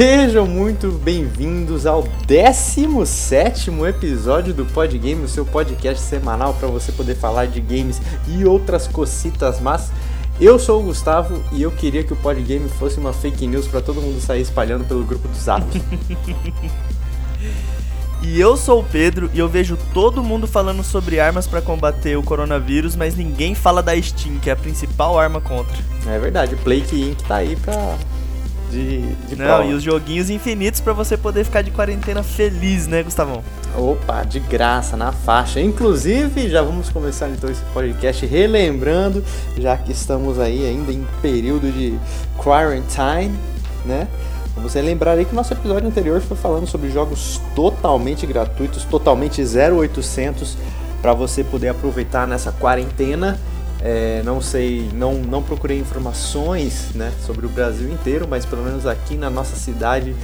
Sejam 0.00 0.46
muito 0.46 0.92
bem-vindos 0.92 1.84
ao 1.84 2.04
17 2.26 3.70
episódio 3.86 4.54
do 4.54 4.64
Podgame, 4.64 5.26
o 5.26 5.28
seu 5.28 5.44
podcast 5.44 6.02
semanal 6.02 6.54
para 6.54 6.68
você 6.68 6.90
poder 6.90 7.16
falar 7.16 7.48
de 7.48 7.60
games 7.60 8.00
e 8.26 8.46
outras 8.46 8.88
cocitas 8.88 9.60
mas 9.60 9.92
Eu 10.40 10.58
sou 10.58 10.80
o 10.80 10.84
Gustavo 10.84 11.44
e 11.52 11.60
eu 11.60 11.70
queria 11.70 12.02
que 12.02 12.14
o 12.14 12.16
Podgame 12.16 12.66
fosse 12.66 12.98
uma 12.98 13.12
fake 13.12 13.46
news 13.46 13.68
para 13.68 13.82
todo 13.82 14.00
mundo 14.00 14.22
sair 14.22 14.40
espalhando 14.40 14.86
pelo 14.86 15.04
grupo 15.04 15.28
do 15.28 15.36
Zap. 15.36 15.66
E 18.22 18.38
eu 18.38 18.54
sou 18.54 18.80
o 18.80 18.84
Pedro 18.84 19.30
e 19.32 19.38
eu 19.38 19.48
vejo 19.48 19.78
todo 19.94 20.22
mundo 20.22 20.46
falando 20.46 20.84
sobre 20.84 21.18
armas 21.18 21.46
para 21.46 21.62
combater 21.62 22.18
o 22.18 22.22
coronavírus, 22.22 22.94
mas 22.94 23.16
ninguém 23.16 23.54
fala 23.54 23.82
da 23.82 23.98
Steam, 24.00 24.38
que 24.38 24.50
é 24.50 24.52
a 24.52 24.56
principal 24.56 25.18
arma 25.18 25.40
contra. 25.40 25.78
É 26.06 26.18
verdade, 26.18 26.54
o 26.54 26.58
Play 26.58 26.84
Inc 26.92 27.22
tá 27.26 27.36
aí 27.36 27.56
pra 27.56 27.96
de, 28.70 29.00
de 29.26 29.36
Não, 29.36 29.44
prova. 29.44 29.64
e 29.64 29.74
os 29.74 29.82
joguinhos 29.82 30.30
infinitos 30.30 30.80
para 30.80 30.92
você 30.92 31.16
poder 31.16 31.44
ficar 31.44 31.62
de 31.62 31.70
quarentena 31.70 32.22
feliz, 32.22 32.86
né, 32.86 33.02
Gustavão? 33.02 33.42
Opa, 33.76 34.22
de 34.22 34.40
graça, 34.40 34.96
na 34.96 35.12
faixa. 35.12 35.60
Inclusive, 35.60 36.48
já 36.48 36.62
vamos 36.62 36.88
começar 36.88 37.28
então 37.28 37.50
esse 37.50 37.62
podcast 37.74 38.24
relembrando, 38.26 39.24
já 39.58 39.76
que 39.76 39.92
estamos 39.92 40.38
aí 40.38 40.66
ainda 40.66 40.92
em 40.92 41.06
período 41.20 41.70
de 41.70 41.98
quarantine, 42.38 43.36
né? 43.84 44.08
Vamos 44.54 44.74
relembrar 44.74 45.16
aí 45.16 45.24
que 45.24 45.32
o 45.32 45.36
nosso 45.36 45.52
episódio 45.54 45.88
anterior 45.88 46.20
foi 46.20 46.36
falando 46.36 46.66
sobre 46.66 46.90
jogos 46.90 47.40
totalmente 47.54 48.26
gratuitos, 48.26 48.84
totalmente 48.84 49.40
0800 49.42 50.56
para 51.00 51.14
você 51.14 51.42
poder 51.42 51.68
aproveitar 51.68 52.26
nessa 52.26 52.52
quarentena. 52.52 53.38
É, 53.82 54.22
não 54.24 54.42
sei, 54.42 54.90
não, 54.92 55.14
não 55.14 55.42
procurei 55.42 55.78
informações 55.78 56.90
né, 56.94 57.10
sobre 57.24 57.46
o 57.46 57.48
Brasil 57.48 57.90
inteiro, 57.90 58.26
mas 58.28 58.44
pelo 58.44 58.62
menos 58.62 58.86
aqui 58.86 59.16
na 59.16 59.30
nossa 59.30 59.56
cidade 59.56 60.14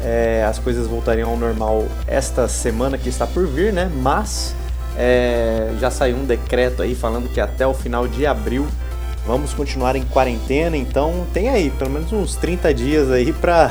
é, 0.00 0.44
as 0.48 0.58
coisas 0.58 0.88
voltariam 0.88 1.30
ao 1.30 1.36
normal 1.36 1.86
esta 2.06 2.48
semana 2.48 2.98
que 2.98 3.08
está 3.08 3.26
por 3.26 3.46
vir, 3.46 3.72
né? 3.72 3.90
Mas 4.02 4.54
é, 4.96 5.70
já 5.80 5.90
saiu 5.90 6.16
um 6.16 6.24
decreto 6.24 6.82
aí 6.82 6.94
falando 6.94 7.28
que 7.32 7.40
até 7.40 7.66
o 7.66 7.72
final 7.72 8.08
de 8.08 8.26
abril 8.26 8.66
vamos 9.26 9.54
continuar 9.54 9.96
em 9.96 10.04
quarentena, 10.04 10.76
então 10.76 11.26
tem 11.32 11.48
aí 11.48 11.70
pelo 11.70 11.90
menos 11.90 12.12
uns 12.12 12.36
30 12.36 12.74
dias 12.74 13.10
aí 13.10 13.32
pra 13.32 13.70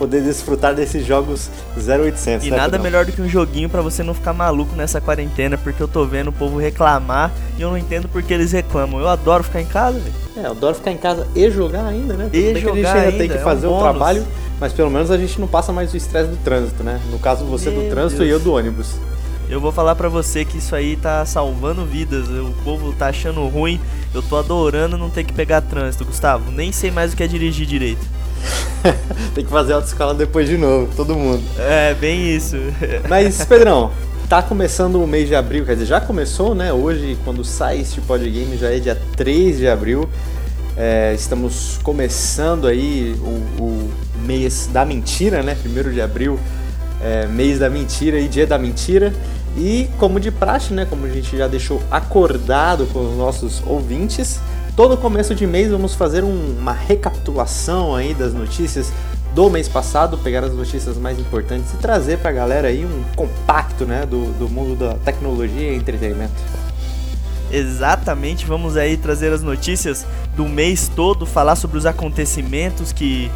poder 0.00 0.22
desfrutar 0.22 0.74
desses 0.74 1.04
jogos 1.04 1.50
0800. 1.76 2.46
E 2.46 2.50
né, 2.50 2.56
nada 2.56 2.78
melhor 2.78 3.04
do 3.04 3.12
que 3.12 3.20
um 3.20 3.28
joguinho 3.28 3.68
para 3.68 3.82
você 3.82 4.02
não 4.02 4.14
ficar 4.14 4.32
maluco 4.32 4.74
nessa 4.74 4.98
quarentena, 4.98 5.58
porque 5.58 5.82
eu 5.82 5.86
tô 5.86 6.06
vendo 6.06 6.28
o 6.28 6.32
povo 6.32 6.58
reclamar 6.58 7.30
e 7.58 7.60
eu 7.60 7.68
não 7.68 7.76
entendo 7.76 8.08
porque 8.08 8.32
eles 8.32 8.50
reclamam. 8.50 8.98
Eu 8.98 9.08
adoro 9.08 9.44
ficar 9.44 9.60
em 9.60 9.66
casa, 9.66 9.98
velho. 9.98 10.14
É, 10.38 10.46
eu 10.46 10.52
adoro 10.52 10.74
ficar 10.74 10.90
em 10.90 10.96
casa 10.96 11.28
e 11.36 11.50
jogar 11.50 11.84
ainda, 11.84 12.14
né? 12.14 12.30
E 12.32 12.40
Tudo 12.40 12.52
bem 12.54 12.54
que 12.54 12.58
a 12.58 12.72
gente 12.72 12.76
jogar 12.78 12.92
ainda 12.94 13.06
ainda, 13.08 13.18
tem 13.18 13.28
que 13.28 13.36
é 13.36 13.40
um 13.40 13.44
fazer 13.44 13.66
o 13.66 13.70
bônus. 13.70 13.82
trabalho, 13.82 14.26
mas 14.58 14.72
pelo 14.72 14.90
menos 14.90 15.10
a 15.10 15.18
gente 15.18 15.38
não 15.38 15.46
passa 15.46 15.70
mais 15.70 15.92
o 15.92 15.96
estresse 15.98 16.30
do 16.30 16.36
trânsito, 16.38 16.82
né? 16.82 16.98
No 17.10 17.18
caso 17.18 17.44
você 17.44 17.70
do 17.70 17.80
Meu 17.82 17.90
trânsito 17.90 18.22
e 18.22 18.28
Deus. 18.28 18.40
eu 18.40 18.44
do 18.44 18.54
ônibus. 18.54 18.94
Eu 19.50 19.60
vou 19.60 19.72
falar 19.72 19.96
pra 19.96 20.08
você 20.08 20.44
que 20.46 20.56
isso 20.58 20.74
aí 20.74 20.96
tá 20.96 21.26
salvando 21.26 21.84
vidas. 21.84 22.28
O 22.28 22.54
povo 22.64 22.92
tá 22.92 23.08
achando 23.08 23.46
ruim. 23.48 23.80
Eu 24.14 24.22
tô 24.22 24.36
adorando 24.36 24.96
não 24.96 25.10
ter 25.10 25.24
que 25.24 25.32
pegar 25.32 25.60
trânsito, 25.60 26.04
Gustavo. 26.04 26.50
Nem 26.52 26.70
sei 26.72 26.90
mais 26.90 27.12
o 27.12 27.16
que 27.16 27.22
é 27.24 27.26
dirigir 27.26 27.66
direito. 27.66 28.06
tem 29.34 29.44
que 29.44 29.50
fazer 29.50 29.72
autoescola 29.72 30.14
depois 30.14 30.48
de 30.48 30.56
novo, 30.56 30.90
todo 30.96 31.14
mundo. 31.14 31.42
É, 31.58 31.94
bem 31.94 32.34
isso. 32.34 32.56
Mas, 33.08 33.44
Pedrão, 33.44 33.90
tá 34.28 34.42
começando 34.42 35.02
o 35.02 35.06
mês 35.06 35.28
de 35.28 35.34
abril, 35.34 35.64
quer 35.64 35.74
dizer, 35.74 35.86
já 35.86 36.00
começou, 36.00 36.54
né? 36.54 36.72
Hoje, 36.72 37.18
quando 37.24 37.44
sai 37.44 37.80
este 37.80 38.00
podcast, 38.00 38.56
já 38.56 38.70
é 38.70 38.78
dia 38.78 38.98
3 39.16 39.58
de 39.58 39.68
abril. 39.68 40.08
É, 40.76 41.12
estamos 41.14 41.78
começando 41.82 42.66
aí 42.66 43.14
o, 43.20 43.62
o 43.62 43.90
mês 44.24 44.68
da 44.72 44.84
mentira, 44.84 45.42
né? 45.42 45.56
Primeiro 45.60 45.92
de 45.92 46.00
abril, 46.00 46.38
é, 47.02 47.26
mês 47.26 47.58
da 47.58 47.68
mentira 47.68 48.18
e 48.18 48.28
dia 48.28 48.46
da 48.46 48.56
mentira. 48.56 49.12
E 49.56 49.88
como 49.98 50.20
de 50.20 50.30
praxe, 50.30 50.72
né? 50.72 50.86
Como 50.88 51.04
a 51.06 51.08
gente 51.08 51.36
já 51.36 51.48
deixou 51.48 51.82
acordado 51.90 52.86
com 52.92 53.00
os 53.00 53.16
nossos 53.16 53.62
ouvintes, 53.66 54.40
todo 54.76 54.96
começo 54.96 55.34
de 55.34 55.46
mês 55.46 55.70
vamos 55.70 55.94
fazer 55.94 56.24
um- 56.24 56.56
uma 56.58 56.72
recapitulação 56.72 57.94
aí 57.94 58.14
das 58.14 58.32
notícias 58.32 58.92
do 59.34 59.48
mês 59.48 59.68
passado, 59.68 60.18
pegar 60.18 60.42
as 60.44 60.52
notícias 60.52 60.96
mais 60.96 61.18
importantes 61.18 61.72
e 61.72 61.76
trazer 61.76 62.18
pra 62.18 62.32
galera 62.32 62.68
aí 62.68 62.84
um 62.84 63.04
compacto, 63.14 63.84
né? 63.84 64.04
Do, 64.04 64.32
do 64.32 64.48
mundo 64.48 64.74
da 64.76 64.94
tecnologia 64.94 65.72
e 65.72 65.76
entretenimento. 65.76 66.32
Exatamente, 67.50 68.46
vamos 68.46 68.76
aí 68.76 68.96
trazer 68.96 69.32
as 69.32 69.42
notícias 69.42 70.06
do 70.36 70.48
mês 70.48 70.90
todo, 70.94 71.26
falar 71.26 71.56
sobre 71.56 71.78
os 71.78 71.86
acontecimentos 71.86 72.92
que 72.92 73.30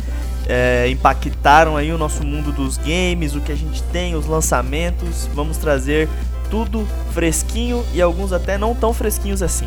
é, 0.49 0.89
impactaram 0.89 1.77
aí 1.77 1.91
o 1.93 1.99
nosso 1.99 2.25
mundo 2.25 2.53
dos 2.53 2.77
games, 2.77 3.35
o 3.35 3.41
que 3.41 3.51
a 3.51 3.57
gente 3.57 3.83
tem, 3.85 4.15
os 4.15 4.27
lançamentos. 4.27 5.29
Vamos 5.35 5.57
trazer 5.57 6.09
tudo 6.51 6.87
fresquinho 7.13 7.85
e 7.93 8.01
alguns 8.03 8.33
até 8.33 8.57
não 8.59 8.75
tão 8.75 8.93
fresquinhos 8.93 9.43
assim. 9.43 9.67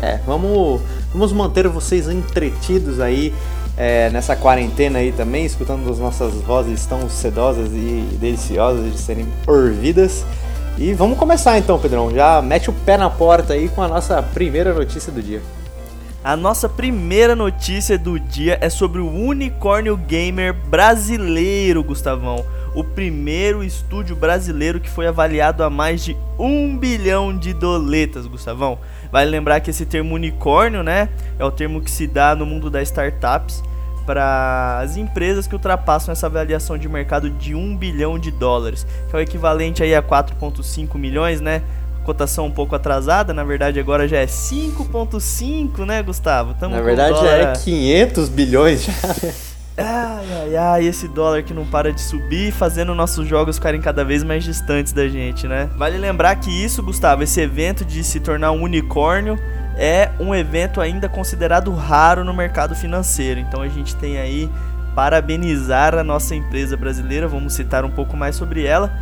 É, 0.00 0.20
vamos, 0.26 0.80
vamos 1.12 1.32
manter 1.32 1.66
vocês 1.68 2.08
entretidos 2.08 3.00
aí 3.00 3.34
é, 3.76 4.10
nessa 4.10 4.34
quarentena 4.34 4.98
aí 4.98 5.12
também, 5.12 5.44
escutando 5.44 5.88
as 5.90 5.98
nossas 5.98 6.34
vozes 6.34 6.84
tão 6.86 7.08
sedosas 7.08 7.68
e 7.72 8.08
deliciosas 8.20 8.92
de 8.92 8.98
serem 8.98 9.26
ouvidas. 9.46 10.24
E 10.76 10.92
vamos 10.92 11.18
começar 11.18 11.58
então, 11.58 11.78
Pedrão. 11.78 12.10
Já 12.12 12.40
mete 12.40 12.70
o 12.70 12.72
pé 12.72 12.96
na 12.96 13.10
porta 13.10 13.54
aí 13.54 13.68
com 13.68 13.82
a 13.82 13.88
nossa 13.88 14.22
primeira 14.22 14.72
notícia 14.72 15.12
do 15.12 15.22
dia. 15.22 15.40
A 16.22 16.36
nossa 16.36 16.68
primeira 16.68 17.36
notícia 17.36 17.96
do 17.96 18.18
dia 18.18 18.58
é 18.60 18.68
sobre 18.68 19.00
o 19.00 19.08
unicórnio 19.08 19.96
gamer 19.96 20.52
brasileiro, 20.52 21.82
Gustavão. 21.82 22.44
O 22.74 22.82
primeiro 22.82 23.62
estúdio 23.62 24.14
brasileiro 24.14 24.80
que 24.80 24.90
foi 24.90 25.06
avaliado 25.06 25.62
a 25.62 25.70
mais 25.70 26.04
de 26.04 26.16
um 26.38 26.76
bilhão 26.76 27.36
de 27.36 27.52
doletas, 27.52 28.26
Gustavão. 28.26 28.78
Vale 29.10 29.30
lembrar 29.30 29.60
que 29.60 29.70
esse 29.70 29.86
termo 29.86 30.14
unicórnio, 30.14 30.82
né, 30.82 31.08
é 31.38 31.44
o 31.44 31.50
termo 31.50 31.80
que 31.80 31.90
se 31.90 32.06
dá 32.06 32.34
no 32.34 32.44
mundo 32.44 32.70
das 32.70 32.88
startups 32.88 33.62
para 34.04 34.80
as 34.82 34.96
empresas 34.96 35.46
que 35.46 35.54
ultrapassam 35.54 36.12
essa 36.12 36.26
avaliação 36.26 36.78
de 36.78 36.88
mercado 36.88 37.28
de 37.28 37.54
1 37.54 37.76
bilhão 37.76 38.18
de 38.18 38.30
dólares, 38.30 38.86
que 39.10 39.14
é 39.14 39.18
o 39.18 39.20
equivalente 39.20 39.82
aí 39.82 39.94
a 39.94 40.02
4,5 40.02 40.96
milhões, 40.96 41.40
né? 41.42 41.62
Cotação 42.04 42.46
um 42.46 42.50
pouco 42.50 42.74
atrasada, 42.74 43.34
na 43.34 43.44
verdade 43.44 43.78
agora 43.78 44.08
já 44.08 44.16
é 44.16 44.26
5,5, 44.26 45.84
né, 45.84 46.02
Gustavo? 46.02 46.54
Tamo 46.54 46.74
Na 46.74 46.80
verdade 46.80 47.20
já 47.20 47.30
é 47.32 47.52
500 47.52 48.28
bilhões 48.30 48.84
já. 48.84 48.92
Ai, 49.80 50.26
ai, 50.32 50.56
ai, 50.56 50.84
esse 50.86 51.06
dólar 51.06 51.44
que 51.44 51.54
não 51.54 51.64
para 51.64 51.92
de 51.92 52.00
subir, 52.00 52.50
fazendo 52.50 52.96
nossos 52.96 53.28
jogos 53.28 53.56
ficarem 53.56 53.80
cada 53.80 54.04
vez 54.04 54.24
mais 54.24 54.42
distantes 54.42 54.92
da 54.92 55.06
gente, 55.06 55.46
né? 55.46 55.70
Vale 55.76 55.96
lembrar 55.96 56.34
que 56.34 56.50
isso, 56.50 56.82
Gustavo, 56.82 57.22
esse 57.22 57.40
evento 57.40 57.84
de 57.84 58.02
se 58.02 58.18
tornar 58.18 58.50
um 58.50 58.62
unicórnio 58.62 59.38
é 59.76 60.10
um 60.18 60.34
evento 60.34 60.80
ainda 60.80 61.08
considerado 61.08 61.72
raro 61.72 62.24
no 62.24 62.34
mercado 62.34 62.74
financeiro. 62.74 63.38
Então 63.38 63.62
a 63.62 63.68
gente 63.68 63.94
tem 63.94 64.18
aí 64.18 64.50
parabenizar 64.96 65.94
a 65.94 66.02
nossa 66.02 66.34
empresa 66.34 66.76
brasileira, 66.76 67.28
vamos 67.28 67.52
citar 67.52 67.84
um 67.84 67.90
pouco 67.90 68.16
mais 68.16 68.34
sobre 68.34 68.66
ela. 68.66 68.92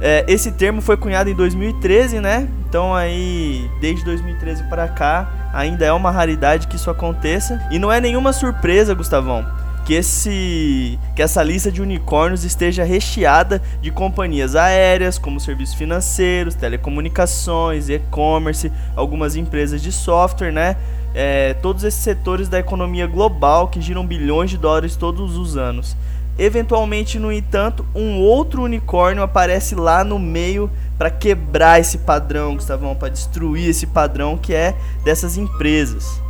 É, 0.00 0.24
esse 0.26 0.50
termo 0.50 0.82
foi 0.82 0.96
cunhado 0.96 1.30
em 1.30 1.34
2013, 1.34 2.18
né? 2.18 2.48
Então 2.68 2.92
aí, 2.92 3.70
desde 3.80 4.04
2013 4.04 4.64
para 4.64 4.88
cá, 4.88 5.30
ainda 5.54 5.84
é 5.84 5.92
uma 5.92 6.10
raridade 6.10 6.66
que 6.66 6.74
isso 6.74 6.90
aconteça. 6.90 7.64
E 7.70 7.78
não 7.78 7.92
é 7.92 8.00
nenhuma 8.00 8.32
surpresa, 8.32 8.92
Gustavão, 8.92 9.46
que 9.86 9.94
esse 9.94 10.98
que 11.14 11.22
essa 11.22 11.42
lista 11.44 11.70
de 11.70 11.80
unicórnios 11.80 12.42
esteja 12.42 12.82
recheada 12.82 13.62
de 13.80 13.92
companhias 13.92 14.56
aéreas, 14.56 15.16
como 15.16 15.38
serviços 15.38 15.76
financeiros, 15.76 16.56
telecomunicações, 16.56 17.88
e-commerce, 17.88 18.72
algumas 18.96 19.36
empresas 19.36 19.80
de 19.80 19.92
software, 19.92 20.52
né? 20.52 20.76
É, 21.14 21.54
todos 21.54 21.84
esses 21.84 22.00
setores 22.00 22.48
da 22.48 22.58
economia 22.58 23.06
global 23.06 23.68
que 23.68 23.80
giram 23.80 24.04
bilhões 24.04 24.50
de 24.50 24.58
dólares 24.58 24.96
todos 24.96 25.36
os 25.36 25.56
anos. 25.56 25.96
Eventualmente, 26.36 27.18
no 27.18 27.32
entanto, 27.32 27.86
um 27.94 28.18
outro 28.18 28.62
unicórnio 28.62 29.22
aparece 29.22 29.74
lá 29.76 30.02
no 30.02 30.18
meio 30.18 30.70
para 30.98 31.10
quebrar 31.10 31.80
esse 31.80 31.98
padrão, 31.98 32.56
Gustavão, 32.56 32.94
para 32.96 33.08
destruir 33.08 33.70
esse 33.70 33.86
padrão 33.86 34.36
que 34.36 34.52
é 34.52 34.74
dessas 35.04 35.38
empresas. 35.38 36.20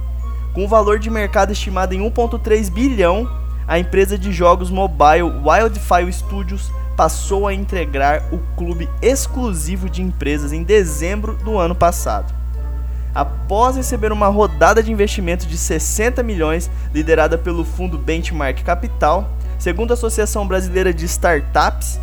Com 0.52 0.64
um 0.64 0.68
valor 0.68 0.98
de 0.98 1.10
mercado 1.10 1.52
estimado 1.52 1.92
em 1.92 1.98
1,3 1.98 2.70
bilhão, 2.70 3.45
a 3.68 3.78
empresa 3.78 4.16
de 4.16 4.32
jogos 4.32 4.70
mobile 4.70 5.24
Wildfire 5.44 6.12
Studios 6.12 6.70
passou 6.96 7.46
a 7.46 7.52
integrar 7.52 8.22
o 8.32 8.38
clube 8.56 8.88
exclusivo 9.02 9.90
de 9.90 10.00
empresas 10.00 10.52
em 10.52 10.62
dezembro 10.62 11.34
do 11.34 11.58
ano 11.58 11.74
passado. 11.74 12.32
Após 13.14 13.76
receber 13.76 14.12
uma 14.12 14.28
rodada 14.28 14.82
de 14.82 14.92
investimento 14.92 15.46
de 15.46 15.56
60 15.58 16.22
milhões, 16.22 16.70
liderada 16.94 17.36
pelo 17.36 17.64
fundo 17.64 17.98
Benchmark 17.98 18.62
Capital, 18.62 19.30
segundo 19.58 19.90
a 19.90 19.94
Associação 19.94 20.46
Brasileira 20.46 20.92
de 20.92 21.04
Startups, 21.06 21.98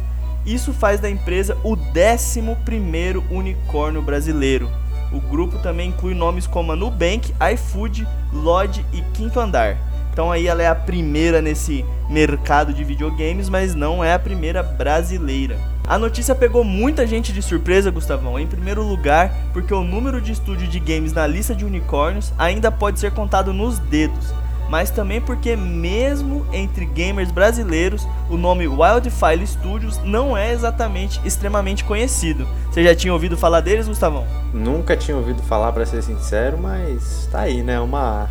isso 0.45 0.73
faz 0.73 0.99
da 0.99 1.09
empresa 1.09 1.57
o 1.63 1.77
11º 1.77 3.23
unicórnio 3.31 4.01
brasileiro. 4.01 4.69
O 5.11 5.21
grupo 5.21 5.59
também 5.59 5.89
inclui 5.89 6.13
nomes 6.13 6.47
como 6.47 6.71
a 6.71 6.75
Nubank, 6.75 7.33
iFood, 7.53 8.07
Lodge 8.33 8.85
e 8.91 9.01
Quinto 9.13 9.39
Andar. 9.39 9.77
Então 10.13 10.31
aí 10.31 10.47
ela 10.47 10.61
é 10.61 10.67
a 10.67 10.75
primeira 10.75 11.41
nesse 11.41 11.83
mercado 12.07 12.71
de 12.71 12.83
videogames, 12.83 13.49
mas 13.49 13.73
não 13.73 14.03
é 14.03 14.13
a 14.13 14.19
primeira 14.19 14.61
brasileira. 14.61 15.57
A 15.87 15.97
notícia 15.97 16.35
pegou 16.35 16.63
muita 16.63 17.05
gente 17.05 17.33
de 17.33 17.41
surpresa, 17.41 17.89
Gustavão, 17.89 18.39
em 18.39 18.45
primeiro 18.45 18.83
lugar, 18.83 19.33
porque 19.51 19.73
o 19.73 19.83
número 19.83 20.21
de 20.21 20.31
estúdio 20.31 20.67
de 20.67 20.79
games 20.79 21.13
na 21.13 21.25
lista 21.25 21.55
de 21.55 21.65
unicórnios 21.65 22.31
ainda 22.37 22.71
pode 22.71 22.99
ser 22.99 23.11
contado 23.11 23.51
nos 23.51 23.79
dedos, 23.79 24.33
mas 24.69 24.91
também 24.91 25.19
porque 25.19 25.55
mesmo 25.55 26.45
entre 26.53 26.85
gamers 26.85 27.31
brasileiros, 27.31 28.07
o 28.29 28.37
nome 28.37 28.67
Wildfire 28.67 29.45
Studios 29.47 29.99
não 30.03 30.37
é 30.37 30.53
exatamente 30.53 31.19
extremamente 31.25 31.83
conhecido. 31.83 32.47
Você 32.69 32.83
já 32.83 32.95
tinha 32.95 33.11
ouvido 33.11 33.35
falar 33.35 33.61
deles, 33.61 33.87
Gustavão? 33.87 34.25
Nunca 34.53 34.95
tinha 34.95 35.17
ouvido 35.17 35.41
falar, 35.41 35.71
para 35.73 35.87
ser 35.87 36.03
sincero, 36.03 36.57
mas 36.57 37.27
tá 37.31 37.41
aí, 37.41 37.63
né? 37.63 37.79
Uma 37.79 38.29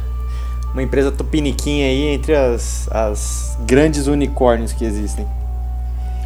uma 0.73 0.83
empresa 0.83 1.13
tupiniquinha 1.13 1.87
aí 1.87 2.09
entre 2.09 2.35
as, 2.35 2.89
as 2.91 3.57
grandes 3.67 4.07
unicórnios 4.07 4.73
que 4.73 4.85
existem. 4.85 5.27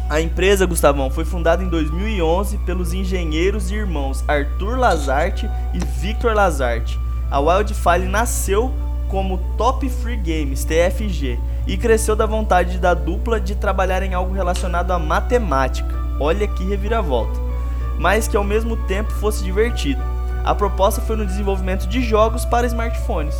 A 0.09 0.21
empresa, 0.21 0.65
Gustavão, 0.65 1.09
foi 1.09 1.25
fundada 1.25 1.61
em 1.61 1.67
2011 1.67 2.57
pelos 2.59 2.93
engenheiros 2.93 3.69
e 3.69 3.75
irmãos 3.75 4.23
Arthur 4.25 4.79
Lazarte 4.79 5.49
e 5.73 5.79
Victor 5.99 6.33
Lazarte. 6.33 6.97
A 7.29 7.41
Wildfire 7.41 8.05
nasceu 8.07 8.73
como 9.09 9.37
Top 9.57 9.87
Free 9.89 10.15
Games, 10.15 10.63
TFG, 10.63 11.37
e 11.65 11.77
cresceu 11.77 12.15
da 12.15 12.25
vontade 12.25 12.77
da 12.77 12.93
dupla 12.93 13.39
de 13.39 13.53
trabalhar 13.55 14.01
em 14.01 14.13
algo 14.13 14.33
relacionado 14.33 14.91
à 14.91 14.99
matemática. 14.99 15.93
Olha 16.21 16.47
que 16.47 16.63
reviravolta. 16.63 17.37
Mas 17.99 18.29
que 18.29 18.37
ao 18.37 18.45
mesmo 18.45 18.77
tempo 18.87 19.11
fosse 19.11 19.43
divertido. 19.43 20.01
A 20.45 20.55
proposta 20.55 21.01
foi 21.01 21.17
no 21.17 21.25
desenvolvimento 21.25 21.85
de 21.85 22.01
jogos 22.01 22.45
para 22.45 22.65
smartphones 22.65 23.35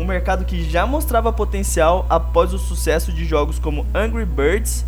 um 0.00 0.04
mercado 0.04 0.46
que 0.46 0.68
já 0.68 0.86
mostrava 0.86 1.30
potencial 1.30 2.06
após 2.08 2.54
o 2.54 2.58
sucesso 2.58 3.12
de 3.12 3.26
jogos 3.26 3.58
como 3.58 3.86
Angry 3.94 4.24
Birds 4.24 4.84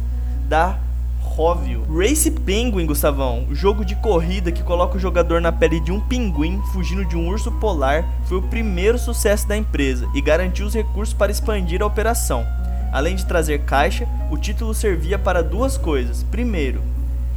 da 0.49 0.79
Rovio. 1.21 1.85
Race 1.95 2.31
Penguin, 2.31 2.87
Gustavão, 2.87 3.47
jogo 3.53 3.85
de 3.85 3.95
corrida 3.97 4.51
que 4.51 4.63
coloca 4.63 4.97
o 4.97 5.01
jogador 5.01 5.41
na 5.41 5.53
pele 5.53 5.81
de 5.81 5.93
um 5.93 6.01
pinguim 6.01 6.63
fugindo 6.73 7.05
de 7.05 7.15
um 7.15 7.29
urso 7.29 7.53
polar, 7.53 8.05
foi 8.25 8.39
o 8.39 8.43
primeiro 8.43 8.99
sucesso 8.99 9.47
da 9.47 9.57
empresa 9.57 10.09
e 10.15 10.23
garantiu 10.23 10.67
os 10.67 10.75
recursos 10.75 11.15
para 11.15 11.31
expandir 11.31 11.83
a 11.83 11.87
operação. 11.87 12.47
Além 12.91 13.15
de 13.15 13.27
trazer 13.27 13.61
caixa, 13.61 14.09
o 14.31 14.39
título 14.39 14.73
servia 14.73 15.19
para 15.19 15.43
duas 15.43 15.77
coisas. 15.77 16.23
Primeiro, 16.23 16.81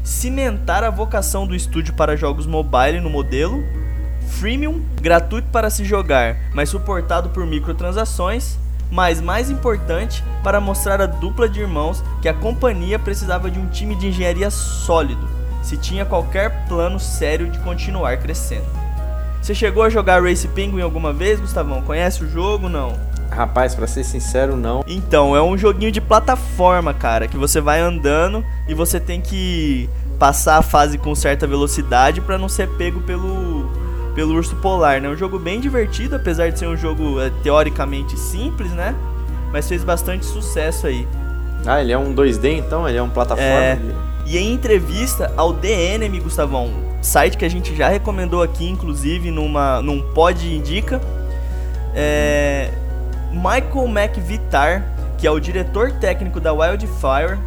cimentar 0.02 0.82
a 0.84 0.90
vocação 0.90 1.46
do 1.46 1.56
estúdio 1.56 1.94
para 1.94 2.16
jogos 2.16 2.46
mobile 2.46 3.02
no 3.02 3.10
modelo 3.10 3.62
freemium, 4.26 4.82
gratuito 5.02 5.48
para 5.52 5.70
se 5.70 5.86
jogar, 5.86 6.38
mas 6.54 6.70
suportado 6.70 7.30
por 7.30 7.46
microtransações, 7.46 8.58
mas 8.92 9.22
mais 9.22 9.50
importante, 9.50 10.24
para 10.44 10.62
mostrar 10.62 11.02
a 11.02 11.06
dupla 11.06 11.50
de 11.50 11.62
irmãos 11.62 12.04
que 12.22 12.30
a 12.30 12.34
companhia 12.34 13.00
precisava 13.00 13.50
de 13.50 13.60
um 13.60 13.68
time 13.68 13.96
de 13.96 14.08
engenharia 14.08 14.50
sólido, 14.50 15.28
se 15.64 15.78
tinha 15.78 16.06
qualquer 16.06 16.68
plano 16.68 17.00
sério 17.00 17.50
de 17.50 17.60
continuar 17.60 18.18
crescendo. 18.18 18.66
Você 19.42 19.54
chegou 19.54 19.84
a 19.84 19.90
jogar 19.90 20.24
Race 20.24 20.48
Penguin 20.48 20.82
alguma 20.82 21.14
vez, 21.14 21.40
Gustavão? 21.40 21.82
Conhece 21.82 22.24
o 22.24 22.30
jogo 22.30 22.68
não? 22.68 22.94
Rapaz, 23.30 23.76
para 23.76 23.86
ser 23.86 24.04
sincero, 24.04 24.56
não. 24.56 24.84
Então, 24.88 25.36
é 25.36 25.42
um 25.42 25.58
joguinho 25.58 25.92
de 25.92 26.02
plataforma, 26.02 26.94
cara, 26.94 27.28
que 27.28 27.38
você 27.38 27.60
vai 27.62 27.80
andando 27.80 28.44
e 28.68 28.74
você 28.74 29.00
tem 29.00 29.22
que 29.22 29.90
passar 30.18 30.58
a 30.58 30.62
fase 30.62 30.98
com 30.98 31.14
certa 31.14 31.46
velocidade 31.46 32.22
para 32.22 32.38
não 32.38 32.50
ser 32.50 32.70
pego 32.70 33.02
pelo 33.02 33.55
pelo 34.16 34.34
Urso 34.34 34.56
Polar, 34.56 35.02
né? 35.02 35.10
Um 35.10 35.18
jogo 35.18 35.38
bem 35.38 35.60
divertido, 35.60 36.16
apesar 36.16 36.50
de 36.50 36.58
ser 36.58 36.68
um 36.68 36.78
jogo 36.78 37.22
é, 37.22 37.30
teoricamente 37.44 38.18
simples, 38.18 38.72
né? 38.72 38.96
Mas 39.52 39.68
fez 39.68 39.84
bastante 39.84 40.26
sucesso 40.26 40.88
aí. 40.88 41.06
Ah, 41.66 41.82
ele 41.82 41.92
é 41.92 41.98
um 41.98 42.16
2D 42.16 42.58
então? 42.58 42.88
Ele 42.88 42.98
é 42.98 43.04
um 43.04 43.10
plataforma? 43.10 43.44
É... 43.44 43.80
E 44.26 44.38
em 44.38 44.54
entrevista 44.54 45.32
ao 45.38 45.54
DNM, 45.54 46.20
Gustavão, 46.20 46.72
site 47.02 47.38
que 47.38 47.46
a 47.46 47.50
gente 47.50 47.76
já 47.76 47.90
recomendou 47.90 48.42
aqui, 48.42 48.68
inclusive, 48.68 49.30
numa, 49.30 49.82
num 49.82 50.02
pod 50.14 50.48
indica, 50.48 51.00
é... 51.94 52.72
Michael 53.32 53.88
McVitar, 53.90 54.86
que 55.18 55.28
é 55.28 55.32
o 55.32 55.40
diretor 55.40 55.92
técnico 55.92 56.40
da 56.40 56.54
Wildfire, 56.54 57.38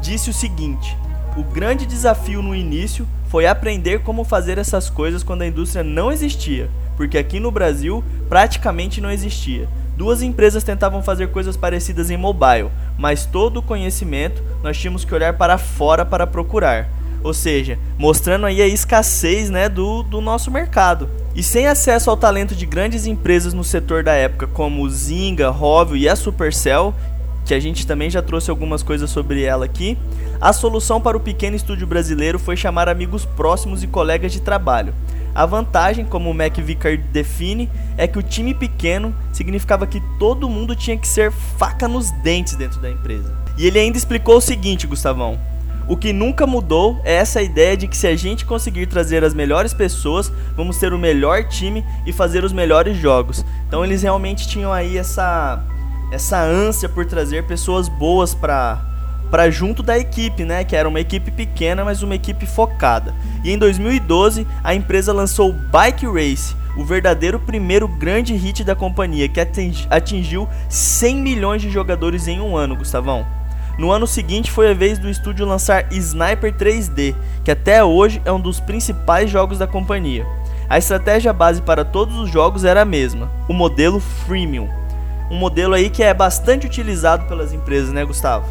disse 0.00 0.30
o 0.30 0.32
seguinte: 0.32 0.96
o 1.36 1.42
grande 1.42 1.84
desafio 1.84 2.40
no 2.40 2.54
início 2.54 3.06
foi 3.28 3.46
aprender 3.46 4.00
como 4.00 4.24
fazer 4.24 4.58
essas 4.58 4.88
coisas 4.88 5.22
quando 5.22 5.42
a 5.42 5.46
indústria 5.46 5.82
não 5.82 6.12
existia, 6.12 6.70
porque 6.96 7.18
aqui 7.18 7.40
no 7.40 7.50
Brasil 7.50 8.04
praticamente 8.28 9.00
não 9.00 9.10
existia. 9.10 9.68
Duas 9.96 10.20
empresas 10.20 10.62
tentavam 10.62 11.02
fazer 11.02 11.28
coisas 11.28 11.56
parecidas 11.56 12.10
em 12.10 12.16
mobile, 12.16 12.70
mas 12.98 13.24
todo 13.24 13.58
o 13.58 13.62
conhecimento 13.62 14.42
nós 14.62 14.76
tínhamos 14.76 15.04
que 15.04 15.14
olhar 15.14 15.32
para 15.32 15.56
fora 15.56 16.04
para 16.04 16.26
procurar. 16.26 16.88
Ou 17.22 17.32
seja, 17.32 17.78
mostrando 17.98 18.46
aí 18.46 18.60
a 18.60 18.68
escassez 18.68 19.50
né, 19.50 19.68
do, 19.68 20.02
do 20.02 20.20
nosso 20.20 20.50
mercado. 20.50 21.08
E 21.34 21.42
sem 21.42 21.66
acesso 21.66 22.08
ao 22.08 22.16
talento 22.16 22.54
de 22.54 22.66
grandes 22.66 23.06
empresas 23.06 23.52
no 23.52 23.64
setor 23.64 24.04
da 24.04 24.12
época, 24.12 24.46
como 24.46 24.88
Zynga, 24.88 25.50
Rovio 25.50 25.96
e 25.96 26.08
a 26.08 26.14
Supercell, 26.14 26.94
que 27.46 27.54
a 27.54 27.60
gente 27.60 27.86
também 27.86 28.10
já 28.10 28.20
trouxe 28.20 28.50
algumas 28.50 28.82
coisas 28.82 29.08
sobre 29.08 29.44
ela 29.44 29.64
aqui, 29.64 29.96
a 30.40 30.52
solução 30.52 31.00
para 31.00 31.16
o 31.16 31.20
pequeno 31.20 31.54
estúdio 31.54 31.86
brasileiro 31.86 32.40
foi 32.40 32.56
chamar 32.56 32.88
amigos 32.88 33.24
próximos 33.24 33.84
e 33.84 33.86
colegas 33.86 34.32
de 34.32 34.40
trabalho. 34.40 34.92
A 35.32 35.46
vantagem, 35.46 36.04
como 36.04 36.30
o 36.30 36.34
McVicar 36.34 36.98
define, 37.12 37.70
é 37.96 38.08
que 38.08 38.18
o 38.18 38.22
time 38.22 38.52
pequeno 38.52 39.14
significava 39.32 39.86
que 39.86 40.02
todo 40.18 40.48
mundo 40.48 40.74
tinha 40.74 40.98
que 40.98 41.06
ser 41.06 41.30
faca 41.30 41.86
nos 41.86 42.10
dentes 42.10 42.56
dentro 42.56 42.80
da 42.80 42.90
empresa. 42.90 43.32
E 43.56 43.66
ele 43.66 43.78
ainda 43.78 43.96
explicou 43.96 44.38
o 44.38 44.40
seguinte, 44.40 44.86
Gustavão: 44.86 45.38
o 45.88 45.96
que 45.96 46.12
nunca 46.12 46.48
mudou 46.48 47.00
é 47.04 47.14
essa 47.14 47.40
ideia 47.40 47.76
de 47.76 47.86
que 47.86 47.96
se 47.96 48.08
a 48.08 48.16
gente 48.16 48.44
conseguir 48.44 48.86
trazer 48.86 49.22
as 49.22 49.32
melhores 49.32 49.72
pessoas, 49.72 50.32
vamos 50.56 50.78
ter 50.78 50.92
o 50.92 50.98
melhor 50.98 51.44
time 51.44 51.84
e 52.04 52.12
fazer 52.12 52.42
os 52.42 52.52
melhores 52.52 52.96
jogos. 52.96 53.44
Então 53.68 53.84
eles 53.84 54.02
realmente 54.02 54.48
tinham 54.48 54.72
aí 54.72 54.98
essa 54.98 55.62
essa 56.10 56.40
ânsia 56.40 56.88
por 56.88 57.04
trazer 57.06 57.46
pessoas 57.46 57.88
boas 57.88 58.34
para 58.34 58.80
para 59.30 59.50
junto 59.50 59.82
da 59.82 59.98
equipe, 59.98 60.44
né, 60.44 60.62
que 60.62 60.76
era 60.76 60.88
uma 60.88 61.00
equipe 61.00 61.32
pequena, 61.32 61.84
mas 61.84 62.02
uma 62.02 62.14
equipe 62.14 62.46
focada. 62.46 63.12
E 63.42 63.50
em 63.50 63.58
2012, 63.58 64.46
a 64.62 64.72
empresa 64.72 65.12
lançou 65.12 65.52
Bike 65.52 66.06
Race, 66.06 66.54
o 66.76 66.84
verdadeiro 66.84 67.40
primeiro 67.40 67.88
grande 67.88 68.34
hit 68.34 68.62
da 68.62 68.76
companhia, 68.76 69.28
que 69.28 69.40
atingiu 69.90 70.48
100 70.68 71.16
milhões 71.16 71.60
de 71.60 71.70
jogadores 71.70 72.28
em 72.28 72.40
um 72.40 72.56
ano, 72.56 72.76
Gustavão. 72.76 73.26
No 73.76 73.90
ano 73.90 74.06
seguinte 74.06 74.50
foi 74.50 74.70
a 74.70 74.74
vez 74.74 74.96
do 74.96 75.10
estúdio 75.10 75.44
lançar 75.44 75.92
Sniper 75.92 76.54
3D, 76.54 77.14
que 77.44 77.50
até 77.50 77.82
hoje 77.82 78.22
é 78.24 78.30
um 78.30 78.40
dos 78.40 78.60
principais 78.60 79.28
jogos 79.28 79.58
da 79.58 79.66
companhia. 79.66 80.24
A 80.68 80.78
estratégia 80.78 81.32
base 81.32 81.60
para 81.60 81.84
todos 81.84 82.16
os 82.16 82.30
jogos 82.30 82.64
era 82.64 82.82
a 82.82 82.86
mesma, 82.86 83.28
o 83.48 83.52
modelo 83.52 83.98
freemium 83.98 84.85
um 85.30 85.36
modelo 85.36 85.74
aí 85.74 85.90
que 85.90 86.02
é 86.02 86.12
bastante 86.14 86.66
utilizado 86.66 87.26
pelas 87.26 87.52
empresas, 87.52 87.92
né, 87.92 88.04
Gustavo? 88.04 88.46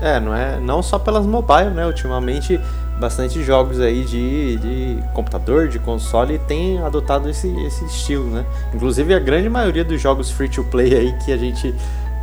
É, 0.00 0.18
não 0.18 0.34
é 0.34 0.58
não 0.58 0.82
só 0.82 0.98
pelas 0.98 1.24
mobile, 1.24 1.70
né? 1.70 1.86
Ultimamente 1.86 2.60
bastante 2.98 3.42
jogos 3.42 3.80
aí 3.80 4.04
de, 4.04 4.56
de 4.56 4.98
computador, 5.14 5.68
de 5.68 5.78
console 5.78 6.38
tem 6.40 6.78
adotado 6.80 7.28
esse, 7.28 7.48
esse 7.64 7.84
estilo, 7.84 8.28
né? 8.30 8.44
Inclusive 8.74 9.14
a 9.14 9.18
grande 9.18 9.48
maioria 9.48 9.84
dos 9.84 10.00
jogos 10.00 10.30
free 10.30 10.48
to 10.48 10.64
play 10.64 10.94
aí 10.94 11.12
que 11.24 11.32
a 11.32 11.36
gente 11.36 11.74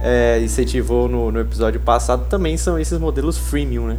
é, 0.02 0.40
incentivou 0.42 1.08
no, 1.08 1.32
no 1.32 1.40
episódio 1.40 1.80
passado 1.80 2.26
também 2.30 2.58
são 2.58 2.78
esses 2.78 3.00
modelos 3.00 3.38
freemium, 3.38 3.88
né? 3.88 3.98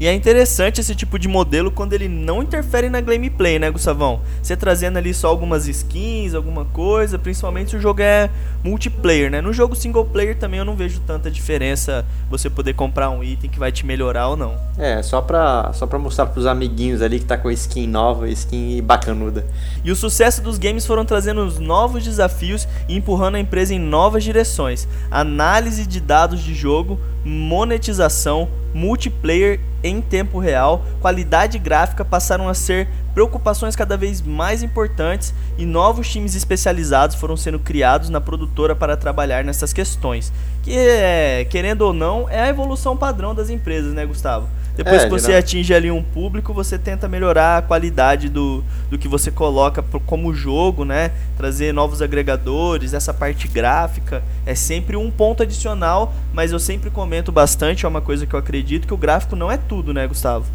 E 0.00 0.06
é 0.06 0.14
interessante 0.14 0.80
esse 0.80 0.94
tipo 0.94 1.18
de 1.18 1.28
modelo 1.28 1.70
quando 1.70 1.92
ele 1.92 2.08
não 2.08 2.42
interfere 2.42 2.88
na 2.88 3.02
gameplay, 3.02 3.58
né, 3.58 3.70
Gustavão? 3.70 4.22
Você 4.42 4.56
trazendo 4.56 4.96
ali 4.96 5.12
só 5.12 5.28
algumas 5.28 5.68
skins, 5.68 6.32
alguma 6.32 6.64
coisa, 6.64 7.18
principalmente 7.18 7.68
se 7.68 7.76
o 7.76 7.80
jogo 7.80 8.00
é 8.00 8.30
multiplayer, 8.64 9.30
né? 9.30 9.42
No 9.42 9.52
jogo 9.52 9.76
single 9.76 10.06
player 10.06 10.38
também 10.38 10.58
eu 10.58 10.64
não 10.64 10.74
vejo 10.74 11.00
tanta 11.06 11.30
diferença 11.30 12.06
você 12.30 12.48
poder 12.48 12.72
comprar 12.72 13.10
um 13.10 13.22
item 13.22 13.50
que 13.50 13.58
vai 13.58 13.70
te 13.70 13.84
melhorar 13.84 14.28
ou 14.28 14.38
não. 14.38 14.54
É, 14.78 15.02
só 15.02 15.20
pra, 15.20 15.70
só 15.74 15.86
pra 15.86 15.98
mostrar 15.98 16.24
pros 16.24 16.46
amiguinhos 16.46 17.02
ali 17.02 17.18
que 17.18 17.26
tá 17.26 17.36
com 17.36 17.50
skin 17.50 17.86
nova, 17.86 18.26
skin 18.30 18.82
bacanuda. 18.82 19.44
E 19.84 19.90
o 19.90 19.96
sucesso 19.96 20.40
dos 20.40 20.56
games 20.56 20.86
foram 20.86 21.04
trazendo 21.04 21.44
novos 21.60 22.02
desafios 22.02 22.66
e 22.88 22.96
empurrando 22.96 23.34
a 23.34 23.40
empresa 23.40 23.74
em 23.74 23.78
novas 23.78 24.24
direções. 24.24 24.88
Análise 25.10 25.86
de 25.86 26.00
dados 26.00 26.40
de 26.40 26.54
jogo, 26.54 26.98
monetização, 27.24 28.48
multiplayer 28.72 29.60
em 29.82 30.00
tempo 30.00 30.38
real, 30.38 30.84
qualidade 31.00 31.58
gráfica 31.58 32.04
passaram 32.04 32.48
a 32.48 32.54
ser 32.54 32.88
preocupações 33.14 33.74
cada 33.74 33.96
vez 33.96 34.20
mais 34.22 34.62
importantes 34.62 35.34
e 35.58 35.64
novos 35.64 36.08
times 36.08 36.34
especializados 36.34 37.16
foram 37.16 37.36
sendo 37.36 37.58
criados 37.58 38.08
na 38.08 38.20
produtora 38.20 38.74
para 38.74 38.96
trabalhar 38.96 39.44
nessas 39.44 39.72
questões. 39.72 40.32
que 40.62 40.76
é, 40.76 41.46
querendo 41.48 41.82
ou 41.82 41.92
não, 41.92 42.28
é 42.28 42.40
a 42.40 42.48
evolução 42.48 42.96
padrão 42.96 43.34
das 43.34 43.50
empresas, 43.50 43.94
né, 43.94 44.04
Gustavo? 44.04 44.48
Depois 44.76 45.02
É, 45.02 45.04
que 45.04 45.10
você 45.10 45.26
geral- 45.26 45.40
atinge 45.40 45.74
ali 45.74 45.90
um 45.90 46.02
público, 46.02 46.54
você 46.54 46.78
tenta 46.78 47.08
melhorar 47.08 47.58
a 47.58 47.62
qualidade 47.62 48.28
do, 48.28 48.64
do 48.88 48.98
que 48.98 49.08
você 49.08 49.30
coloca 49.30 49.82
como 50.06 50.32
jogo, 50.32 50.84
né? 50.84 51.10
Trazer 51.36 51.72
novos 51.74 52.00
agregadores, 52.00 52.94
essa 52.94 53.12
parte 53.12 53.46
gráfica 53.48 54.22
é 54.46 54.54
sempre 54.54 54.96
um 54.96 55.10
ponto 55.10 55.42
adicional, 55.42 56.14
mas 56.32 56.52
eu 56.52 56.58
sempre 56.58 56.88
comento 56.90 57.30
bastante, 57.30 57.84
é 57.84 57.88
uma 57.88 58.00
coisa 58.00 58.26
que 58.26 58.34
eu 58.34 58.38
acredito, 58.38 58.86
que 58.86 58.94
o 58.94 58.96
gráfico 58.96 59.36
não 59.36 59.50
é 59.50 59.56
tudo, 59.56 59.92
né, 59.92 60.06
Gustavo? 60.06 60.46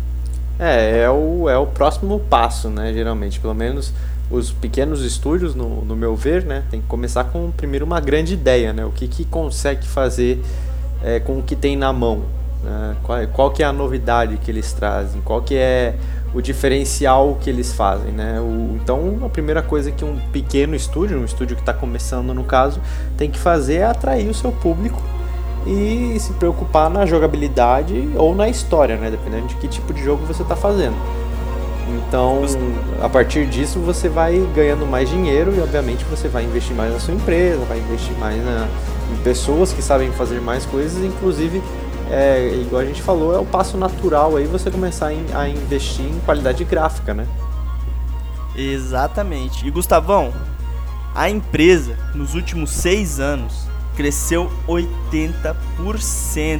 É, 0.57 1.01
é 1.03 1.09
o, 1.09 1.49
é 1.49 1.57
o 1.57 1.67
próximo 1.67 2.19
passo, 2.19 2.69
né? 2.69 2.93
Geralmente, 2.93 3.39
pelo 3.39 3.53
menos 3.53 3.93
os 4.31 4.51
pequenos 4.51 5.03
estúdios, 5.03 5.53
no, 5.53 5.83
no 5.83 5.95
meu 5.95 6.15
ver, 6.15 6.43
né? 6.45 6.63
Tem 6.71 6.81
que 6.81 6.87
começar 6.87 7.25
com 7.25 7.51
primeiro 7.51 7.85
uma 7.85 7.99
grande 7.99 8.33
ideia, 8.33 8.71
né? 8.73 8.85
O 8.85 8.91
que, 8.91 9.07
que 9.07 9.25
consegue 9.25 9.85
fazer 9.85 10.41
é, 11.03 11.19
com 11.19 11.37
o 11.39 11.43
que 11.43 11.55
tem 11.55 11.75
na 11.75 11.91
mão, 11.93 12.23
né? 12.65 12.95
Qual, 13.03 13.27
qual 13.27 13.51
que 13.51 13.61
é 13.61 13.65
a 13.65 13.71
novidade 13.71 14.37
que 14.37 14.49
eles 14.49 14.73
trazem, 14.73 15.21
qual 15.21 15.41
que 15.41 15.55
é 15.55 15.95
o 16.33 16.41
diferencial 16.41 17.37
que 17.39 17.49
eles 17.49 17.71
fazem, 17.73 18.11
né? 18.11 18.39
O, 18.41 18.75
então, 18.81 19.19
a 19.23 19.29
primeira 19.29 19.61
coisa 19.61 19.91
que 19.91 20.03
um 20.03 20.17
pequeno 20.33 20.75
estúdio, 20.75 21.17
um 21.17 21.23
estúdio 21.23 21.55
que 21.55 21.61
está 21.61 21.73
começando 21.73 22.33
no 22.33 22.43
caso, 22.43 22.81
tem 23.15 23.29
que 23.29 23.39
fazer 23.39 23.75
é 23.75 23.83
atrair 23.85 24.27
o 24.27 24.33
seu 24.33 24.51
público 24.51 25.01
e 25.65 26.17
se 26.19 26.33
preocupar 26.33 26.89
na 26.89 27.05
jogabilidade 27.05 28.09
ou 28.15 28.35
na 28.35 28.49
história, 28.49 28.97
né? 28.97 29.09
Dependendo 29.09 29.47
de 29.47 29.55
que 29.55 29.67
tipo 29.67 29.93
de 29.93 30.03
jogo 30.03 30.25
você 30.25 30.41
está 30.41 30.55
fazendo. 30.55 30.95
Então, 31.87 32.41
a 33.01 33.07
partir 33.07 33.45
disso, 33.45 33.79
você 33.79 34.09
vai 34.09 34.37
ganhando 34.55 34.85
mais 34.85 35.09
dinheiro 35.09 35.53
e, 35.55 35.59
obviamente, 35.59 36.03
você 36.05 36.27
vai 36.27 36.43
investir 36.43 36.75
mais 36.75 36.91
na 36.91 36.99
sua 36.99 37.13
empresa, 37.13 37.63
vai 37.65 37.77
investir 37.77 38.17
mais 38.17 38.43
na, 38.43 38.67
em 39.13 39.23
pessoas 39.23 39.71
que 39.71 39.81
sabem 39.81 40.11
fazer 40.11 40.41
mais 40.41 40.65
coisas, 40.65 41.03
inclusive, 41.03 41.61
é, 42.11 42.61
igual 42.61 42.81
a 42.81 42.85
gente 42.85 43.01
falou, 43.01 43.33
é 43.33 43.39
o 43.39 43.45
passo 43.45 43.77
natural 43.77 44.35
aí 44.35 44.45
você 44.45 44.69
começar 44.69 45.07
a 45.33 45.49
investir 45.49 46.05
em 46.05 46.19
qualidade 46.19 46.63
gráfica, 46.63 47.13
né? 47.13 47.27
Exatamente. 48.55 49.67
E 49.67 49.71
Gustavão, 49.71 50.33
a 51.13 51.29
empresa 51.29 51.97
nos 52.13 52.35
últimos 52.35 52.71
seis 52.71 53.19
anos 53.19 53.67
cresceu 53.95 54.51
80%, 54.67 55.55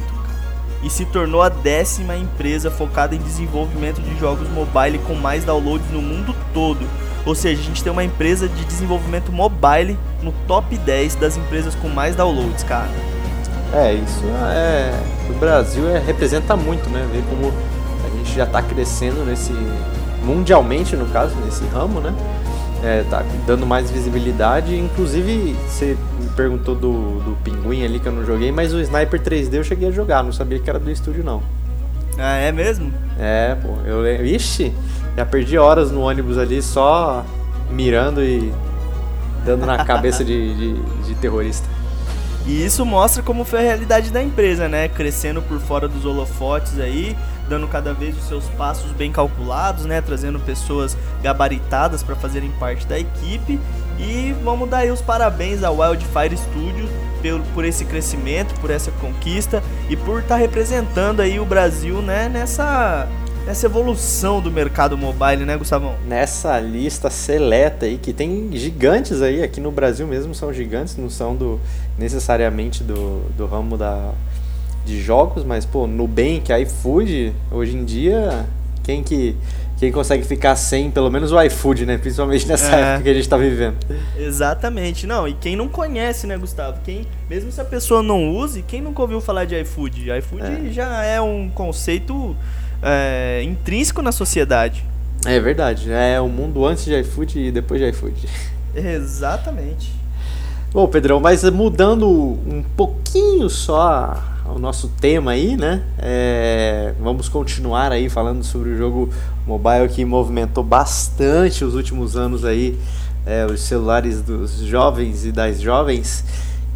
e 0.82 0.90
se 0.90 1.04
tornou 1.04 1.42
a 1.42 1.48
décima 1.48 2.16
empresa 2.16 2.70
focada 2.70 3.14
em 3.14 3.18
desenvolvimento 3.18 4.00
de 4.00 4.18
jogos 4.18 4.48
mobile 4.48 4.98
com 5.00 5.14
mais 5.14 5.44
downloads 5.44 5.90
no 5.90 6.02
mundo 6.02 6.34
todo. 6.52 6.86
Ou 7.24 7.34
seja, 7.34 7.60
a 7.60 7.64
gente 7.64 7.82
tem 7.82 7.92
uma 7.92 8.04
empresa 8.04 8.48
de 8.48 8.64
desenvolvimento 8.64 9.32
mobile 9.32 9.98
no 10.22 10.32
top 10.46 10.76
10 10.78 11.16
das 11.16 11.36
empresas 11.36 11.74
com 11.74 11.88
mais 11.88 12.14
downloads, 12.14 12.62
cara. 12.62 13.15
É, 13.76 13.92
isso 13.92 14.24
é. 14.54 14.90
O 15.28 15.34
Brasil 15.34 15.86
é, 15.86 15.98
representa 15.98 16.56
muito, 16.56 16.88
né? 16.88 17.06
Ver 17.12 17.22
como 17.28 17.52
a 18.04 18.16
gente 18.16 18.34
já 18.34 18.44
está 18.44 18.62
crescendo 18.62 19.22
nesse. 19.22 19.52
mundialmente, 20.24 20.96
no 20.96 21.04
caso, 21.06 21.36
nesse 21.44 21.62
ramo, 21.66 22.00
né? 22.00 22.14
É, 22.82 23.04
tá 23.10 23.22
dando 23.46 23.66
mais 23.66 23.90
visibilidade. 23.90 24.74
Inclusive, 24.74 25.54
você 25.68 25.96
me 26.18 26.28
perguntou 26.30 26.74
do, 26.74 27.18
do 27.20 27.36
Pinguim 27.44 27.84
ali 27.84 28.00
que 28.00 28.06
eu 28.06 28.12
não 28.12 28.24
joguei, 28.24 28.50
mas 28.50 28.72
o 28.72 28.80
Sniper 28.80 29.20
3D 29.20 29.54
eu 29.54 29.64
cheguei 29.64 29.88
a 29.88 29.92
jogar, 29.92 30.22
não 30.24 30.32
sabia 30.32 30.58
que 30.58 30.70
era 30.70 30.78
do 30.78 30.90
estúdio, 30.90 31.22
não. 31.22 31.42
Ah, 32.18 32.36
é 32.36 32.50
mesmo? 32.50 32.90
É, 33.18 33.56
pô, 33.60 33.74
eu 33.84 34.00
lembro. 34.00 34.24
Ixi, 34.24 34.72
já 35.14 35.26
perdi 35.26 35.58
horas 35.58 35.90
no 35.90 36.00
ônibus 36.00 36.38
ali 36.38 36.62
só 36.62 37.26
mirando 37.70 38.22
e 38.22 38.50
dando 39.44 39.66
na 39.66 39.84
cabeça 39.84 40.24
de, 40.24 40.54
de, 40.54 40.82
de 41.02 41.14
terrorista. 41.16 41.75
E 42.46 42.64
isso 42.64 42.86
mostra 42.86 43.24
como 43.24 43.44
foi 43.44 43.58
a 43.58 43.62
realidade 43.62 44.10
da 44.10 44.22
empresa, 44.22 44.68
né? 44.68 44.88
Crescendo 44.88 45.42
por 45.42 45.58
fora 45.58 45.88
dos 45.88 46.04
holofotes 46.04 46.78
aí, 46.78 47.16
dando 47.48 47.66
cada 47.66 47.92
vez 47.92 48.16
os 48.16 48.28
seus 48.28 48.44
passos 48.50 48.92
bem 48.92 49.10
calculados, 49.10 49.84
né? 49.84 50.00
Trazendo 50.00 50.38
pessoas 50.38 50.96
gabaritadas 51.20 52.04
para 52.04 52.14
fazerem 52.14 52.52
parte 52.52 52.86
da 52.86 52.98
equipe. 52.98 53.58
E 53.98 54.32
vamos 54.44 54.68
dar 54.70 54.78
aí 54.78 54.92
os 54.92 55.00
parabéns 55.00 55.64
ao 55.64 55.78
Wildfire 55.78 56.36
Studio 56.36 56.88
pelo, 57.20 57.42
por 57.52 57.64
esse 57.64 57.84
crescimento, 57.84 58.54
por 58.60 58.70
essa 58.70 58.92
conquista 58.92 59.60
e 59.90 59.96
por 59.96 60.20
estar 60.20 60.36
representando 60.36 61.20
aí 61.20 61.40
o 61.40 61.44
Brasil, 61.44 62.00
né? 62.00 62.28
Nessa, 62.28 63.08
nessa 63.46 63.66
evolução 63.66 64.40
do 64.40 64.50
mercado 64.50 64.96
mobile, 64.98 65.44
né, 65.44 65.56
Gustavão? 65.56 65.94
nessa 66.06 66.58
lista 66.58 67.08
seleta 67.10 67.86
aí, 67.86 67.96
que 67.96 68.12
tem 68.12 68.50
gigantes 68.52 69.22
aí, 69.22 69.42
aqui 69.42 69.60
no 69.60 69.70
Brasil 69.70 70.06
mesmo 70.06 70.34
são 70.34 70.52
gigantes, 70.52 70.96
não 70.96 71.08
são 71.08 71.34
do 71.36 71.60
necessariamente 71.98 72.82
do, 72.82 73.22
do 73.36 73.46
ramo 73.46 73.76
da, 73.76 74.10
de 74.84 75.00
jogos, 75.00 75.44
mas 75.44 75.64
pô, 75.64 75.86
Nubank, 75.86 76.52
iFood, 76.62 77.32
hoje 77.50 77.76
em 77.76 77.84
dia, 77.84 78.44
quem 78.82 79.02
que 79.02 79.36
quem 79.78 79.92
consegue 79.92 80.24
ficar 80.24 80.56
sem, 80.56 80.90
pelo 80.90 81.10
menos 81.10 81.32
o 81.32 81.42
iFood, 81.42 81.84
né? 81.84 81.98
Principalmente 81.98 82.48
nessa 82.48 82.74
É. 82.74 82.80
época 82.80 83.02
que 83.02 83.10
a 83.10 83.14
gente 83.14 83.28
tá 83.28 83.36
vivendo. 83.36 83.76
Exatamente, 84.16 85.06
não, 85.06 85.28
e 85.28 85.34
quem 85.34 85.54
não 85.54 85.68
conhece, 85.68 86.26
né, 86.26 86.38
Gustavo? 86.38 86.78
Quem, 86.82 87.06
mesmo 87.28 87.52
se 87.52 87.60
a 87.60 87.64
pessoa 87.64 88.02
não 88.02 88.34
use, 88.34 88.62
quem 88.62 88.80
nunca 88.80 89.02
ouviu 89.02 89.20
falar 89.20 89.44
de 89.44 89.54
iFood? 89.60 90.10
iFood 90.18 90.68
É. 90.68 90.72
já 90.72 91.04
é 91.04 91.20
um 91.20 91.50
conceito 91.50 92.34
é, 92.82 93.42
intrínseco 93.42 94.02
na 94.02 94.12
sociedade. 94.12 94.84
É 95.24 95.40
verdade, 95.40 95.90
é 95.90 96.20
o 96.20 96.28
mundo 96.28 96.64
antes 96.64 96.84
de 96.84 96.98
iFood 97.00 97.38
e 97.38 97.50
depois 97.50 97.80
de 97.80 97.88
iFood. 97.88 98.28
Exatamente. 98.74 99.92
Bom, 100.72 100.86
Pedrão, 100.86 101.18
mas 101.20 101.42
mudando 101.50 102.06
um 102.06 102.62
pouquinho 102.76 103.48
só 103.48 104.22
o 104.54 104.58
nosso 104.58 104.88
tema 105.00 105.32
aí, 105.32 105.56
né? 105.56 105.82
É, 105.98 106.92
vamos 107.00 107.28
continuar 107.28 107.90
aí 107.92 108.08
falando 108.08 108.44
sobre 108.44 108.70
o 108.70 108.76
jogo 108.76 109.10
mobile 109.46 109.88
que 109.88 110.04
movimentou 110.04 110.62
bastante 110.62 111.64
os 111.64 111.74
últimos 111.74 112.16
anos 112.16 112.44
aí 112.44 112.78
é, 113.26 113.44
os 113.44 113.60
celulares 113.60 114.22
dos 114.22 114.58
jovens 114.60 115.26
e 115.26 115.32
das 115.32 115.60
jovens, 115.60 116.24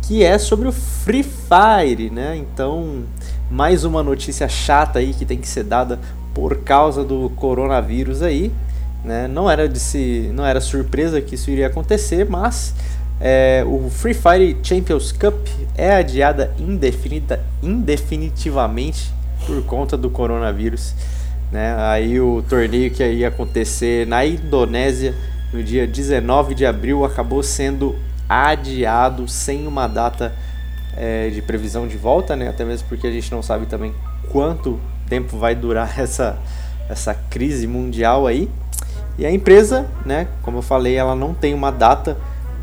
que 0.02 0.24
é 0.24 0.36
sobre 0.36 0.66
o 0.66 0.72
Free 0.72 1.22
Fire, 1.22 2.10
né? 2.10 2.36
Então, 2.36 3.04
mais 3.50 3.84
uma 3.84 4.02
notícia 4.02 4.48
chata 4.48 5.00
aí 5.00 5.12
que 5.12 5.24
tem 5.24 5.38
que 5.38 5.48
ser 5.48 5.64
dada 5.64 5.98
por 6.32 6.58
causa 6.58 7.04
do 7.04 7.28
coronavírus 7.30 8.22
aí, 8.22 8.52
né? 9.04 9.26
Não 9.26 9.50
era 9.50 9.68
de 9.68 9.80
se, 9.80 10.30
não 10.32 10.46
era 10.46 10.60
surpresa 10.60 11.20
que 11.20 11.34
isso 11.34 11.50
iria 11.50 11.66
acontecer, 11.66 12.24
mas 12.28 12.74
é, 13.20 13.64
o 13.66 13.90
Free 13.90 14.14
Fire 14.14 14.56
Champions 14.62 15.10
Cup 15.10 15.48
é 15.76 15.92
adiada 15.92 16.54
indefinida, 16.58 17.44
indefinitivamente 17.62 19.12
por 19.46 19.62
conta 19.64 19.96
do 19.96 20.08
coronavírus. 20.08 20.94
Né? 21.50 21.74
Aí 21.78 22.20
o 22.20 22.42
torneio 22.48 22.90
que 22.90 23.04
ia 23.04 23.28
acontecer 23.28 24.06
na 24.06 24.24
Indonésia 24.24 25.14
no 25.52 25.62
dia 25.62 25.86
19 25.86 26.54
de 26.54 26.64
abril 26.64 27.04
acabou 27.04 27.42
sendo 27.42 27.96
adiado 28.28 29.26
sem 29.26 29.66
uma 29.66 29.88
data 29.88 30.32
é, 30.96 31.28
de 31.30 31.42
previsão 31.42 31.86
de 31.86 31.96
volta, 31.96 32.36
né? 32.36 32.48
até 32.48 32.64
mesmo 32.64 32.88
porque 32.88 33.06
a 33.06 33.10
gente 33.10 33.30
não 33.30 33.42
sabe 33.42 33.66
também 33.66 33.94
quanto 34.30 34.78
tempo 35.08 35.36
vai 35.36 35.54
durar 35.54 35.98
essa, 35.98 36.38
essa 36.88 37.14
crise 37.14 37.66
mundial 37.66 38.26
aí. 38.26 38.48
E 39.18 39.26
a 39.26 39.30
empresa, 39.30 39.86
né, 40.06 40.28
como 40.42 40.58
eu 40.58 40.62
falei, 40.62 40.94
ela 40.94 41.14
não 41.14 41.34
tem 41.34 41.52
uma 41.52 41.70
data 41.70 42.16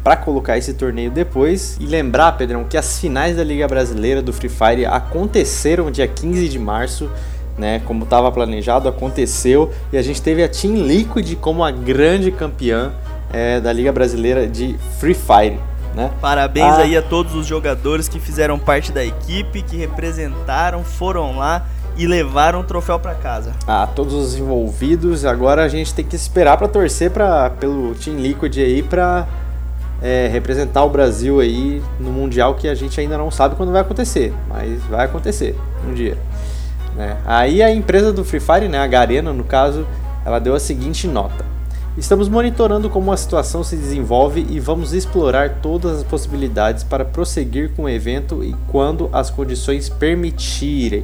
para 0.03 0.15
colocar 0.15 0.57
esse 0.57 0.73
torneio 0.73 1.11
depois. 1.11 1.77
E 1.79 1.85
lembrar, 1.85 2.31
Pedrão, 2.31 2.63
que 2.63 2.77
as 2.77 2.99
finais 2.99 3.35
da 3.35 3.43
Liga 3.43 3.67
Brasileira 3.67 4.21
do 4.21 4.31
Free 4.31 4.49
Fire 4.49 4.85
aconteceram 4.85 5.91
dia 5.91 6.07
15 6.07 6.47
de 6.47 6.57
março, 6.57 7.11
né? 7.57 7.81
Como 7.85 8.05
estava 8.05 8.31
planejado, 8.31 8.87
aconteceu. 8.87 9.71
E 9.91 9.97
a 9.97 10.01
gente 10.01 10.21
teve 10.21 10.41
a 10.41 10.47
Team 10.47 10.75
Liquid 10.75 11.35
como 11.35 11.63
a 11.63 11.71
grande 11.71 12.31
campeã 12.31 12.93
é, 13.33 13.59
da 13.59 13.73
Liga 13.73 13.91
Brasileira 13.91 14.47
de 14.47 14.77
Free 14.97 15.13
Fire. 15.13 15.59
Né? 15.97 16.11
Parabéns 16.21 16.75
Ah. 16.75 16.77
aí 16.81 16.95
a 16.95 17.01
todos 17.01 17.33
os 17.33 17.45
jogadores 17.47 18.07
que 18.07 18.19
fizeram 18.19 18.59
parte 18.59 18.91
da 18.91 19.03
equipe, 19.03 19.63
que 19.63 19.75
representaram, 19.75 20.83
foram 20.83 21.35
lá 21.37 21.65
e 21.97 22.05
levaram 22.05 22.59
o 22.59 22.63
troféu 22.63 22.99
para 22.99 23.15
casa. 23.15 23.53
a 23.65 23.87
todos 23.87 24.13
os 24.13 24.35
envolvidos. 24.35 25.25
Agora 25.25 25.63
a 25.63 25.67
gente 25.67 25.91
tem 25.95 26.05
que 26.05 26.15
esperar 26.15 26.55
para 26.55 26.67
torcer 26.67 27.09
pra, 27.09 27.49
pelo 27.49 27.95
Team 27.95 28.17
Liquid 28.17 28.55
aí 28.59 28.83
para 28.83 29.25
representar 30.31 30.83
o 30.83 30.89
Brasil 30.91 31.39
aí 31.39 31.81
no 31.99 32.11
mundial 32.11 32.53
que 32.53 32.67
a 32.67 32.75
gente 32.75 32.99
ainda 33.01 33.17
não 33.17 33.31
sabe 33.31 33.55
quando 33.55 33.71
vai 33.71 33.81
acontecer, 33.81 34.31
mas 34.47 34.79
vai 34.83 35.05
acontecer 35.05 35.57
um 35.87 35.93
dia. 35.95 36.15
né? 36.95 37.17
Aí 37.25 37.63
a 37.63 37.71
empresa 37.73 38.13
do 38.13 38.23
Free 38.23 38.39
Fire, 38.39 38.67
né, 38.67 38.77
a 38.77 38.85
Garena 38.85 39.33
no 39.33 39.43
caso, 39.43 39.87
ela 40.23 40.37
deu 40.39 40.53
a 40.53 40.59
seguinte 40.59 41.07
nota: 41.07 41.43
Estamos 41.97 42.29
monitorando 42.29 42.91
como 42.91 43.11
a 43.11 43.17
situação 43.17 43.63
se 43.63 43.75
desenvolve 43.75 44.45
e 44.51 44.59
vamos 44.59 44.93
explorar 44.93 45.61
todas 45.63 45.97
as 45.97 46.03
possibilidades 46.03 46.83
para 46.83 47.03
prosseguir 47.03 47.71
com 47.75 47.83
o 47.83 47.89
evento 47.89 48.43
e 48.43 48.55
quando 48.67 49.09
as 49.11 49.31
condições 49.31 49.89
permitirem. 49.89 51.03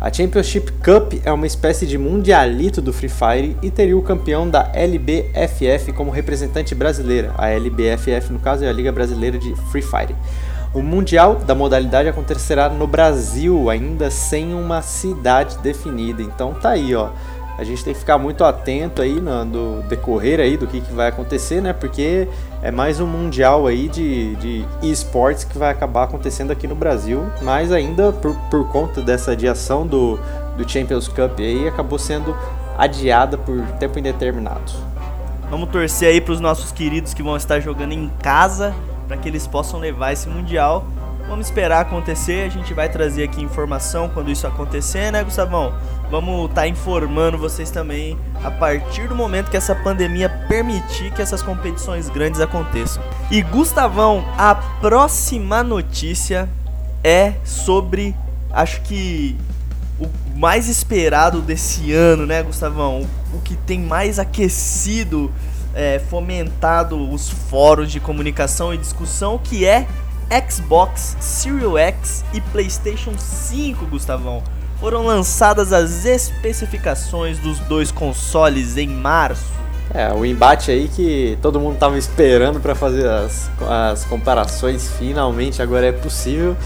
A 0.00 0.12
Championship 0.12 0.72
Cup 0.82 1.12
é 1.24 1.30
uma 1.30 1.46
espécie 1.46 1.86
de 1.86 1.96
mundialito 1.96 2.82
do 2.82 2.92
Free 2.92 3.08
Fire 3.08 3.56
e 3.62 3.70
teria 3.70 3.96
o 3.96 4.02
campeão 4.02 4.50
da 4.50 4.72
LBFF 4.74 5.92
como 5.92 6.10
representante 6.10 6.74
brasileira. 6.74 7.32
A 7.38 7.48
LBFF, 7.50 8.32
no 8.32 8.40
caso, 8.40 8.64
é 8.64 8.68
a 8.68 8.72
Liga 8.72 8.90
Brasileira 8.90 9.38
de 9.38 9.54
Free 9.70 9.82
Fire. 9.82 10.16
O 10.74 10.82
Mundial 10.82 11.36
da 11.36 11.54
modalidade 11.54 12.08
acontecerá 12.08 12.68
no 12.68 12.86
Brasil, 12.86 13.70
ainda 13.70 14.10
sem 14.10 14.54
uma 14.54 14.82
cidade 14.82 15.58
definida. 15.58 16.22
Então 16.22 16.54
tá 16.54 16.70
aí, 16.70 16.94
ó. 16.94 17.10
A 17.60 17.64
gente 17.64 17.84
tem 17.84 17.92
que 17.92 18.00
ficar 18.00 18.16
muito 18.16 18.42
atento 18.42 19.02
aí 19.02 19.20
no, 19.20 19.44
no 19.44 19.82
decorrer 19.82 20.40
aí 20.40 20.56
do 20.56 20.66
que, 20.66 20.80
que 20.80 20.92
vai 20.94 21.08
acontecer, 21.08 21.60
né? 21.60 21.74
Porque 21.74 22.26
é 22.62 22.70
mais 22.70 23.00
um 23.00 23.06
mundial 23.06 23.66
aí 23.66 23.86
de, 23.86 24.34
de 24.36 24.64
esportes 24.82 25.44
que 25.44 25.58
vai 25.58 25.70
acabar 25.70 26.04
acontecendo 26.04 26.50
aqui 26.50 26.66
no 26.66 26.74
Brasil, 26.74 27.22
mas 27.42 27.70
ainda 27.70 28.12
por, 28.12 28.34
por 28.50 28.66
conta 28.68 29.02
dessa 29.02 29.32
adiação 29.32 29.86
do, 29.86 30.18
do 30.56 30.66
Champions 30.66 31.06
Cup 31.06 31.38
aí 31.38 31.68
acabou 31.68 31.98
sendo 31.98 32.34
adiada 32.78 33.36
por 33.36 33.60
tempo 33.78 33.98
indeterminado. 33.98 34.72
Vamos 35.50 35.68
torcer 35.68 36.08
aí 36.08 36.20
para 36.22 36.32
os 36.32 36.40
nossos 36.40 36.72
queridos 36.72 37.12
que 37.12 37.22
vão 37.22 37.36
estar 37.36 37.60
jogando 37.60 37.92
em 37.92 38.08
casa 38.22 38.74
para 39.06 39.18
que 39.18 39.28
eles 39.28 39.46
possam 39.46 39.78
levar 39.78 40.14
esse 40.14 40.30
mundial. 40.30 40.86
Vamos 41.28 41.46
esperar 41.46 41.82
acontecer, 41.82 42.46
a 42.46 42.48
gente 42.48 42.72
vai 42.72 42.88
trazer 42.88 43.24
aqui 43.24 43.42
informação 43.42 44.08
quando 44.08 44.30
isso 44.30 44.46
acontecer, 44.46 45.12
né, 45.12 45.22
Gustavão? 45.22 45.74
Vamos 46.10 46.50
estar 46.50 46.62
tá 46.62 46.68
informando 46.68 47.38
vocês 47.38 47.70
também 47.70 48.18
a 48.42 48.50
partir 48.50 49.06
do 49.06 49.14
momento 49.14 49.48
que 49.48 49.56
essa 49.56 49.76
pandemia 49.76 50.28
permitir 50.48 51.12
que 51.12 51.22
essas 51.22 51.40
competições 51.40 52.08
grandes 52.08 52.40
aconteçam. 52.40 53.00
E 53.30 53.40
Gustavão, 53.42 54.24
a 54.36 54.56
próxima 54.56 55.62
notícia 55.62 56.48
é 57.04 57.34
sobre, 57.44 58.12
acho 58.50 58.80
que 58.82 59.36
o 60.00 60.08
mais 60.36 60.68
esperado 60.68 61.40
desse 61.40 61.92
ano, 61.92 62.26
né, 62.26 62.42
Gustavão? 62.42 63.06
O, 63.32 63.40
que 63.40 63.54
tem 63.54 63.78
mais 63.78 64.18
aquecido, 64.18 65.30
é, 65.74 66.00
fomentado 66.00 67.08
os 67.08 67.30
fóruns 67.30 67.92
de 67.92 68.00
comunicação 68.00 68.74
e 68.74 68.78
discussão, 68.78 69.38
que 69.38 69.64
é 69.64 69.86
Xbox 70.50 71.16
Series 71.20 71.76
X 71.76 72.24
e 72.32 72.40
PlayStation 72.40 73.16
5, 73.16 73.86
Gustavão. 73.86 74.42
Foram 74.80 75.04
lançadas 75.04 75.74
as 75.74 76.06
especificações 76.06 77.38
dos 77.38 77.58
dois 77.60 77.92
consoles 77.92 78.78
em 78.78 78.88
março. 78.88 79.52
É, 79.92 80.10
o 80.10 80.24
embate 80.24 80.70
aí 80.70 80.88
que 80.88 81.36
todo 81.42 81.60
mundo 81.60 81.76
tava 81.76 81.98
esperando 81.98 82.60
para 82.60 82.74
fazer 82.74 83.06
as, 83.06 83.50
as 83.68 84.04
comparações, 84.06 84.90
finalmente 84.98 85.60
agora 85.60 85.86
é 85.86 85.92
possível. 85.92 86.56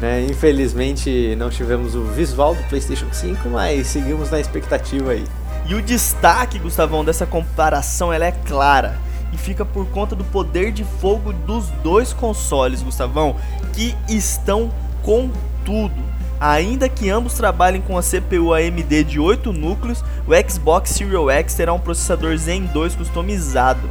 Né? 0.00 0.24
Infelizmente 0.30 1.36
não 1.36 1.50
tivemos 1.50 1.94
o 1.94 2.04
visual 2.04 2.54
do 2.54 2.62
PlayStation 2.64 3.12
5, 3.12 3.46
mas 3.50 3.86
seguimos 3.88 4.30
na 4.30 4.40
expectativa 4.40 5.10
aí. 5.10 5.24
E 5.66 5.74
o 5.74 5.82
destaque, 5.82 6.58
Gustavão, 6.58 7.04
dessa 7.04 7.26
comparação 7.26 8.10
ela 8.10 8.24
é 8.24 8.32
clara 8.32 8.98
e 9.30 9.36
fica 9.36 9.62
por 9.62 9.84
conta 9.88 10.16
do 10.16 10.24
poder 10.24 10.72
de 10.72 10.84
fogo 10.84 11.34
dos 11.34 11.68
dois 11.82 12.14
consoles, 12.14 12.80
Gustavão, 12.80 13.36
que 13.74 13.94
estão 14.08 14.70
com 15.02 15.30
tudo. 15.66 16.17
Ainda 16.40 16.88
que 16.88 17.10
ambos 17.10 17.34
trabalhem 17.34 17.80
com 17.80 17.98
a 17.98 18.02
CPU 18.02 18.54
AMD 18.54 19.04
de 19.04 19.18
8 19.18 19.52
núcleos, 19.52 20.04
o 20.26 20.50
Xbox 20.50 20.90
Series 20.90 21.28
X 21.28 21.54
terá 21.54 21.72
um 21.72 21.80
processador 21.80 22.36
Zen 22.36 22.66
2 22.66 22.94
customizado 22.94 23.88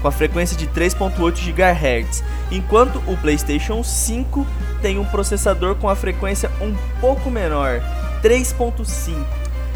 com 0.00 0.08
a 0.08 0.12
frequência 0.12 0.56
de 0.56 0.66
3.8 0.66 1.52
GHz, 1.52 2.24
enquanto 2.50 2.96
o 3.06 3.16
PlayStation 3.18 3.84
5 3.84 4.44
tem 4.82 4.98
um 4.98 5.04
processador 5.04 5.76
com 5.76 5.88
a 5.88 5.94
frequência 5.94 6.50
um 6.60 6.74
pouco 7.00 7.30
menor, 7.30 7.80
3.5. 8.20 9.14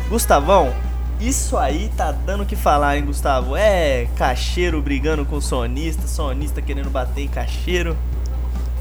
Gustavão, 0.08 0.74
isso 1.20 1.56
aí 1.56 1.90
tá 1.96 2.12
dando 2.12 2.42
o 2.42 2.46
que 2.46 2.56
falar, 2.56 2.96
hein, 2.96 3.04
Gustavo? 3.04 3.56
É 3.56 4.08
cacheiro 4.16 4.82
brigando 4.82 5.24
com 5.24 5.40
sonista, 5.40 6.08
sonista 6.08 6.60
querendo 6.60 6.90
bater 6.90 7.22
em 7.22 7.28
cacheiro. 7.28 7.96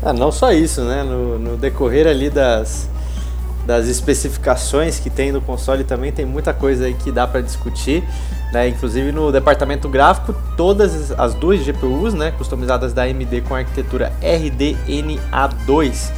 Ah, 0.02 0.12
não 0.12 0.32
só 0.32 0.52
isso, 0.52 0.84
né? 0.84 1.04
No, 1.04 1.40
no 1.40 1.58
decorrer 1.58 2.08
ali 2.08 2.30
das, 2.30 2.90
das 3.66 3.88
especificações 3.88 5.00
que 5.00 5.10
tem 5.10 5.32
no 5.32 5.42
console 5.42 5.84
também 5.84 6.12
tem 6.12 6.26
muita 6.26 6.54
coisa 6.54 6.86
aí 6.86 6.94
que 6.94 7.12
dá 7.12 7.26
para 7.26 7.42
discutir. 7.42 8.04
Né? 8.54 8.68
Inclusive 8.70 9.12
no 9.12 9.32
departamento 9.32 9.90
gráfico, 9.90 10.36
todas 10.56 11.12
as 11.12 11.34
duas 11.34 11.60
GPUs 11.66 12.14
né, 12.14 12.32
customizadas 12.32 12.94
da 12.94 13.04
AMD 13.04 13.42
com 13.42 13.56
arquitetura 13.56 14.14
RDNA2, 14.22 16.12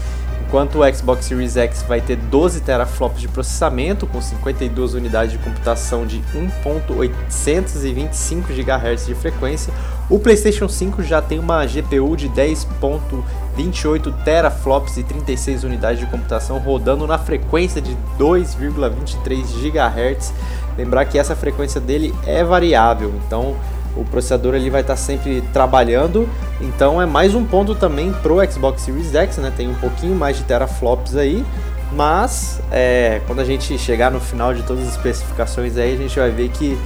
enquanto 0.45 0.79
o 0.79 0.93
Xbox 0.93 1.25
Series 1.25 1.57
X 1.57 1.83
vai 1.87 1.99
ter 2.01 2.17
12 2.17 2.61
teraflops 2.61 3.21
de 3.21 3.27
processamento 3.27 4.05
com 4.05 4.21
52 4.21 4.93
unidades 4.93 5.31
de 5.31 5.37
computação 5.39 6.05
de 6.05 6.21
1.825 6.65 8.43
GHz 8.49 9.07
de 9.07 9.15
frequência. 9.15 9.73
O 10.09 10.19
PlayStation 10.19 10.69
5 10.69 11.01
já 11.03 11.21
tem 11.21 11.39
uma 11.39 11.65
GPU 11.65 12.15
de 12.15 12.29
10.28 13.57 14.23
teraflops 14.23 14.97
e 14.97 15.03
36 15.03 15.63
unidades 15.63 15.99
de 15.99 16.05
computação 16.05 16.59
rodando 16.59 17.07
na 17.07 17.17
frequência 17.17 17.81
de 17.81 17.97
2,23 18.17 19.43
GHz 19.61 20.33
Lembrar 20.77 21.05
que 21.05 21.17
essa 21.17 21.35
frequência 21.35 21.81
dele 21.81 22.13
é 22.25 22.43
variável, 22.43 23.11
então 23.25 23.55
o 23.95 24.05
processador 24.05 24.53
ele 24.53 24.69
vai 24.69 24.81
estar 24.81 24.95
sempre 24.95 25.41
trabalhando. 25.51 26.29
Então 26.61 27.01
é 27.01 27.05
mais 27.05 27.33
um 27.33 27.43
ponto 27.43 27.73
também 27.73 28.13
pro 28.21 28.39
Xbox 28.49 28.83
Series 28.83 29.13
X, 29.15 29.37
né? 29.37 29.51
Tem 29.55 29.67
um 29.67 29.73
pouquinho 29.73 30.13
mais 30.13 30.37
de 30.37 30.43
teraflops 30.43 31.15
aí, 31.15 31.43
mas 31.93 32.61
é, 32.71 33.21
quando 33.25 33.39
a 33.39 33.43
gente 33.43 33.75
chegar 33.79 34.11
no 34.11 34.19
final 34.19 34.53
de 34.53 34.61
todas 34.61 34.87
as 34.87 34.95
especificações 34.95 35.77
aí, 35.77 35.95
a 35.95 35.97
gente 35.97 36.19
vai 36.19 36.29
ver 36.29 36.49
que 36.49 36.77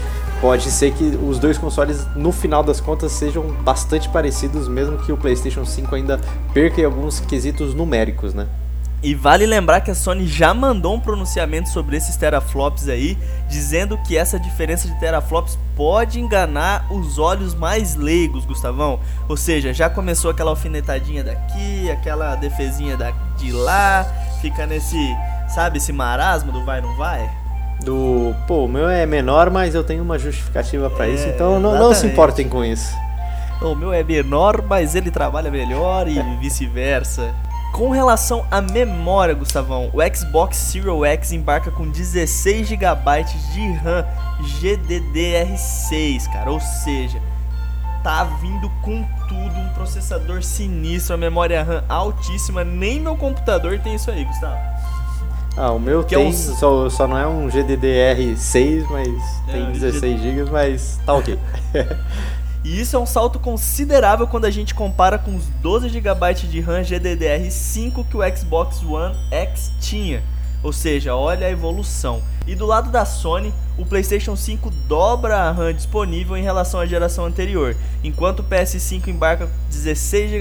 pode 0.42 0.72
ser 0.72 0.92
que 0.92 1.04
os 1.04 1.38
dois 1.38 1.58
consoles, 1.58 2.06
no 2.16 2.32
final 2.32 2.64
das 2.64 2.82
contas, 2.82 3.12
sejam 3.12 3.44
bastante 3.64 4.10
parecidos, 4.10 4.68
mesmo 4.68 4.98
que 4.98 5.12
o 5.12 5.18
PlayStation 5.18 5.64
5 5.64 5.94
ainda 5.94 6.20
perca 6.52 6.82
em 6.82 6.86
alguns 6.86 7.20
quesitos 7.20 7.76
numéricos, 7.76 8.34
né? 8.34 8.48
E 9.04 9.16
vale 9.16 9.48
lembrar 9.48 9.82
que 9.82 9.90
a 9.90 9.96
Sony 9.96 10.28
já 10.28 10.54
mandou 10.54 10.96
um 10.96 11.00
pronunciamento 11.00 11.70
sobre 11.70 11.98
esses 11.98 12.16
teraflops 12.16 12.88
aí, 12.88 13.18
dizendo 13.50 13.98
que 14.00 14.16
essa 14.16 14.40
diferença 14.40 14.88
de 14.88 15.00
teraflops 15.00 15.58
pode 15.76 16.20
enganar 16.20 16.86
os 16.92 17.18
olhos 17.18 17.56
mais 17.56 17.96
leigos, 17.96 18.46
Gustavão. 18.46 19.00
Ou 19.28 19.36
seja, 19.36 19.74
já 19.74 19.90
começou 19.90 20.30
aquela 20.30 20.52
alfinetadinha 20.52 21.24
daqui, 21.24 21.90
aquela 21.90 22.36
defesinha 22.36 22.96
de 23.38 23.52
lá, 23.52 24.06
fica 24.40 24.68
nesse, 24.68 24.98
sabe, 25.50 25.80
esse 25.80 25.92
marasmo 25.92 26.52
do 26.52 26.64
vai 26.64 26.80
não 26.80 26.96
vai? 26.96 27.41
Do, 27.84 28.36
pô, 28.48 28.66
o 28.66 28.68
meu 28.68 28.88
é 28.88 29.06
menor, 29.06 29.50
mas 29.50 29.74
eu 29.74 29.84
tenho 29.84 30.04
uma 30.04 30.20
justificativa 30.20 30.90
para 30.90 31.08
é, 31.08 31.12
isso, 31.12 31.28
então 31.28 31.60
não, 31.60 31.78
não, 31.78 31.94
se 31.94 32.06
importem 32.06 32.48
com 32.48 32.64
isso. 32.64 32.94
O 33.62 33.76
meu 33.76 33.92
é 33.92 34.04
menor, 34.04 34.62
mas 34.68 34.96
ele 34.96 35.10
trabalha 35.10 35.50
melhor 35.50 36.08
e 36.08 36.22
vice-versa. 36.40 37.34
Com 37.74 37.90
relação 37.90 38.46
à 38.52 38.62
memória, 38.62 39.34
Gustavão, 39.34 39.90
o 39.94 40.16
Xbox 40.16 40.58
Series 40.58 41.04
X 41.04 41.32
embarca 41.32 41.72
com 41.72 41.90
16 41.90 42.68
GB 42.68 43.24
de 43.54 43.72
RAM 43.74 44.06
GDDR6, 44.60 46.32
cara, 46.34 46.52
ou 46.52 46.60
seja, 46.60 47.22
tá 48.04 48.24
vindo 48.42 48.70
com 48.82 49.04
tudo, 49.28 49.58
um 49.58 49.70
processador 49.70 50.44
sinistro, 50.44 51.14
a 51.14 51.18
memória 51.18 51.64
RAM 51.64 51.84
altíssima, 51.88 52.64
nem 52.64 53.00
meu 53.00 53.16
computador 53.16 53.80
tem 53.80 53.96
isso 53.96 54.12
aí, 54.12 54.26
Gustavo. 54.26 54.71
Ah, 55.58 55.72
o 55.72 55.80
meu 55.80 56.04
que 56.04 56.16
tem, 56.16 56.26
é 56.26 56.30
um... 56.30 56.34
só, 56.34 56.90
só 56.90 57.08
não 57.08 57.18
é 57.18 57.28
um 57.28 57.48
GDDR6, 57.48 58.86
mas 58.90 59.08
é, 59.50 59.52
tem 59.52 59.72
16 59.72 60.22
GB, 60.22 60.52
mas 60.52 61.00
tá 61.06 61.14
ok. 61.14 61.38
E 62.64 62.80
isso 62.80 62.96
é 62.96 63.00
um 63.00 63.08
salto 63.08 63.40
considerável 63.40 64.28
quando 64.28 64.46
a 64.46 64.52
gente 64.52 64.76
compara 64.76 65.18
com 65.18 65.36
os 65.36 65.48
12 65.64 65.90
GB 65.90 66.34
de 66.48 66.60
RAM 66.60 66.82
GDDR5 66.84 68.06
que 68.08 68.16
o 68.16 68.38
Xbox 68.38 68.84
One 68.84 69.16
X 69.32 69.72
tinha. 69.82 70.22
Ou 70.64 70.72
seja, 70.72 71.16
olha 71.16 71.48
a 71.48 71.52
evolução. 71.52 72.22
E 72.48 72.56
do 72.56 72.66
lado 72.66 72.90
da 72.90 73.06
Sony, 73.06 73.54
o 73.78 73.86
PlayStation 73.86 74.36
5 74.36 74.70
dobra 74.88 75.38
a 75.38 75.52
RAM 75.52 75.74
disponível 75.74 76.36
em 76.36 76.44
relação 76.44 76.80
à 76.80 76.86
geração 76.86 77.26
anterior, 77.26 77.76
enquanto 78.04 78.40
o 78.40 78.44
PS5 78.44 79.08
embarca 79.08 79.50
16 79.70 80.32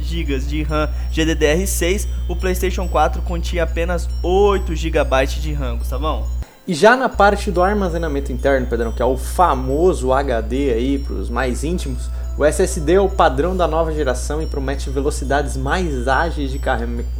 GB 0.00 0.38
de 0.40 0.62
RAM 0.62 0.88
GDDR6, 1.12 2.08
o 2.28 2.34
PlayStation 2.34 2.88
4 2.88 3.22
continha 3.22 3.64
apenas 3.64 4.08
8 4.22 4.74
GB 4.74 5.26
de 5.26 5.52
RAM, 5.52 5.76
Gustavão. 5.76 6.26
E 6.66 6.74
já 6.74 6.96
na 6.96 7.08
parte 7.08 7.50
do 7.50 7.60
armazenamento 7.60 8.30
interno, 8.30 8.68
Pedrão, 8.68 8.92
que 8.92 9.02
é 9.02 9.04
o 9.04 9.16
famoso 9.16 10.12
HD 10.12 10.72
aí 10.72 10.98
para 10.98 11.14
os 11.14 11.28
mais 11.28 11.64
íntimos, 11.64 12.08
o 12.38 12.44
SSD 12.44 12.94
é 12.94 13.00
o 13.00 13.10
padrão 13.10 13.54
da 13.54 13.68
nova 13.68 13.92
geração 13.92 14.40
e 14.40 14.46
promete 14.46 14.88
velocidades 14.88 15.54
mais 15.54 16.08
ágeis 16.08 16.50
de 16.50 16.58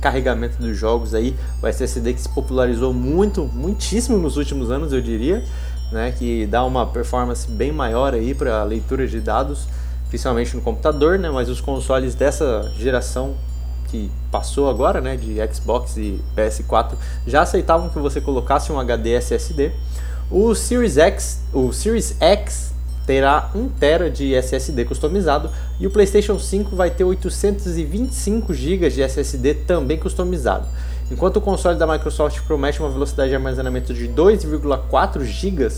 carregamento 0.00 0.56
dos 0.56 0.76
jogos 0.76 1.14
aí. 1.14 1.36
O 1.62 1.66
SSD 1.66 2.14
que 2.14 2.22
se 2.22 2.28
popularizou 2.30 2.94
muito, 2.94 3.44
muitíssimo 3.44 4.16
nos 4.16 4.38
últimos 4.38 4.70
anos, 4.70 4.90
eu 4.90 5.02
diria, 5.02 5.44
né, 5.92 6.14
que 6.18 6.46
dá 6.46 6.64
uma 6.64 6.86
performance 6.86 7.46
bem 7.50 7.70
maior 7.70 8.14
aí 8.14 8.34
para 8.34 8.62
leitura 8.64 9.06
de 9.06 9.20
dados, 9.20 9.68
principalmente 10.08 10.56
no 10.56 10.62
computador, 10.62 11.18
né, 11.18 11.28
mas 11.28 11.50
os 11.50 11.60
consoles 11.60 12.14
dessa 12.14 12.72
geração 12.78 13.34
que 13.88 14.10
passou 14.30 14.70
agora, 14.70 15.02
né, 15.02 15.18
de 15.18 15.36
Xbox 15.54 15.98
e 15.98 16.24
PS4, 16.34 16.94
já 17.26 17.42
aceitavam 17.42 17.90
que 17.90 17.98
você 17.98 18.18
colocasse 18.18 18.72
um 18.72 18.80
HD 18.80 19.10
SSD. 19.12 19.72
O 20.30 20.54
Series 20.54 20.96
X, 20.96 21.42
o 21.52 21.70
Series 21.70 22.16
X 22.18 22.71
terá 23.06 23.50
1 23.54 23.68
TB 23.68 24.10
de 24.10 24.34
SSD 24.34 24.84
customizado 24.84 25.50
e 25.80 25.86
o 25.86 25.90
PlayStation 25.90 26.38
5 26.38 26.76
vai 26.76 26.90
ter 26.90 27.04
825 27.04 28.54
GB 28.54 28.90
de 28.90 29.02
SSD 29.02 29.54
também 29.54 29.98
customizado. 29.98 30.66
Enquanto 31.10 31.36
o 31.36 31.40
console 31.40 31.78
da 31.78 31.86
Microsoft 31.86 32.40
promete 32.46 32.80
uma 32.80 32.90
velocidade 32.90 33.30
de 33.30 33.36
armazenamento 33.36 33.92
de 33.92 34.08
2,4 34.08 35.22
GB 35.22 35.68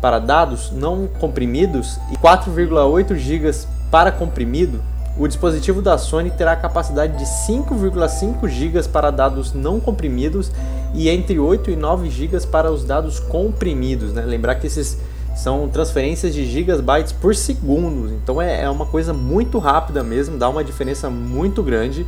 para 0.00 0.18
dados 0.18 0.70
não 0.70 1.08
comprimidos 1.18 1.98
e 2.12 2.16
4,8 2.16 3.16
GB 3.16 3.50
para 3.90 4.12
comprimido, 4.12 4.80
o 5.18 5.26
dispositivo 5.26 5.82
da 5.82 5.98
Sony 5.98 6.30
terá 6.30 6.52
a 6.52 6.56
capacidade 6.56 7.18
de 7.18 7.24
5,5 7.24 8.46
GB 8.46 8.82
para 8.84 9.10
dados 9.10 9.52
não 9.52 9.80
comprimidos 9.80 10.52
e 10.94 11.08
entre 11.08 11.40
8 11.40 11.72
e 11.72 11.76
9 11.76 12.08
GB 12.08 12.46
para 12.46 12.70
os 12.70 12.84
dados 12.84 13.18
comprimidos. 13.18 14.12
Né? 14.12 14.22
Lembrar 14.22 14.54
que 14.54 14.68
esses 14.68 14.96
são 15.36 15.68
transferências 15.68 16.34
de 16.34 16.44
gigabytes 16.44 17.12
por 17.12 17.34
segundo, 17.34 18.12
então 18.14 18.40
é, 18.42 18.62
é 18.62 18.70
uma 18.70 18.86
coisa 18.86 19.12
muito 19.12 19.58
rápida 19.58 20.02
mesmo, 20.02 20.36
dá 20.36 20.48
uma 20.48 20.64
diferença 20.64 21.08
muito 21.08 21.62
grande. 21.62 22.06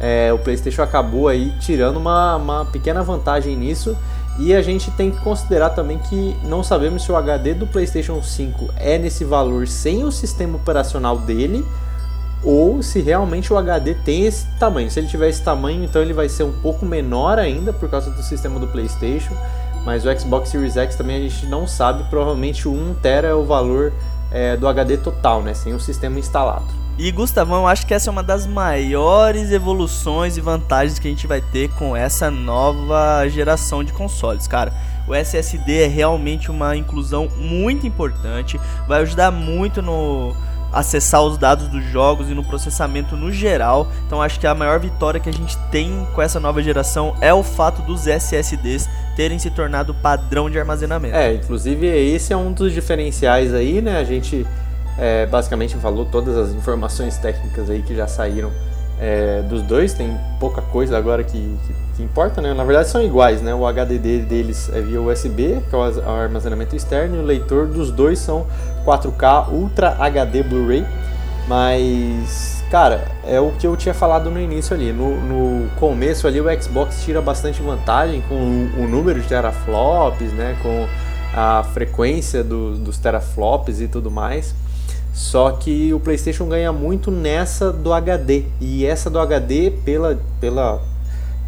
É, 0.00 0.32
o 0.32 0.38
PlayStation 0.38 0.82
acabou 0.82 1.28
aí 1.28 1.52
tirando 1.60 1.96
uma, 1.96 2.36
uma 2.36 2.64
pequena 2.64 3.02
vantagem 3.02 3.56
nisso. 3.56 3.96
E 4.38 4.54
a 4.54 4.62
gente 4.62 4.90
tem 4.92 5.10
que 5.10 5.20
considerar 5.20 5.70
também 5.70 5.98
que 5.98 6.34
não 6.44 6.64
sabemos 6.64 7.04
se 7.04 7.12
o 7.12 7.16
HD 7.16 7.54
do 7.54 7.66
PlayStation 7.66 8.20
5 8.22 8.70
é 8.76 8.98
nesse 8.98 9.24
valor 9.24 9.68
sem 9.68 10.04
o 10.04 10.10
sistema 10.10 10.56
operacional 10.56 11.18
dele 11.18 11.64
ou 12.42 12.82
se 12.82 13.00
realmente 13.00 13.52
o 13.52 13.58
HD 13.58 13.94
tem 13.94 14.26
esse 14.26 14.46
tamanho. 14.58 14.90
Se 14.90 14.98
ele 14.98 15.06
tiver 15.06 15.28
esse 15.28 15.42
tamanho, 15.42 15.84
então 15.84 16.02
ele 16.02 16.12
vai 16.12 16.28
ser 16.28 16.42
um 16.42 16.52
pouco 16.52 16.84
menor 16.84 17.38
ainda 17.38 17.72
por 17.72 17.88
causa 17.88 18.10
do 18.10 18.22
sistema 18.22 18.58
do 18.58 18.66
PlayStation. 18.66 19.34
Mas 19.84 20.04
o 20.04 20.18
Xbox 20.18 20.50
Series 20.50 20.76
X 20.76 20.94
também 20.94 21.16
a 21.16 21.28
gente 21.28 21.46
não 21.46 21.66
sabe. 21.66 22.04
Provavelmente 22.04 22.68
o 22.68 22.72
1 22.72 22.94
TB 22.94 23.26
é 23.26 23.34
o 23.34 23.44
valor 23.44 23.92
é, 24.30 24.56
do 24.56 24.66
HD 24.66 24.96
total, 24.96 25.42
né, 25.42 25.54
sem 25.54 25.74
o 25.74 25.80
sistema 25.80 26.18
instalado. 26.18 26.82
E 26.98 27.10
Gustavão, 27.10 27.66
acho 27.66 27.86
que 27.86 27.94
essa 27.94 28.10
é 28.10 28.12
uma 28.12 28.22
das 28.22 28.46
maiores 28.46 29.50
evoluções 29.50 30.36
e 30.36 30.40
vantagens 30.40 30.98
que 30.98 31.08
a 31.08 31.10
gente 31.10 31.26
vai 31.26 31.40
ter 31.40 31.70
com 31.70 31.96
essa 31.96 32.30
nova 32.30 33.26
geração 33.28 33.82
de 33.82 33.92
consoles, 33.92 34.46
cara. 34.46 34.72
O 35.08 35.14
SSD 35.14 35.84
é 35.84 35.86
realmente 35.86 36.50
uma 36.50 36.76
inclusão 36.76 37.28
muito 37.36 37.86
importante, 37.86 38.60
vai 38.86 39.00
ajudar 39.00 39.30
muito 39.30 39.80
no 39.80 40.34
acessar 40.72 41.22
os 41.22 41.36
dados 41.36 41.68
dos 41.68 41.84
jogos 41.84 42.30
e 42.30 42.34
no 42.34 42.42
processamento 42.42 43.14
no 43.16 43.30
geral. 43.30 43.88
Então 44.06 44.22
acho 44.22 44.40
que 44.40 44.46
a 44.46 44.54
maior 44.54 44.80
vitória 44.80 45.20
que 45.20 45.28
a 45.28 45.32
gente 45.32 45.56
tem 45.70 46.06
com 46.14 46.22
essa 46.22 46.40
nova 46.40 46.62
geração 46.62 47.14
é 47.20 47.32
o 47.32 47.42
fato 47.42 47.82
dos 47.82 48.06
SSDs 48.06 48.88
terem 49.16 49.38
se 49.38 49.50
tornado 49.50 49.94
padrão 49.94 50.48
de 50.48 50.58
armazenamento. 50.58 51.14
É, 51.14 51.34
inclusive 51.34 51.86
esse 51.86 52.32
é 52.32 52.36
um 52.36 52.52
dos 52.52 52.72
diferenciais 52.72 53.52
aí, 53.52 53.80
né? 53.80 53.98
A 53.98 54.04
gente 54.04 54.46
é, 54.98 55.26
basicamente 55.26 55.76
falou 55.76 56.04
todas 56.04 56.36
as 56.36 56.50
informações 56.50 57.16
técnicas 57.18 57.70
aí 57.70 57.82
que 57.82 57.94
já 57.94 58.06
saíram 58.06 58.50
é, 59.00 59.42
dos 59.42 59.62
dois, 59.62 59.92
tem 59.92 60.16
pouca 60.38 60.62
coisa 60.62 60.96
agora 60.96 61.24
que, 61.24 61.58
que, 61.66 61.74
que, 61.96 62.02
importa, 62.02 62.40
né? 62.40 62.54
Na 62.54 62.62
verdade 62.62 62.88
são 62.88 63.02
iguais, 63.02 63.42
né? 63.42 63.52
O 63.52 63.66
HDD 63.66 64.20
deles 64.20 64.70
é 64.72 64.80
via 64.80 65.00
USB, 65.00 65.60
que 65.68 65.74
é 65.74 65.78
o 65.78 66.10
armazenamento 66.10 66.76
externo, 66.76 67.16
e 67.16 67.18
o 67.18 67.22
leitor 67.22 67.66
dos 67.66 67.90
dois 67.90 68.18
são 68.18 68.46
4K 68.84 69.50
Ultra 69.50 69.96
HD 69.98 70.44
Blu-ray. 70.44 70.86
Mas, 71.48 72.61
cara, 72.72 73.06
é 73.26 73.38
o 73.38 73.50
que 73.52 73.66
eu 73.66 73.76
tinha 73.76 73.92
falado 73.92 74.30
no 74.30 74.40
início 74.40 74.74
ali. 74.74 74.94
No, 74.94 75.20
no 75.20 75.68
começo 75.72 76.26
ali 76.26 76.40
o 76.40 76.62
Xbox 76.62 77.04
tira 77.04 77.20
bastante 77.20 77.60
vantagem 77.60 78.22
com 78.22 78.34
o, 78.34 78.84
o 78.84 78.88
número 78.88 79.20
de 79.20 79.28
teraflops, 79.28 80.32
né? 80.32 80.56
Com 80.62 80.88
a 81.34 81.62
frequência 81.74 82.42
do, 82.42 82.74
dos 82.78 82.96
teraflops 82.96 83.78
e 83.82 83.88
tudo 83.88 84.10
mais. 84.10 84.54
Só 85.12 85.50
que 85.50 85.92
o 85.92 86.00
PlayStation 86.00 86.48
ganha 86.48 86.72
muito 86.72 87.10
nessa 87.10 87.70
do 87.70 87.92
HD. 87.92 88.46
E 88.58 88.86
essa 88.86 89.10
do 89.10 89.18
HD, 89.18 89.70
pela, 89.84 90.18
pela, 90.40 90.80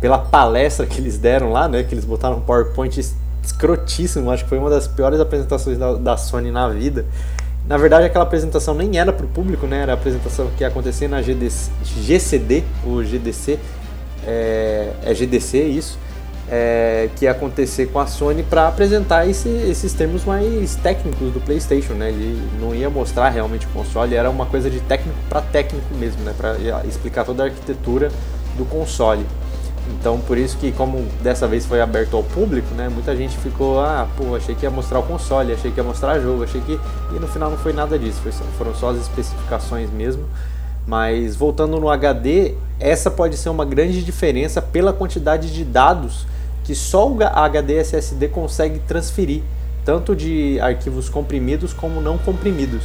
pela 0.03 0.19
palestra 0.19 0.85
que 0.85 1.01
eles 1.01 1.17
deram 1.17 1.51
lá, 1.53 1.67
né? 1.67 1.85
Que 1.85 1.95
eles 1.95 2.05
botaram 2.05 2.37
um 2.37 2.43
PowerPoint 2.43 3.01
escrotíssimo, 3.43 4.31
acho 4.31 4.45
que 4.45 4.51
foi 4.51 4.59
uma 4.59 4.69
das 4.69 4.87
piores 4.87 5.19
apresentações 5.19 5.79
da, 5.79 5.95
da 5.95 6.19
Sony 6.19 6.51
na 6.51 6.69
vida. 6.69 7.07
Na 7.67 7.77
verdade, 7.79 8.05
aquela 8.05 8.25
apresentação 8.25 8.75
nem 8.75 8.99
era 8.99 9.13
para 9.13 9.25
o 9.25 9.29
público, 9.29 9.67
né? 9.67 9.83
Era 9.83 9.93
a 9.93 9.95
apresentação 9.95 10.51
que 10.57 10.63
ia 10.63 10.69
acontecer 10.69 11.09
na 11.09 11.23
GDC, 11.23 11.71
GCD, 11.83 12.63
o 12.85 13.03
GDC, 13.03 13.59
é, 14.27 14.93
é 15.03 15.15
GDC 15.15 15.63
isso 15.63 15.99
é, 16.51 17.09
que 17.17 17.25
ia 17.25 17.31
acontecer 17.31 17.87
com 17.87 17.99
a 17.99 18.07
Sony 18.07 18.43
para 18.43 18.69
apresentar 18.69 19.29
esse, 19.29 19.49
esses 19.49 19.93
termos 19.93 20.25
mais 20.25 20.77
técnicos 20.77 21.33
do 21.33 21.41
PlayStation, 21.41 21.95
né? 21.95 22.11
Ele 22.11 22.41
não 22.61 22.75
ia 22.75 22.91
mostrar 22.91 23.29
realmente 23.31 23.67
o 23.67 23.71
console, 23.71 24.15
era 24.15 24.29
uma 24.29 24.47
coisa 24.47 24.69
de 24.69 24.81
técnico 24.81 25.19
para 25.29 25.41
técnico 25.41 25.95
mesmo, 25.95 26.23
né? 26.23 26.35
Para 26.37 26.57
explicar 26.87 27.25
toda 27.25 27.45
a 27.45 27.47
arquitetura 27.47 28.11
do 28.57 28.65
console. 28.65 29.25
Então, 29.99 30.19
por 30.21 30.37
isso 30.37 30.57
que 30.59 30.73
como 30.73 31.07
dessa 31.23 31.47
vez 31.47 31.65
foi 31.65 31.81
aberto 31.81 32.17
ao 32.17 32.23
público, 32.23 32.75
né? 32.75 32.89
Muita 32.89 33.17
gente 33.17 33.37
ficou, 33.39 33.81
ah, 33.81 34.07
pô, 34.17 34.35
achei 34.35 34.55
que 34.55 34.65
ia 34.65 34.71
mostrar 34.71 34.99
o 34.99 35.03
console, 35.03 35.53
achei 35.53 35.71
que 35.71 35.79
ia 35.79 35.85
mostrar 35.85 36.19
jogo, 36.21 36.45
achei 36.45 36.61
que 36.61 36.79
e 37.15 37.19
no 37.19 37.27
final 37.27 37.51
não 37.51 37.57
foi 37.57 37.73
nada 37.73 37.99
disso, 37.99 38.21
foi, 38.23 38.33
foram 38.59 38.75
só 38.75 38.91
as 38.91 38.99
especificações 38.99 39.91
mesmo. 39.91 40.25
Mas 40.87 41.35
voltando 41.35 41.81
no 41.81 41.89
HD, 41.89 42.55
essa 42.79 43.11
pode 43.11 43.37
ser 43.37 43.49
uma 43.49 43.65
grande 43.65 44.05
diferença 44.05 44.61
pela 44.61 44.93
quantidade 44.93 45.53
de 45.53 45.65
dados 45.65 46.27
que 46.65 46.75
só 46.75 47.11
o 47.11 47.19
HD 47.23 47.77
SSD 47.77 48.29
consegue 48.29 48.79
transferir, 48.81 49.43
tanto 49.85 50.17
de 50.17 50.59
arquivos 50.61 51.09
comprimidos 51.09 51.73
como 51.73 52.01
não 52.01 52.19
comprimidos. 52.19 52.85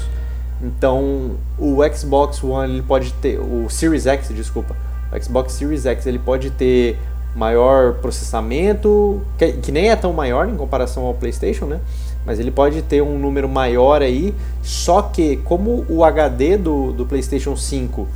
Então, 0.61 1.31
o 1.57 1.77
Xbox 1.93 2.43
One 2.43 2.73
ele 2.73 2.81
pode 2.81 3.13
ter, 3.13 3.39
o 3.39 3.69
Series 3.69 4.05
X, 4.05 4.29
desculpa, 4.29 4.75
o 5.11 5.23
Xbox 5.23 5.53
Series 5.53 5.85
X 5.85 6.05
ele 6.05 6.19
pode 6.19 6.51
ter 6.51 6.97
maior 7.35 7.95
processamento, 7.95 9.21
que, 9.37 9.53
que 9.53 9.71
nem 9.71 9.89
é 9.89 9.95
tão 9.95 10.11
maior 10.13 10.49
em 10.49 10.55
comparação 10.55 11.05
ao 11.05 11.13
PlayStation, 11.13 11.65
né? 11.65 11.79
Mas 12.25 12.39
ele 12.39 12.51
pode 12.51 12.81
ter 12.81 13.01
um 13.01 13.17
número 13.17 13.47
maior 13.47 14.01
aí, 14.01 14.35
só 14.61 15.01
que 15.01 15.37
como 15.37 15.85
o 15.87 16.03
HD 16.03 16.57
do, 16.57 16.91
do 16.91 17.05
PlayStation 17.05 17.55
5 17.55 18.07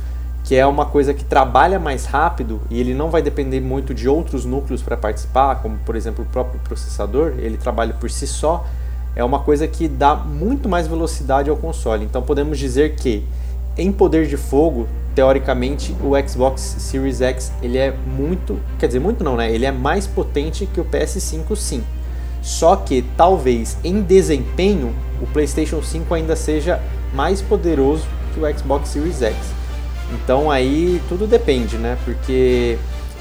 que 0.44 0.54
é 0.54 0.66
uma 0.66 0.84
coisa 0.84 1.14
que 1.14 1.24
trabalha 1.24 1.80
mais 1.80 2.04
rápido 2.04 2.60
e 2.70 2.78
ele 2.78 2.92
não 2.92 3.08
vai 3.10 3.22
depender 3.22 3.60
muito 3.60 3.94
de 3.94 4.06
outros 4.06 4.44
núcleos 4.44 4.82
para 4.82 4.94
participar, 4.94 5.62
como 5.62 5.78
por 5.78 5.96
exemplo 5.96 6.22
o 6.22 6.28
próprio 6.28 6.60
processador, 6.60 7.32
ele 7.38 7.56
trabalha 7.56 7.94
por 7.94 8.10
si 8.10 8.26
só, 8.26 8.66
é 9.16 9.24
uma 9.24 9.40
coisa 9.40 9.66
que 9.66 9.88
dá 9.88 10.14
muito 10.14 10.68
mais 10.68 10.86
velocidade 10.86 11.48
ao 11.48 11.56
console. 11.56 12.04
Então 12.04 12.20
podemos 12.20 12.58
dizer 12.58 12.94
que 12.94 13.24
em 13.76 13.90
poder 13.90 14.26
de 14.26 14.36
fogo, 14.36 14.86
teoricamente 15.14 15.94
o 16.02 16.12
Xbox 16.28 16.60
Series 16.78 17.20
X 17.20 17.52
ele 17.62 17.78
é 17.78 17.92
muito, 17.92 18.58
quer 18.78 18.86
dizer, 18.86 19.00
muito 19.00 19.22
não, 19.22 19.36
né? 19.36 19.52
Ele 19.52 19.64
é 19.64 19.72
mais 19.72 20.06
potente 20.06 20.66
que 20.66 20.80
o 20.80 20.84
PS5 20.84 21.56
sim. 21.56 21.84
Só 22.42 22.76
que 22.76 23.02
talvez 23.16 23.76
em 23.82 24.02
desempenho 24.02 24.94
o 25.22 25.26
PlayStation 25.26 25.82
5 25.82 26.12
ainda 26.12 26.36
seja 26.36 26.80
mais 27.14 27.40
poderoso 27.40 28.04
que 28.32 28.40
o 28.40 28.58
Xbox 28.58 28.90
Series 28.90 29.22
X. 29.22 29.36
Então 30.12 30.50
aí 30.50 31.00
tudo 31.08 31.26
depende, 31.26 31.76
né? 31.78 31.96
Porque 32.04 32.76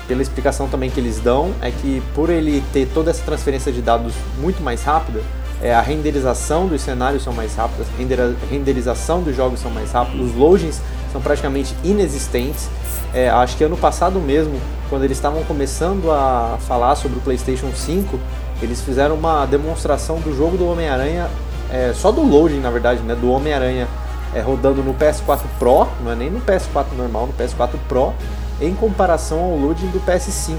pela 0.07 0.21
explicação 0.21 0.67
também 0.67 0.89
que 0.89 0.99
eles 0.99 1.19
dão 1.19 1.53
é 1.61 1.71
que 1.71 2.01
por 2.13 2.29
ele 2.29 2.61
ter 2.73 2.87
toda 2.93 3.11
essa 3.11 3.23
transferência 3.23 3.71
de 3.71 3.81
dados 3.81 4.13
muito 4.39 4.61
mais 4.61 4.83
rápida, 4.83 5.21
é, 5.61 5.73
a 5.73 5.81
renderização 5.81 6.67
dos 6.67 6.81
cenários 6.81 7.23
são 7.23 7.31
mais 7.31 7.55
rápidas, 7.55 7.87
a 7.87 8.51
renderização 8.51 9.23
dos 9.23 9.33
jogos 9.33 9.61
são 9.61 9.71
mais 9.71 9.91
rápidos, 9.93 10.31
os 10.31 10.35
loadings 10.35 10.81
são 11.13 11.21
praticamente 11.21 11.73
inexistentes. 11.83 12.67
É, 13.13 13.29
acho 13.29 13.55
que 13.55 13.63
ano 13.63 13.77
passado 13.77 14.19
mesmo, 14.19 14.59
quando 14.89 15.03
eles 15.03 15.15
estavam 15.15 15.43
começando 15.43 16.11
a 16.11 16.57
falar 16.67 16.95
sobre 16.95 17.19
o 17.19 17.21
PlayStation 17.21 17.71
5, 17.73 18.19
eles 18.61 18.81
fizeram 18.81 19.15
uma 19.15 19.45
demonstração 19.45 20.19
do 20.19 20.35
jogo 20.35 20.57
do 20.57 20.67
Homem-Aranha, 20.67 21.29
é, 21.71 21.93
só 21.93 22.11
do 22.11 22.21
loading 22.21 22.59
na 22.59 22.71
verdade, 22.71 23.01
né, 23.01 23.15
do 23.15 23.31
Homem-Aranha 23.31 23.87
é, 24.33 24.41
rodando 24.41 24.81
no 24.83 24.93
PS4 24.93 25.41
Pro, 25.59 25.87
não 26.03 26.11
é 26.11 26.15
nem 26.15 26.29
no 26.29 26.41
PS4 26.41 26.93
normal, 26.97 27.27
no 27.27 27.33
PS4 27.33 27.77
Pro, 27.87 28.13
em 28.59 28.73
comparação 28.73 29.39
ao 29.39 29.55
loading 29.55 29.87
do 29.87 29.99
PS5. 29.99 30.57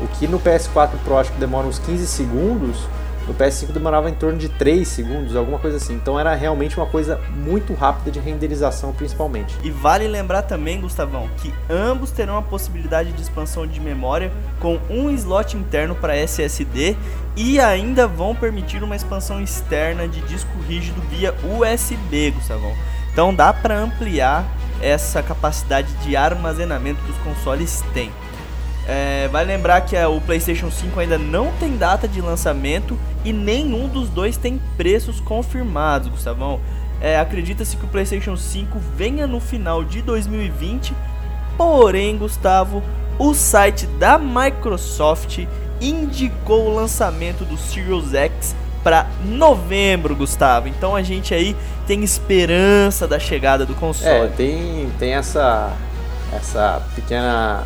O 0.00 0.08
que 0.08 0.26
no 0.26 0.40
PS4 0.40 0.90
Pro 1.04 1.18
acho 1.18 1.30
que 1.32 1.38
demora 1.38 1.66
uns 1.66 1.78
15 1.78 2.06
segundos, 2.06 2.88
no 3.26 3.34
PS5 3.34 3.72
demorava 3.72 4.10
em 4.10 4.14
torno 4.14 4.38
de 4.38 4.48
3 4.48 4.86
segundos, 4.86 5.34
alguma 5.36 5.58
coisa 5.58 5.76
assim. 5.76 5.94
Então 5.94 6.18
era 6.18 6.34
realmente 6.34 6.76
uma 6.76 6.86
coisa 6.86 7.20
muito 7.34 7.72
rápida 7.74 8.10
de 8.10 8.20
renderização, 8.20 8.92
principalmente. 8.92 9.56
E 9.62 9.70
vale 9.70 10.06
lembrar 10.06 10.42
também, 10.42 10.80
Gustavão, 10.80 11.28
que 11.38 11.52
ambos 11.70 12.10
terão 12.10 12.36
a 12.36 12.42
possibilidade 12.42 13.12
de 13.12 13.22
expansão 13.22 13.66
de 13.66 13.80
memória 13.80 14.30
com 14.60 14.78
um 14.90 15.10
slot 15.10 15.56
interno 15.56 15.94
para 15.94 16.16
SSD 16.16 16.96
e 17.36 17.58
ainda 17.58 18.06
vão 18.06 18.34
permitir 18.34 18.82
uma 18.82 18.96
expansão 18.96 19.40
externa 19.40 20.06
de 20.06 20.20
disco 20.22 20.50
rígido 20.68 21.00
via 21.08 21.34
USB, 21.42 22.30
Gustavão. 22.32 22.74
Então 23.12 23.34
dá 23.34 23.52
para 23.52 23.78
ampliar 23.78 24.44
essa 24.80 25.22
capacidade 25.22 25.92
de 26.04 26.16
armazenamento 26.16 27.00
que 27.02 27.10
os 27.10 27.18
consoles 27.18 27.82
têm. 27.94 28.10
É, 28.86 29.28
vai 29.28 29.44
lembrar 29.44 29.80
que 29.80 29.96
o 29.96 30.20
PlayStation 30.20 30.70
5 30.70 31.00
ainda 31.00 31.16
não 31.16 31.52
tem 31.52 31.76
data 31.76 32.06
de 32.06 32.20
lançamento 32.20 32.98
e 33.24 33.32
nenhum 33.32 33.88
dos 33.88 34.10
dois 34.10 34.36
tem 34.36 34.60
preços 34.76 35.20
confirmados, 35.20 36.08
Gustavão. 36.08 36.60
É, 37.00 37.18
Acredita-se 37.18 37.76
que 37.76 37.84
o 37.84 37.88
PlayStation 37.88 38.36
5 38.36 38.78
venha 38.96 39.26
no 39.26 39.40
final 39.40 39.82
de 39.84 40.02
2020. 40.02 40.94
Porém, 41.56 42.16
Gustavo, 42.18 42.82
o 43.18 43.32
site 43.32 43.86
da 43.86 44.18
Microsoft 44.18 45.40
indicou 45.80 46.66
o 46.66 46.74
lançamento 46.74 47.44
do 47.44 47.56
Series 47.56 48.12
X 48.12 48.54
para 48.82 49.06
novembro, 49.24 50.14
Gustavo. 50.14 50.68
Então 50.68 50.94
a 50.94 51.02
gente 51.02 51.32
aí 51.32 51.56
tem 51.86 52.04
esperança 52.04 53.08
da 53.08 53.18
chegada 53.18 53.64
do 53.64 53.74
console. 53.74 54.26
É, 54.26 54.28
tem, 54.28 54.90
tem 54.98 55.14
essa, 55.14 55.72
essa 56.32 56.82
pequena 56.94 57.64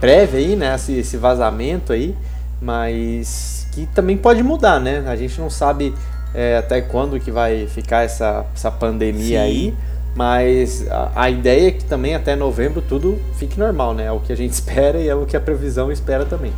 prévia 0.00 0.38
aí, 0.38 0.56
né? 0.56 0.74
Esse, 0.74 0.92
esse 0.98 1.16
vazamento 1.16 1.92
aí, 1.92 2.14
mas 2.60 3.66
que 3.72 3.86
também 3.86 4.16
pode 4.16 4.42
mudar, 4.42 4.80
né? 4.80 5.04
A 5.06 5.16
gente 5.16 5.40
não 5.40 5.50
sabe 5.50 5.94
é, 6.34 6.56
até 6.56 6.80
quando 6.80 7.18
que 7.20 7.30
vai 7.30 7.66
ficar 7.66 8.02
essa, 8.02 8.44
essa 8.54 8.70
pandemia 8.70 9.40
Sim. 9.40 9.44
aí. 9.44 9.74
Mas 10.14 10.90
a, 10.90 11.12
a, 11.14 11.30
ideia 11.30 11.68
é 11.68 11.70
que 11.70 11.84
também 11.84 12.14
até 12.14 12.34
novembro 12.34 12.80
tudo 12.80 13.20
fique 13.34 13.58
normal, 13.58 13.92
né? 13.92 14.06
É 14.06 14.12
o 14.12 14.18
que 14.18 14.32
a 14.32 14.36
gente 14.36 14.52
espera 14.54 14.98
e 14.98 15.08
é 15.08 15.14
o 15.14 15.26
que 15.26 15.36
a 15.36 15.40
previsão 15.40 15.92
espera 15.92 16.24
também. 16.24 16.52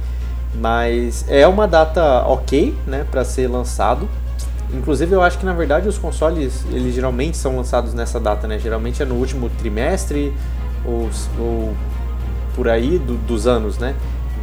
Mas 0.55 1.25
é 1.29 1.47
uma 1.47 1.67
data 1.67 2.25
ok, 2.27 2.75
né, 2.87 3.05
para 3.11 3.25
ser 3.25 3.49
lançado. 3.49 4.09
Inclusive 4.73 5.13
eu 5.13 5.23
acho 5.23 5.39
que 5.39 5.47
na 5.47 5.53
verdade 5.53 5.89
os 5.89 5.99
consoles 5.99 6.65
eles 6.71 6.95
geralmente 6.95 7.37
são 7.37 7.57
lançados 7.57 7.95
nessa 7.95 8.21
data, 8.21 8.47
né? 8.47 8.59
Geralmente 8.59 9.03
é 9.03 9.07
no 9.07 9.17
último 9.17 9.51
trimestre 9.51 10.33
ou, 10.85 11.11
ou 11.39 11.75
por 12.59 12.69
aí 12.69 12.99
do, 12.99 13.15
dos 13.19 13.47
anos, 13.47 13.79
né? 13.79 13.95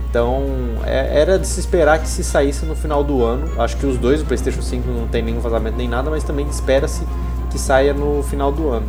Então 0.09 0.45
é, 0.85 1.19
era 1.19 1.37
de 1.37 1.45
se 1.45 1.59
esperar 1.59 1.99
que 1.99 2.07
se 2.07 2.23
saísse 2.23 2.65
no 2.65 2.73
final 2.73 3.03
do 3.03 3.21
ano. 3.25 3.61
Acho 3.61 3.75
que 3.75 3.85
os 3.85 3.97
dois, 3.97 4.21
o 4.21 4.25
PlayStation 4.25 4.61
5 4.61 4.89
não 4.89 5.09
tem 5.09 5.21
nenhum 5.21 5.41
vazamento 5.41 5.75
nem 5.75 5.89
nada, 5.89 6.09
mas 6.09 6.23
também 6.23 6.47
espera-se 6.47 7.03
que 7.51 7.59
saia 7.59 7.93
no 7.93 8.23
final 8.23 8.53
do 8.53 8.69
ano. 8.69 8.87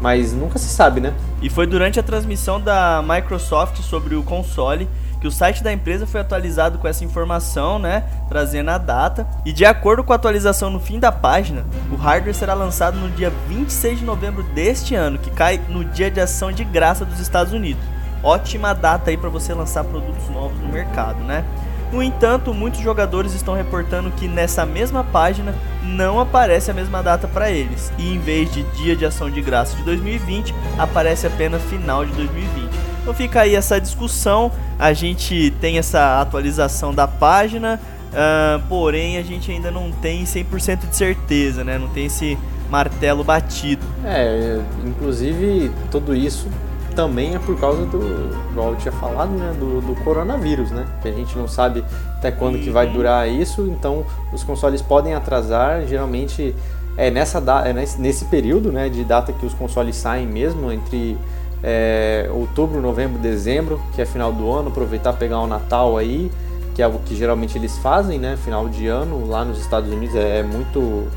Mas 0.00 0.32
nunca 0.32 0.56
se 0.56 0.68
sabe, 0.68 1.00
né? 1.00 1.12
E 1.42 1.50
foi 1.50 1.66
durante 1.66 1.98
a 1.98 2.02
transmissão 2.02 2.60
da 2.60 3.02
Microsoft 3.04 3.80
sobre 3.80 4.14
o 4.14 4.22
console 4.22 4.88
que 5.20 5.26
o 5.26 5.30
site 5.30 5.62
da 5.62 5.72
empresa 5.72 6.06
foi 6.06 6.20
atualizado 6.20 6.78
com 6.78 6.88
essa 6.88 7.04
informação, 7.04 7.78
né, 7.78 8.04
trazendo 8.28 8.70
a 8.70 8.78
data. 8.78 9.26
E 9.44 9.52
de 9.52 9.66
acordo 9.66 10.02
com 10.02 10.12
a 10.12 10.16
atualização 10.16 10.70
no 10.70 10.80
fim 10.80 10.98
da 10.98 11.12
página, 11.12 11.66
o 11.92 11.96
hardware 11.96 12.34
será 12.34 12.54
lançado 12.54 12.98
no 12.98 13.10
dia 13.10 13.30
26 13.48 13.98
de 13.98 14.04
novembro 14.04 14.42
deste 14.54 14.94
ano, 14.94 15.18
que 15.18 15.30
cai 15.30 15.60
no 15.68 15.84
dia 15.84 16.10
de 16.10 16.20
ação 16.20 16.50
de 16.50 16.64
graça 16.64 17.04
dos 17.04 17.20
Estados 17.20 17.52
Unidos. 17.52 17.99
Ótima 18.22 18.74
data 18.74 19.10
aí 19.10 19.16
para 19.16 19.30
você 19.30 19.54
lançar 19.54 19.84
produtos 19.84 20.28
novos 20.28 20.58
no 20.60 20.68
mercado, 20.68 21.22
né? 21.24 21.44
No 21.92 22.02
entanto, 22.02 22.54
muitos 22.54 22.80
jogadores 22.80 23.34
estão 23.34 23.54
reportando 23.54 24.12
que 24.12 24.28
nessa 24.28 24.64
mesma 24.64 25.02
página 25.02 25.54
não 25.82 26.20
aparece 26.20 26.70
a 26.70 26.74
mesma 26.74 27.02
data 27.02 27.26
para 27.26 27.50
eles, 27.50 27.92
e 27.98 28.14
em 28.14 28.18
vez 28.18 28.52
de 28.52 28.62
dia 28.74 28.94
de 28.94 29.04
ação 29.04 29.28
de 29.28 29.40
graça 29.40 29.76
de 29.76 29.82
2020, 29.82 30.54
aparece 30.78 31.26
apenas 31.26 31.62
final 31.62 32.04
de 32.04 32.12
2020. 32.12 32.70
Então 33.02 33.12
fica 33.12 33.40
aí 33.40 33.56
essa 33.56 33.80
discussão, 33.80 34.52
a 34.78 34.92
gente 34.92 35.52
tem 35.60 35.78
essa 35.78 36.20
atualização 36.20 36.94
da 36.94 37.08
página, 37.08 37.80
uh, 38.10 38.62
porém 38.68 39.16
a 39.16 39.22
gente 39.22 39.50
ainda 39.50 39.70
não 39.70 39.90
tem 39.90 40.22
100% 40.22 40.88
de 40.88 40.96
certeza, 40.96 41.64
né? 41.64 41.76
Não 41.76 41.88
tem 41.88 42.06
esse 42.06 42.38
martelo 42.70 43.24
batido. 43.24 43.84
É, 44.04 44.60
inclusive 44.86 45.72
tudo 45.90 46.14
isso 46.14 46.46
também 46.90 47.34
é 47.34 47.38
por 47.38 47.58
causa 47.58 47.84
do, 47.86 48.30
igual 48.50 48.70
eu 48.70 48.76
tinha 48.76 48.92
falado, 48.92 49.30
né, 49.30 49.54
do, 49.58 49.80
do, 49.80 49.94
coronavírus, 50.02 50.70
né? 50.70 50.86
Que 51.02 51.08
a 51.08 51.12
gente 51.12 51.36
não 51.36 51.48
sabe 51.48 51.84
até 52.18 52.30
quando 52.30 52.58
que 52.58 52.70
vai 52.70 52.86
durar 52.86 53.28
isso, 53.28 53.66
então 53.66 54.04
os 54.32 54.44
consoles 54.44 54.82
podem 54.82 55.14
atrasar, 55.14 55.86
geralmente 55.86 56.54
é 56.96 57.10
nessa 57.10 57.42
é 57.64 57.72
nesse, 57.72 58.24
período, 58.26 58.70
né, 58.72 58.88
de 58.88 59.04
data 59.04 59.32
que 59.32 59.46
os 59.46 59.54
consoles 59.54 59.96
saem 59.96 60.26
mesmo 60.26 60.70
entre 60.70 61.16
é, 61.62 62.28
outubro, 62.32 62.80
novembro, 62.80 63.18
dezembro, 63.18 63.80
que 63.94 64.02
é 64.02 64.06
final 64.06 64.32
do 64.32 64.50
ano, 64.52 64.68
aproveitar 64.68 65.12
pegar 65.14 65.40
o 65.40 65.46
Natal 65.46 65.96
aí, 65.96 66.30
que 66.74 66.82
é 66.82 66.86
o 66.86 66.98
que 66.98 67.14
geralmente 67.14 67.56
eles 67.56 67.78
fazem, 67.78 68.18
né? 68.18 68.36
Final 68.44 68.68
de 68.68 68.86
ano 68.86 69.26
lá 69.26 69.44
nos 69.44 69.58
Estados 69.60 69.90
Unidos 69.92 70.14
é, 70.14 70.40
é 70.40 70.42
muito 70.42 71.08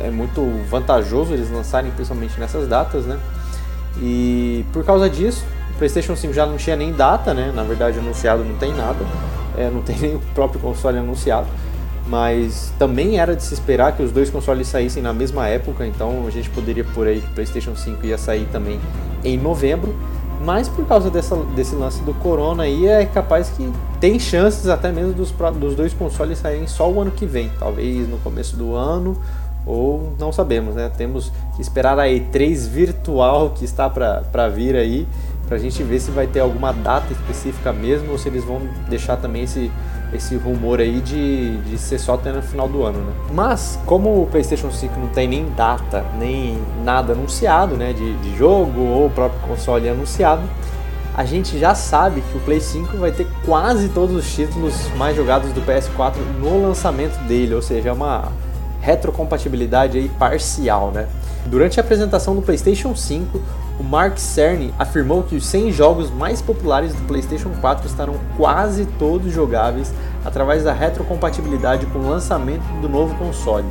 é 0.00 0.10
muito 0.10 0.40
vantajoso 0.68 1.32
eles 1.34 1.50
lançarem 1.50 1.90
principalmente 1.90 2.38
nessas 2.38 2.68
datas, 2.68 3.04
né? 3.04 3.18
E 4.00 4.64
por 4.72 4.84
causa 4.84 5.08
disso, 5.08 5.44
o 5.74 5.78
PlayStation 5.78 6.16
5 6.16 6.32
já 6.32 6.46
não 6.46 6.56
tinha 6.56 6.76
nem 6.76 6.92
data, 6.92 7.34
né? 7.34 7.52
Na 7.54 7.62
verdade, 7.62 7.98
anunciado 7.98 8.44
não 8.44 8.56
tem 8.56 8.74
nada, 8.74 9.04
é, 9.56 9.70
não 9.70 9.82
tem 9.82 9.96
nem 10.00 10.14
o 10.16 10.20
próprio 10.34 10.60
console 10.60 10.98
anunciado. 10.98 11.46
Mas 12.06 12.72
também 12.78 13.20
era 13.20 13.36
de 13.36 13.42
se 13.42 13.54
esperar 13.54 13.96
que 13.96 14.02
os 14.02 14.10
dois 14.10 14.28
consoles 14.28 14.66
saíssem 14.66 15.02
na 15.02 15.12
mesma 15.12 15.46
época, 15.46 15.86
então 15.86 16.24
a 16.26 16.30
gente 16.30 16.50
poderia 16.50 16.84
por 16.84 17.06
aí 17.06 17.20
que 17.20 17.28
o 17.28 17.30
PlayStation 17.30 17.76
5 17.76 18.04
ia 18.04 18.18
sair 18.18 18.46
também 18.50 18.80
em 19.24 19.38
novembro. 19.38 19.94
Mas 20.44 20.68
por 20.68 20.84
causa 20.84 21.08
dessa, 21.08 21.36
desse 21.54 21.76
lance 21.76 22.02
do 22.02 22.12
Corona 22.14 22.64
aí, 22.64 22.88
é 22.88 23.06
capaz 23.06 23.48
que 23.50 23.72
tem 24.00 24.18
chances 24.18 24.68
até 24.68 24.90
mesmo 24.90 25.12
dos, 25.12 25.30
dos 25.30 25.76
dois 25.76 25.94
consoles 25.94 26.38
saírem 26.38 26.66
só 26.66 26.90
o 26.90 27.00
ano 27.00 27.12
que 27.12 27.24
vem, 27.24 27.48
talvez 27.60 28.08
no 28.08 28.18
começo 28.18 28.56
do 28.56 28.74
ano 28.74 29.16
ou 29.66 30.12
não 30.18 30.32
sabemos, 30.32 30.74
né? 30.74 30.90
Temos 30.96 31.32
que 31.56 31.62
esperar 31.62 31.98
a 31.98 32.06
E3 32.06 32.68
virtual 32.68 33.50
que 33.50 33.64
está 33.64 33.88
para 33.88 34.48
vir 34.48 34.76
aí, 34.76 35.06
para 35.46 35.56
a 35.56 35.60
gente 35.60 35.82
ver 35.82 36.00
se 36.00 36.10
vai 36.10 36.26
ter 36.26 36.40
alguma 36.40 36.72
data 36.72 37.12
específica 37.12 37.72
mesmo 37.72 38.12
ou 38.12 38.18
se 38.18 38.28
eles 38.28 38.44
vão 38.44 38.60
deixar 38.88 39.16
também 39.16 39.42
esse, 39.42 39.70
esse 40.12 40.36
rumor 40.36 40.80
aí 40.80 41.00
de, 41.00 41.56
de 41.58 41.78
ser 41.78 41.98
só 41.98 42.14
até 42.14 42.32
no 42.32 42.42
final 42.42 42.68
do 42.68 42.82
ano, 42.82 42.98
né? 42.98 43.12
Mas, 43.32 43.78
como 43.86 44.22
o 44.22 44.26
PlayStation 44.26 44.70
5 44.70 44.98
não 44.98 45.08
tem 45.08 45.28
nem 45.28 45.46
data, 45.56 46.04
nem 46.18 46.58
nada 46.84 47.12
anunciado, 47.12 47.76
né, 47.76 47.92
de, 47.92 48.16
de 48.18 48.36
jogo 48.36 48.80
ou 48.80 49.06
o 49.06 49.10
próprio 49.10 49.40
console 49.40 49.88
anunciado, 49.88 50.42
a 51.14 51.24
gente 51.24 51.58
já 51.58 51.74
sabe 51.74 52.22
que 52.22 52.38
o 52.38 52.40
Play 52.40 52.60
5 52.60 52.96
vai 52.96 53.12
ter 53.12 53.26
quase 53.44 53.90
todos 53.90 54.16
os 54.16 54.34
títulos 54.34 54.74
mais 54.96 55.14
jogados 55.14 55.52
do 55.52 55.60
PS4 55.60 56.14
no 56.40 56.62
lançamento 56.62 57.18
dele, 57.24 57.54
ou 57.54 57.60
seja, 57.60 57.90
é 57.90 57.92
uma 57.92 58.32
retrocompatibilidade 58.82 59.96
aí 59.96 60.08
parcial, 60.08 60.90
né? 60.90 61.06
Durante 61.46 61.80
a 61.80 61.82
apresentação 61.82 62.34
do 62.34 62.42
PlayStation 62.42 62.94
5, 62.94 63.40
o 63.78 63.82
Mark 63.82 64.18
Cerny 64.18 64.74
afirmou 64.78 65.22
que 65.22 65.36
os 65.36 65.46
100 65.46 65.72
jogos 65.72 66.10
mais 66.10 66.42
populares 66.42 66.92
do 66.92 67.02
PlayStation 67.06 67.50
4 67.60 67.86
estarão 67.86 68.14
quase 68.36 68.84
todos 68.98 69.32
jogáveis 69.32 69.92
através 70.24 70.64
da 70.64 70.72
retrocompatibilidade 70.72 71.86
com 71.86 72.00
o 72.00 72.08
lançamento 72.10 72.64
do 72.80 72.88
novo 72.88 73.14
console. 73.16 73.66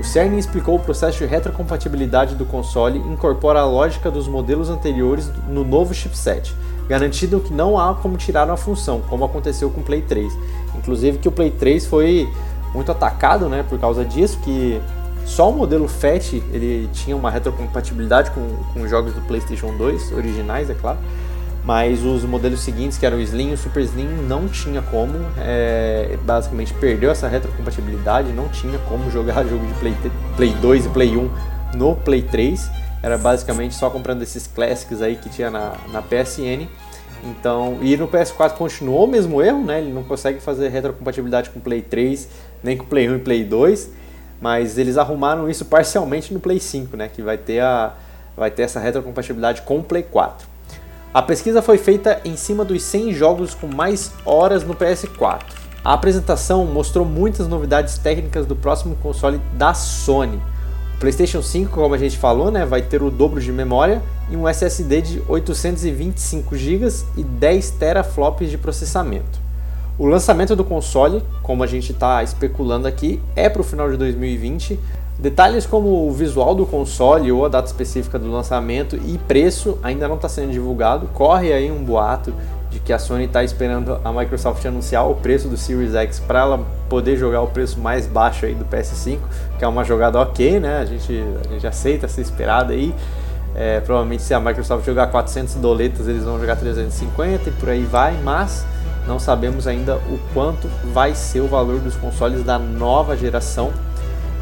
O 0.00 0.04
Cerny 0.04 0.38
explicou 0.38 0.76
o 0.76 0.80
processo 0.80 1.18
de 1.18 1.26
retrocompatibilidade 1.26 2.34
do 2.34 2.44
console 2.44 2.98
incorpora 2.98 3.60
a 3.60 3.66
lógica 3.66 4.10
dos 4.10 4.26
modelos 4.26 4.68
anteriores 4.68 5.30
no 5.48 5.64
novo 5.64 5.94
chipset, 5.94 6.54
garantindo 6.86 7.40
que 7.40 7.52
não 7.52 7.78
há 7.78 7.94
como 7.94 8.16
tirar 8.16 8.48
a 8.50 8.56
função, 8.56 9.00
como 9.08 9.24
aconteceu 9.24 9.70
com 9.70 9.80
o 9.80 9.84
Play 9.84 10.02
3. 10.02 10.32
Inclusive 10.76 11.18
que 11.18 11.28
o 11.28 11.32
Play 11.32 11.50
3 11.50 11.86
foi 11.86 12.28
muito 12.74 12.90
atacado, 12.92 13.48
né, 13.48 13.64
por 13.68 13.78
causa 13.78 14.04
disso, 14.04 14.38
que 14.42 14.80
só 15.24 15.50
o 15.50 15.52
modelo 15.52 15.88
FAT 15.88 16.34
ele 16.52 16.88
tinha 16.92 17.16
uma 17.16 17.30
retrocompatibilidade 17.30 18.30
com, 18.30 18.48
com 18.72 18.86
jogos 18.86 19.12
do 19.12 19.20
PlayStation 19.22 19.76
2 19.76 20.12
originais, 20.12 20.70
é 20.70 20.74
claro, 20.74 20.98
mas 21.64 22.04
os 22.04 22.22
modelos 22.22 22.60
seguintes, 22.60 22.96
que 22.96 23.04
eram 23.04 23.18
o 23.18 23.20
Slim 23.20 23.50
e 23.50 23.54
o 23.54 23.58
Super 23.58 23.82
Slim, 23.82 24.06
não 24.28 24.46
tinha 24.46 24.80
como, 24.82 25.14
é, 25.38 26.16
basicamente 26.22 26.72
perdeu 26.74 27.10
essa 27.10 27.26
retrocompatibilidade, 27.26 28.32
não 28.32 28.48
tinha 28.48 28.78
como 28.88 29.10
jogar 29.10 29.44
jogo 29.44 29.66
de 29.66 29.74
Play, 29.74 29.94
Play 30.36 30.50
2 30.54 30.86
e 30.86 30.88
Play 30.90 31.16
1 31.16 31.30
no 31.74 31.96
Play 31.96 32.22
3, 32.22 32.70
era 33.02 33.18
basicamente 33.18 33.74
só 33.74 33.90
comprando 33.90 34.22
esses 34.22 34.46
Classics 34.46 35.02
aí 35.02 35.16
que 35.16 35.28
tinha 35.28 35.50
na, 35.50 35.72
na 35.92 36.02
PSN. 36.02 36.66
Então, 37.24 37.78
e 37.82 37.96
no 37.96 38.06
PS4 38.06 38.52
continuou 38.52 39.04
o 39.04 39.06
mesmo 39.06 39.42
erro, 39.42 39.64
né? 39.64 39.80
Ele 39.80 39.92
não 39.92 40.02
consegue 40.02 40.40
fazer 40.40 40.68
retrocompatibilidade 40.68 41.50
com 41.50 41.60
Play 41.60 41.82
3, 41.82 42.28
nem 42.62 42.76
com 42.76 42.84
Play 42.84 43.08
1 43.08 43.16
e 43.16 43.18
Play 43.18 43.44
2, 43.44 43.90
mas 44.40 44.78
eles 44.78 44.96
arrumaram 44.96 45.48
isso 45.48 45.64
parcialmente 45.64 46.32
no 46.32 46.40
Play 46.40 46.60
5, 46.60 46.96
né? 46.96 47.08
Que 47.08 47.22
vai 47.22 47.36
ter, 47.36 47.60
a, 47.60 47.94
vai 48.36 48.50
ter 48.50 48.62
essa 48.62 48.78
retrocompatibilidade 48.78 49.62
com 49.62 49.78
o 49.78 49.82
Play 49.82 50.02
4. 50.02 50.46
A 51.12 51.22
pesquisa 51.22 51.62
foi 51.62 51.78
feita 51.78 52.20
em 52.24 52.36
cima 52.36 52.64
dos 52.64 52.82
100 52.82 53.14
jogos 53.14 53.54
com 53.54 53.66
mais 53.66 54.12
horas 54.24 54.62
no 54.62 54.74
PS4. 54.74 55.42
A 55.82 55.94
apresentação 55.94 56.66
mostrou 56.66 57.06
muitas 57.06 57.48
novidades 57.48 57.96
técnicas 57.96 58.44
do 58.44 58.54
próximo 58.54 58.96
console 58.96 59.40
da 59.54 59.72
Sony. 59.72 60.40
PlayStation 60.98 61.42
5, 61.42 61.72
como 61.72 61.94
a 61.94 61.98
gente 61.98 62.16
falou, 62.16 62.50
né, 62.50 62.64
vai 62.64 62.80
ter 62.80 63.02
o 63.02 63.10
dobro 63.10 63.38
de 63.38 63.52
memória 63.52 64.02
e 64.30 64.36
um 64.36 64.48
SSD 64.48 65.02
de 65.02 65.22
825 65.28 66.56
GB 66.56 66.88
e 67.16 67.22
10 67.22 67.70
teraflops 67.72 68.50
de 68.50 68.56
processamento. 68.56 69.46
O 69.98 70.06
lançamento 70.06 70.56
do 70.56 70.64
console, 70.64 71.22
como 71.42 71.62
a 71.62 71.66
gente 71.66 71.92
está 71.92 72.22
especulando 72.22 72.88
aqui, 72.88 73.20
é 73.34 73.48
para 73.48 73.60
o 73.60 73.64
final 73.64 73.90
de 73.90 73.96
2020. 73.98 74.78
Detalhes 75.18 75.66
como 75.66 76.06
o 76.06 76.12
visual 76.12 76.54
do 76.54 76.66
console 76.66 77.32
ou 77.32 77.44
a 77.44 77.48
data 77.48 77.66
específica 77.66 78.18
do 78.18 78.30
lançamento 78.30 78.96
e 78.96 79.18
preço 79.18 79.78
ainda 79.82 80.06
não 80.08 80.16
está 80.16 80.28
sendo 80.28 80.52
divulgado. 80.52 81.08
Corre 81.08 81.52
aí 81.52 81.70
um 81.70 81.82
boato 81.82 82.34
de 82.76 82.80
que 82.80 82.92
a 82.92 82.98
Sony 82.98 83.24
está 83.24 83.42
esperando 83.42 83.98
a 84.04 84.12
Microsoft 84.12 84.64
anunciar 84.66 85.08
o 85.08 85.14
preço 85.14 85.48
do 85.48 85.56
Series 85.56 85.94
X 85.94 86.20
para 86.20 86.40
ela 86.40 86.66
poder 86.90 87.16
jogar 87.16 87.40
o 87.40 87.46
preço 87.46 87.80
mais 87.80 88.06
baixo 88.06 88.44
aí 88.44 88.54
do 88.54 88.66
PS5, 88.66 89.18
que 89.58 89.64
é 89.64 89.68
uma 89.68 89.82
jogada 89.82 90.20
ok, 90.20 90.60
né? 90.60 90.78
A 90.78 90.84
gente, 90.84 91.24
a 91.48 91.52
gente 91.52 91.66
aceita 91.66 92.06
ser 92.06 92.20
esperada 92.20 92.74
aí. 92.74 92.94
É, 93.54 93.80
provavelmente 93.80 94.22
se 94.22 94.34
a 94.34 94.40
Microsoft 94.40 94.84
jogar 94.84 95.06
400 95.06 95.54
doletas, 95.54 96.06
eles 96.06 96.24
vão 96.24 96.38
jogar 96.38 96.56
350 96.56 97.48
e 97.48 97.52
por 97.52 97.70
aí 97.70 97.84
vai, 97.84 98.14
mas 98.22 98.66
não 99.06 99.18
sabemos 99.18 99.66
ainda 99.66 99.96
o 99.96 100.20
quanto 100.34 100.68
vai 100.92 101.14
ser 101.14 101.40
o 101.40 101.48
valor 101.48 101.80
dos 101.80 101.96
consoles 101.96 102.44
da 102.44 102.58
nova 102.58 103.16
geração. 103.16 103.72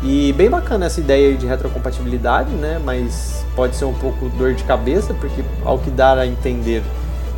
E 0.02 0.32
bem 0.32 0.50
bacana 0.50 0.86
essa 0.86 0.98
ideia 0.98 1.36
de 1.36 1.46
retrocompatibilidade, 1.46 2.50
né? 2.50 2.80
Mas 2.84 3.46
pode 3.54 3.76
ser 3.76 3.84
um 3.84 3.94
pouco 3.94 4.28
dor 4.30 4.54
de 4.54 4.64
cabeça, 4.64 5.14
porque 5.14 5.44
ao 5.64 5.78
que 5.78 5.90
dá 5.90 6.14
a 6.14 6.26
entender, 6.26 6.82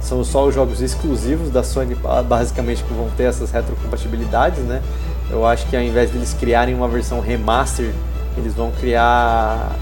são 0.06 0.22
só 0.22 0.46
os 0.46 0.54
jogos 0.54 0.80
exclusivos 0.80 1.50
da 1.50 1.64
Sony, 1.64 1.96
basicamente, 2.28 2.84
que 2.84 2.94
vão 2.94 3.10
ter 3.16 3.24
essas 3.24 3.50
retrocompatibilidades, 3.50 4.60
né? 4.60 4.80
Eu 5.28 5.44
acho 5.44 5.66
que 5.66 5.76
ao 5.76 5.82
invés 5.82 6.10
deles 6.10 6.32
criarem 6.32 6.74
uma 6.74 6.86
versão 6.86 7.20
remaster, 7.20 7.92
eles 8.36 8.54
vão 8.54 8.70
criar 8.70 9.74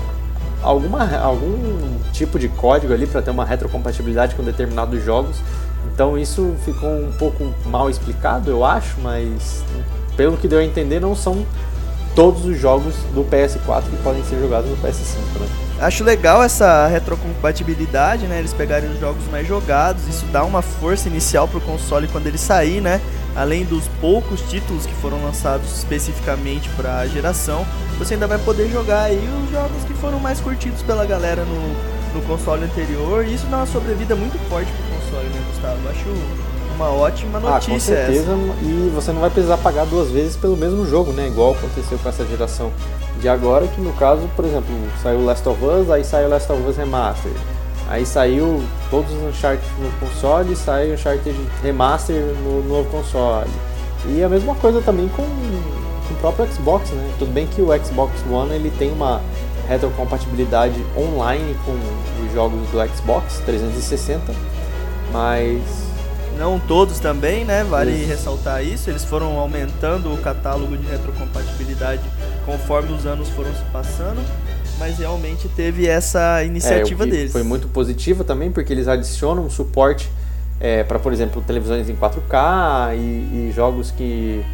alguma, 0.63 1.15
algum 1.19 1.99
tipo 2.13 2.39
de 2.39 2.49
código 2.49 2.95
ali 2.95 3.07
para 3.07 3.21
ter 3.21 3.31
uma 3.31 3.45
retrocompatibilidade 3.45 4.35
com 4.35 4.43
determinados 4.43 5.05
jogos. 5.05 5.37
Então 5.93 6.17
isso 6.17 6.55
ficou 6.65 6.89
um 6.89 7.13
pouco 7.19 7.53
mal 7.67 7.91
explicado, 7.91 8.51
eu 8.51 8.65
acho, 8.65 8.99
mas 9.03 9.63
pelo 10.17 10.39
que 10.39 10.49
deu 10.49 10.59
a 10.59 10.65
entender, 10.65 11.01
não 11.01 11.15
são 11.15 11.45
todos 12.15 12.47
os 12.47 12.59
jogos 12.59 12.95
do 13.15 13.25
PS4 13.25 13.83
que 13.91 13.97
podem 14.03 14.25
ser 14.25 14.41
jogados 14.41 14.71
no 14.71 14.77
PS5. 14.79 15.19
Né? 15.39 15.64
Acho 15.81 16.05
legal 16.05 16.43
essa 16.43 16.87
retrocompatibilidade, 16.87 18.27
né? 18.27 18.39
Eles 18.39 18.53
pegarem 18.53 18.89
os 18.91 19.01
jogos 19.01 19.27
mais 19.31 19.47
jogados, 19.47 20.07
isso 20.07 20.25
dá 20.27 20.45
uma 20.45 20.63
força 20.63 21.09
inicial 21.09 21.49
pro 21.49 21.61
console 21.61 22.07
quando 22.09 22.27
ele 22.27 22.39
sair, 22.39 22.81
né? 22.81 23.01
Além 23.35 23.65
dos 23.65 23.89
poucos 24.01 24.41
títulos 24.43 24.87
que 24.87 24.95
foram 24.95 25.21
lançados 25.23 25.77
especificamente 25.77 26.69
para 26.71 26.99
a 26.99 27.07
geração, 27.07 27.67
você 27.99 28.15
ainda 28.15 28.29
vai 28.29 28.39
poder 28.39 28.71
jogar 28.71 29.03
aí 29.05 29.29
os 29.45 29.51
jogos 29.51 29.83
que 29.85 29.95
foram 29.95 30.21
mais 30.21 30.41
curtidos 30.41 30.81
pela 30.83 31.05
galera 31.05 31.45
no, 31.45 32.15
no 32.15 32.23
console 32.27 32.65
anterior, 32.65 33.27
e 33.27 33.35
isso 33.35 33.47
dá 33.47 33.59
uma 33.59 33.67
sobrevida 33.67 34.15
muito 34.15 34.39
forte 34.49 34.71
pro 34.71 34.97
console, 34.97 35.29
né, 35.29 35.43
Gustavo? 35.51 35.89
Acho 35.89 36.54
uma 36.75 36.91
ótima 36.91 37.41
notícia. 37.41 37.73
Ah, 37.73 37.75
com 37.75 37.81
certeza. 37.81 38.33
Essa. 38.33 38.65
E 38.65 38.93
você 38.95 39.13
não 39.13 39.21
vai 39.21 39.31
precisar 39.31 39.57
pagar 39.59 39.87
duas 39.87 40.11
vezes 40.11 40.37
pelo 40.37 40.57
mesmo 40.57 40.87
jogo, 40.87 41.13
né? 41.13 41.27
Igual 41.27 41.53
aconteceu 41.53 41.99
com 41.99 42.09
essa 42.09 42.25
geração 42.27 42.73
de 43.21 43.29
agora, 43.29 43.67
que 43.67 43.81
no 43.81 43.93
caso, 43.95 44.29
por 44.35 44.45
exemplo, 44.45 44.75
saiu 45.03 45.25
Last 45.25 45.49
of 45.49 45.65
Us, 45.65 45.91
aí 45.91 46.05
saiu 46.05 46.29
Last 46.29 46.51
of 46.51 46.63
Us 46.69 46.77
Remaster. 46.77 47.33
Aí 47.89 48.05
saiu 48.07 48.63
todos 48.91 49.13
os 49.13 49.23
Uncharted 49.23 49.67
no 49.79 49.91
console, 50.01 50.57
saiu 50.57 50.95
Uncharted 50.95 51.37
Remaster 51.63 52.17
no 52.43 52.63
novo 52.67 52.89
console. 52.91 53.51
E 54.07 54.23
a 54.23 54.29
mesma 54.29 54.55
coisa 54.57 54.81
também 54.83 55.09
com, 55.09 55.23
com 55.23 56.15
o 56.15 56.17
próprio 56.21 56.47
Xbox, 56.53 56.91
né? 56.91 57.11
Tudo 57.19 57.33
bem 57.33 57.47
que 57.47 57.63
o 57.63 57.69
Xbox 57.85 58.13
One 58.31 58.55
ele 58.55 58.71
tem 58.79 58.91
uma 58.91 59.21
retrocompatibilidade 59.69 60.85
online 60.97 61.57
com 61.65 61.73
os 62.25 62.33
jogos 62.33 62.61
do 62.69 62.97
Xbox 62.97 63.41
360, 63.47 64.35
mas 65.13 65.61
não 66.39 66.59
todos 66.59 66.99
também, 66.99 67.45
né? 67.45 67.65
Vale 67.65 67.93
isso. 67.93 68.09
ressaltar 68.09 68.65
isso. 68.65 68.91
Eles 68.91 69.05
foram 69.05 69.39
aumentando 69.39 70.13
o 70.13 70.19
catálogo 70.19 70.77
de 70.77 70.87
retrocompatibilidade 70.87 72.03
conforme 72.45 72.93
os 72.93 73.07
anos 73.07 73.29
foram 73.31 73.53
se 73.55 73.63
passando. 73.73 74.21
Mas 74.79 74.99
realmente 74.99 75.49
teve 75.49 75.87
essa 75.87 76.43
iniciativa 76.43 77.05
é, 77.05 77.07
deles. 77.07 77.33
Foi 77.33 77.45
muito 77.45 77.69
positiva 77.69 78.25
também, 78.25 78.51
porque 78.51 78.73
eles 78.73 78.89
adicionam 78.89 79.49
suporte 79.49 80.11
é, 80.61 80.83
para, 80.83 80.99
por 80.99 81.13
exemplo, 81.13 81.43
televisões 81.43 81.89
em 81.89 81.95
4K 81.95 82.97
e, 82.97 82.99
e 82.99 83.53
jogos 83.55 83.91
que 83.91 84.45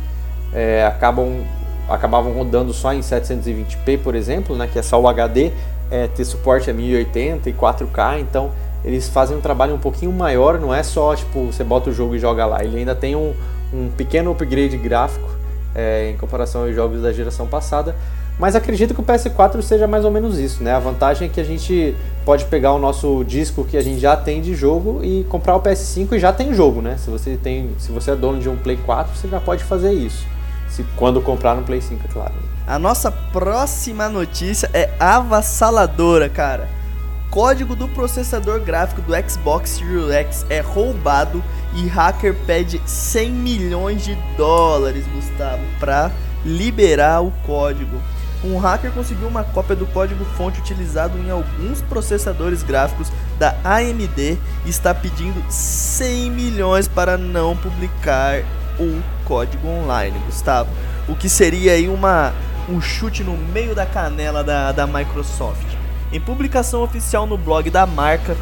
é, 0.53 0.85
acabam, 0.85 1.45
acabavam 1.89 2.33
rodando 2.33 2.73
só 2.73 2.93
em 2.93 3.01
720p, 3.01 3.99
por 4.03 4.15
exemplo, 4.15 4.57
né, 4.57 4.69
que 4.71 4.79
é 4.79 4.83
só 4.83 5.01
o 5.01 5.09
HD, 5.09 5.53
é, 5.91 6.07
ter 6.09 6.25
suporte 6.25 6.71
a 6.71 6.75
1080 6.75 7.49
e 7.49 7.53
4K. 7.53 8.21
Então, 8.21 8.51
eles 8.85 9.09
fazem 9.09 9.37
um 9.37 9.41
trabalho 9.41 9.75
um 9.75 9.79
pouquinho 9.79 10.13
maior, 10.13 10.59
não 10.59 10.75
é 10.75 10.83
só 10.83 11.15
tipo 11.15 11.47
você 11.47 11.63
bota 11.63 11.91
o 11.91 11.93
jogo 11.93 12.15
e 12.15 12.19
joga 12.19 12.47
lá, 12.47 12.65
ele 12.65 12.79
ainda 12.79 12.95
tem 12.95 13.15
um, 13.15 13.35
um 13.73 13.89
pequeno 13.91 14.31
upgrade 14.31 14.77
gráfico 14.77 15.29
é, 15.75 16.11
em 16.11 16.17
comparação 16.17 16.63
aos 16.63 16.75
jogos 16.75 17.03
da 17.03 17.13
geração 17.13 17.47
passada. 17.47 17.95
Mas 18.39 18.57
acredito 18.57 18.95
que 18.95 19.01
o 19.01 19.05
PS4 19.05 19.61
seja 19.61 19.87
mais 19.87 20.03
ou 20.03 20.11
menos 20.11 20.39
isso, 20.39 20.65
né? 20.65 20.73
A 20.73 20.79
vantagem 20.79 21.29
é 21.29 21.31
que 21.31 21.39
a 21.39 21.45
gente 21.45 21.95
pode 22.25 22.47
pegar 22.47 22.73
o 22.73 22.79
nosso 22.79 23.23
disco 23.23 23.65
que 23.65 23.77
a 23.77 23.83
gente 23.83 24.01
já 24.01 24.17
tem 24.17 24.41
de 24.41 24.55
jogo 24.55 25.01
e 25.05 25.25
comprar 25.25 25.55
o 25.57 25.61
PS5 25.61 26.15
e 26.15 26.19
já 26.19 26.33
tem 26.33 26.55
jogo, 26.55 26.81
né? 26.81 26.97
Se 26.97 27.11
você 27.11 27.37
tem, 27.37 27.69
se 27.79 27.93
você 27.93 28.13
é 28.13 28.17
dono 28.17 28.41
de 28.41 28.49
um 28.49 28.57
Play 28.57 28.79
4, 28.79 29.15
você 29.15 29.29
já 29.29 29.41
pode 29.41 29.63
fazer 29.63 29.93
isso. 29.93 30.27
Se 30.71 30.83
quando 30.97 31.21
comprar 31.21 31.55
no 31.55 31.65
Play 31.65 31.83
5, 31.83 32.01
é 32.03 32.11
claro. 32.11 32.33
A 32.67 32.79
nossa 32.79 33.11
próxima 33.11 34.09
notícia 34.09 34.71
é 34.73 34.89
avassaladora, 34.99 36.31
cara 36.31 36.80
código 37.31 37.77
do 37.77 37.87
processador 37.87 38.61
gráfico 38.61 39.01
do 39.03 39.13
Xbox 39.29 39.71
Series 39.71 40.11
X 40.11 40.47
é 40.51 40.61
roubado 40.61 41.43
e 41.75 41.87
hacker 41.87 42.35
pede 42.45 42.83
100 42.85 43.31
milhões 43.31 44.05
de 44.05 44.17
dólares, 44.37 45.07
Gustavo, 45.07 45.63
para 45.79 46.11
liberar 46.45 47.23
o 47.23 47.31
código. 47.47 48.01
Um 48.43 48.59
hacker 48.59 48.91
conseguiu 48.91 49.29
uma 49.29 49.45
cópia 49.45 49.77
do 49.77 49.87
código 49.87 50.25
fonte 50.37 50.59
utilizado 50.59 51.19
em 51.19 51.31
alguns 51.31 51.81
processadores 51.83 52.63
gráficos 52.63 53.13
da 53.39 53.55
AMD 53.63 54.39
e 54.65 54.69
está 54.69 54.95
pedindo 54.95 55.41
100 55.49 56.31
milhões 56.31 56.89
para 56.89 57.17
não 57.17 57.57
publicar 57.57 58.43
o 58.79 59.01
código 59.25 59.69
online, 59.69 60.19
Gustavo. 60.27 60.71
O 61.07 61.15
que 61.15 61.29
seria 61.29 61.73
aí 61.73 61.89
uma, 61.89 62.33
um 62.69 62.81
chute 62.81 63.23
no 63.23 63.37
meio 63.37 63.75
da 63.75 63.87
canela 63.87 64.43
da, 64.43 64.73
da 64.73 64.87
Microsoft. 64.87 65.80
Em 66.13 66.21
publicação 66.21 66.83
oficial 66.83 67.27
no 67.27 67.39
blog 67.39 67.71
da 67.71 67.87
marca, 67.87 68.37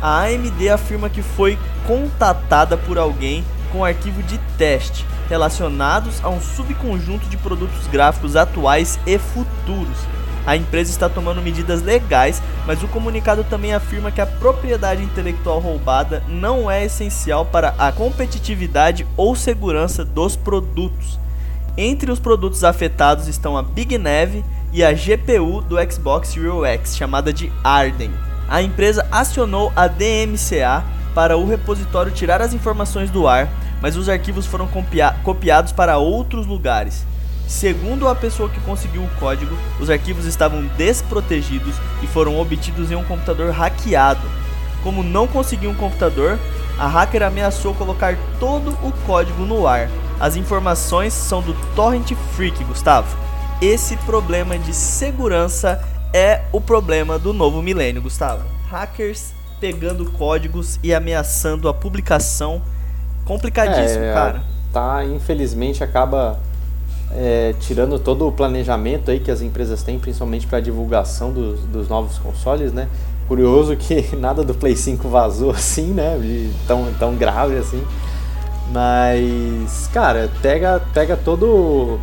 a 0.00 0.22
AMD 0.22 0.68
afirma 0.68 1.10
que 1.10 1.22
foi 1.22 1.58
contatada 1.86 2.76
por 2.76 2.98
alguém 2.98 3.44
com 3.72 3.84
arquivo 3.84 4.22
de 4.22 4.38
teste 4.56 5.04
relacionados 5.28 6.24
a 6.24 6.28
um 6.28 6.40
subconjunto 6.40 7.28
de 7.28 7.36
produtos 7.36 7.86
gráficos 7.88 8.34
atuais 8.36 8.98
e 9.06 9.18
futuros. 9.18 9.98
A 10.46 10.56
empresa 10.56 10.90
está 10.90 11.08
tomando 11.08 11.42
medidas 11.42 11.82
legais, 11.82 12.40
mas 12.66 12.82
o 12.82 12.88
comunicado 12.88 13.44
também 13.44 13.74
afirma 13.74 14.10
que 14.10 14.20
a 14.20 14.26
propriedade 14.26 15.02
intelectual 15.02 15.58
roubada 15.58 16.22
não 16.26 16.70
é 16.70 16.84
essencial 16.84 17.44
para 17.44 17.74
a 17.76 17.92
competitividade 17.92 19.06
ou 19.16 19.36
segurança 19.36 20.04
dos 20.04 20.36
produtos. 20.36 21.18
Entre 21.76 22.10
os 22.10 22.18
produtos 22.18 22.64
afetados 22.64 23.28
estão 23.28 23.58
a 23.58 23.62
Big 23.62 23.98
Neve 23.98 24.42
e 24.72 24.84
a 24.84 24.92
GPU 24.92 25.62
do 25.62 25.76
Xbox 25.90 26.28
Series 26.28 26.64
X, 26.64 26.96
chamada 26.96 27.32
de 27.32 27.50
Arden. 27.64 28.10
A 28.48 28.62
empresa 28.62 29.06
acionou 29.10 29.72
a 29.74 29.86
DMCA 29.86 30.84
para 31.14 31.36
o 31.36 31.46
repositório 31.46 32.12
tirar 32.12 32.40
as 32.40 32.52
informações 32.52 33.10
do 33.10 33.26
ar, 33.26 33.48
mas 33.80 33.96
os 33.96 34.08
arquivos 34.08 34.46
foram 34.46 34.68
copiados 35.22 35.72
para 35.72 35.98
outros 35.98 36.46
lugares. 36.46 37.06
Segundo 37.46 38.08
a 38.08 38.14
pessoa 38.14 38.48
que 38.48 38.60
conseguiu 38.60 39.02
o 39.02 39.10
código, 39.18 39.56
os 39.80 39.88
arquivos 39.88 40.26
estavam 40.26 40.66
desprotegidos 40.76 41.74
e 42.02 42.06
foram 42.06 42.38
obtidos 42.38 42.90
em 42.90 42.94
um 42.94 43.04
computador 43.04 43.50
hackeado. 43.50 44.26
Como 44.82 45.02
não 45.02 45.26
conseguiu 45.26 45.70
um 45.70 45.74
computador, 45.74 46.38
a 46.78 46.86
hacker 46.86 47.22
ameaçou 47.22 47.74
colocar 47.74 48.16
todo 48.38 48.70
o 48.82 48.92
código 49.06 49.44
no 49.44 49.66
ar. 49.66 49.88
As 50.20 50.36
informações 50.36 51.14
são 51.14 51.40
do 51.40 51.54
Torrent 51.74 52.12
Freak, 52.34 52.62
Gustavo 52.64 53.27
esse 53.60 53.96
problema 53.98 54.56
de 54.56 54.72
segurança 54.72 55.82
é 56.14 56.42
o 56.52 56.60
problema 56.60 57.18
do 57.18 57.32
novo 57.32 57.60
milênio, 57.60 58.00
Gustavo. 58.00 58.44
Hackers 58.70 59.32
pegando 59.60 60.08
códigos 60.12 60.78
e 60.82 60.94
ameaçando 60.94 61.68
a 61.68 61.74
publicação. 61.74 62.62
Complicadíssimo, 63.24 64.04
é, 64.04 64.14
cara. 64.14 64.42
Tá, 64.72 65.04
infelizmente 65.04 65.82
acaba 65.82 66.38
é, 67.10 67.54
tirando 67.58 67.98
todo 67.98 68.28
o 68.28 68.32
planejamento 68.32 69.10
aí 69.10 69.18
que 69.18 69.30
as 69.30 69.42
empresas 69.42 69.82
têm, 69.82 69.98
principalmente 69.98 70.46
para 70.46 70.60
divulgação 70.60 71.32
dos, 71.32 71.60
dos 71.60 71.88
novos 71.88 72.16
consoles, 72.18 72.72
né? 72.72 72.88
Curioso 73.26 73.76
que 73.76 74.14
nada 74.16 74.44
do 74.44 74.54
Play 74.54 74.76
5 74.76 75.08
vazou 75.08 75.50
assim, 75.50 75.88
né? 75.88 76.16
De 76.18 76.50
tão, 76.66 76.86
tão 76.98 77.16
grave 77.16 77.56
assim. 77.56 77.82
Mas, 78.70 79.88
cara, 79.92 80.30
pega, 80.42 80.80
pega 80.92 81.16
todo 81.16 81.98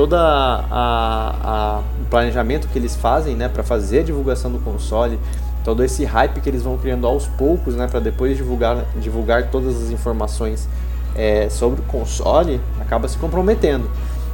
todo 0.00 0.14
a, 0.14 0.64
a, 0.70 1.82
o 2.00 2.04
planejamento 2.08 2.66
que 2.68 2.78
eles 2.78 2.96
fazem 2.96 3.36
né, 3.36 3.50
para 3.50 3.62
fazer 3.62 3.98
a 3.98 4.02
divulgação 4.02 4.50
do 4.50 4.58
console, 4.58 5.20
todo 5.62 5.84
esse 5.84 6.06
hype 6.06 6.40
que 6.40 6.48
eles 6.48 6.62
vão 6.62 6.78
criando 6.78 7.06
aos 7.06 7.26
poucos 7.26 7.74
né, 7.74 7.86
para 7.86 8.00
depois 8.00 8.34
divulgar, 8.34 8.86
divulgar 8.96 9.50
todas 9.50 9.76
as 9.76 9.90
informações 9.90 10.66
é, 11.14 11.50
sobre 11.50 11.82
o 11.82 11.84
console, 11.84 12.58
acaba 12.80 13.06
se 13.08 13.18
comprometendo. 13.18 13.90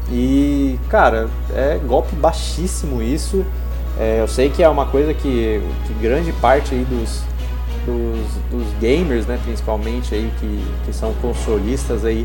E, 0.08 0.78
cara, 0.88 1.28
é 1.52 1.80
golpe 1.84 2.14
baixíssimo 2.14 3.02
isso. 3.02 3.44
É, 3.98 4.20
eu 4.20 4.28
sei 4.28 4.48
que 4.50 4.62
é 4.62 4.68
uma 4.68 4.86
coisa 4.86 5.12
que, 5.12 5.60
que 5.84 5.94
grande 5.94 6.30
parte 6.34 6.76
aí 6.76 6.84
dos, 6.84 7.22
dos, 7.84 8.24
dos 8.52 8.72
gamers, 8.78 9.26
né, 9.26 9.36
principalmente 9.42 10.14
aí 10.14 10.30
que, 10.38 10.64
que 10.84 10.92
são 10.92 11.12
consolistas 11.14 12.04
aí 12.04 12.24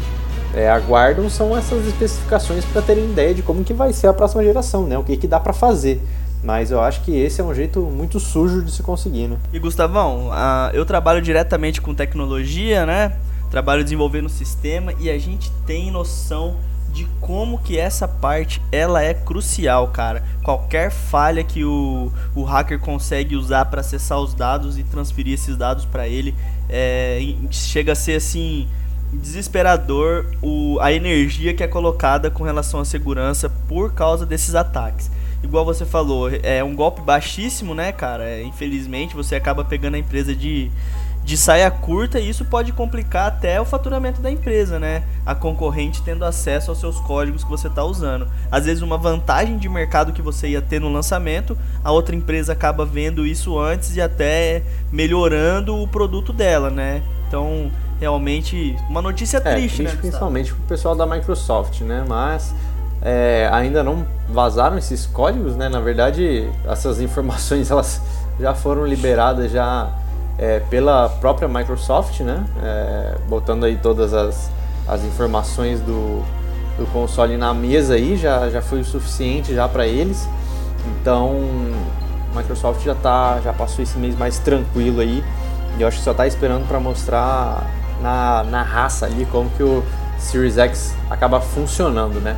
é, 0.53 0.69
aguardam 0.69 1.29
são 1.29 1.55
essas 1.55 1.85
especificações 1.87 2.65
para 2.65 2.81
terem 2.81 3.05
ideia 3.05 3.33
de 3.33 3.41
como 3.41 3.63
que 3.63 3.73
vai 3.73 3.93
ser 3.93 4.07
a 4.07 4.13
próxima 4.13 4.43
geração, 4.43 4.85
né? 4.85 4.97
O 4.97 5.03
que, 5.03 5.17
que 5.17 5.27
dá 5.27 5.39
para 5.39 5.53
fazer. 5.53 6.01
Mas 6.43 6.71
eu 6.71 6.81
acho 6.81 7.01
que 7.01 7.15
esse 7.15 7.39
é 7.39 7.43
um 7.43 7.53
jeito 7.53 7.81
muito 7.81 8.19
sujo 8.19 8.63
de 8.63 8.71
se 8.71 8.81
conseguir, 8.81 9.27
né? 9.27 9.37
E 9.53 9.59
Gustavão, 9.59 10.29
eu 10.73 10.85
trabalho 10.85 11.21
diretamente 11.21 11.79
com 11.79 11.93
tecnologia, 11.93 12.85
né? 12.85 13.13
Trabalho 13.49 13.83
desenvolvendo 13.83 14.27
sistema 14.29 14.93
e 14.99 15.09
a 15.09 15.17
gente 15.19 15.51
tem 15.65 15.91
noção 15.91 16.55
de 16.91 17.05
como 17.21 17.57
que 17.57 17.77
essa 17.77 18.07
parte 18.07 18.61
ela 18.71 19.01
é 19.01 19.13
crucial, 19.13 19.87
cara. 19.89 20.23
Qualquer 20.43 20.91
falha 20.91 21.43
que 21.43 21.63
o, 21.63 22.11
o 22.35 22.43
hacker 22.43 22.79
consegue 22.79 23.35
usar 23.35 23.65
para 23.65 23.81
acessar 23.81 24.19
os 24.19 24.33
dados 24.33 24.77
e 24.77 24.83
transferir 24.83 25.35
esses 25.35 25.55
dados 25.55 25.85
para 25.85 26.07
ele 26.07 26.35
é, 26.69 27.19
chega 27.49 27.93
a 27.93 27.95
ser 27.95 28.15
assim 28.15 28.67
desesperador 29.13 30.25
o, 30.41 30.79
a 30.79 30.91
energia 30.91 31.53
que 31.53 31.63
é 31.63 31.67
colocada 31.67 32.31
com 32.31 32.43
relação 32.43 32.79
à 32.79 32.85
segurança 32.85 33.49
por 33.67 33.93
causa 33.93 34.25
desses 34.25 34.55
ataques. 34.55 35.11
Igual 35.43 35.65
você 35.65 35.85
falou, 35.85 36.29
é 36.43 36.63
um 36.63 36.75
golpe 36.75 37.01
baixíssimo, 37.01 37.73
né, 37.73 37.91
cara? 37.91 38.23
É, 38.23 38.43
infelizmente 38.43 39.15
você 39.15 39.35
acaba 39.35 39.65
pegando 39.65 39.95
a 39.95 39.99
empresa 39.99 40.35
de 40.35 40.71
de 41.23 41.37
saia 41.37 41.69
curta 41.69 42.19
e 42.19 42.27
isso 42.27 42.43
pode 42.43 42.71
complicar 42.71 43.27
até 43.27 43.61
o 43.61 43.65
faturamento 43.65 44.21
da 44.21 44.31
empresa, 44.31 44.79
né? 44.79 45.03
A 45.25 45.35
concorrente 45.35 46.01
tendo 46.01 46.25
acesso 46.25 46.71
aos 46.71 46.79
seus 46.79 46.99
códigos 46.99 47.43
que 47.43 47.49
você 47.49 47.67
está 47.67 47.83
usando. 47.83 48.27
Às 48.51 48.65
vezes 48.65 48.81
uma 48.81 48.97
vantagem 48.97 49.57
de 49.57 49.69
mercado 49.69 50.13
que 50.13 50.21
você 50.21 50.49
ia 50.49 50.61
ter 50.61 50.81
no 50.81 50.91
lançamento, 50.91 51.57
a 51.83 51.91
outra 51.91 52.15
empresa 52.15 52.53
acaba 52.53 52.85
vendo 52.85 53.25
isso 53.25 53.59
antes 53.59 53.95
e 53.95 54.01
até 54.01 54.63
melhorando 54.91 55.75
o 55.75 55.87
produto 55.87 56.33
dela, 56.33 56.69
né? 56.69 57.03
Então, 57.27 57.71
realmente, 58.01 58.75
uma 58.89 58.99
notícia 58.99 59.37
é, 59.37 59.39
triste, 59.41 59.77
triste 59.77 59.83
né? 59.83 60.01
Principalmente 60.01 60.51
para 60.51 60.63
o 60.63 60.67
pessoal 60.67 60.95
da 60.95 61.05
Microsoft, 61.05 61.81
né? 61.81 62.03
Mas 62.07 62.51
é, 62.99 63.47
ainda 63.53 63.83
não 63.83 64.07
vazaram 64.27 64.75
esses 64.75 65.05
códigos, 65.05 65.55
né? 65.55 65.69
Na 65.69 65.79
verdade, 65.79 66.49
essas 66.67 66.99
informações 66.99 67.69
elas 67.71 68.01
já 68.39 68.55
foram 68.55 68.87
liberadas 68.87 69.51
já 69.51 69.87
é, 70.39 70.59
pela 70.61 71.09
própria 71.09 71.47
Microsoft, 71.47 72.21
né? 72.21 72.43
É, 72.63 73.15
botando 73.29 73.65
aí 73.65 73.77
todas 73.77 74.15
as, 74.15 74.49
as 74.87 75.03
informações 75.03 75.79
do, 75.79 76.23
do 76.79 76.91
console 76.91 77.37
na 77.37 77.53
mesa 77.53 77.93
aí, 77.93 78.17
já, 78.17 78.49
já 78.49 78.63
foi 78.63 78.79
o 78.79 78.85
suficiente 78.85 79.53
já 79.53 79.69
para 79.69 79.85
eles. 79.85 80.27
Então, 80.87 81.39
a 82.33 82.39
Microsoft 82.39 82.83
já 82.83 82.95
tá, 82.95 83.39
já 83.43 83.53
passou 83.53 83.83
esse 83.83 83.99
mês 83.99 84.17
mais 84.17 84.39
tranquilo 84.39 85.01
aí. 85.01 85.23
E 85.77 85.81
eu 85.83 85.87
acho 85.87 85.99
que 85.99 86.03
só 86.03 86.15
tá 86.15 86.25
esperando 86.25 86.67
para 86.67 86.79
mostrar 86.79 87.80
na, 88.01 88.43
na 88.43 88.63
raça 88.63 89.05
ali 89.05 89.25
como 89.31 89.49
que 89.51 89.63
o 89.63 89.83
Series 90.17 90.57
X 90.57 90.95
acaba 91.09 91.39
funcionando, 91.39 92.19
né? 92.19 92.37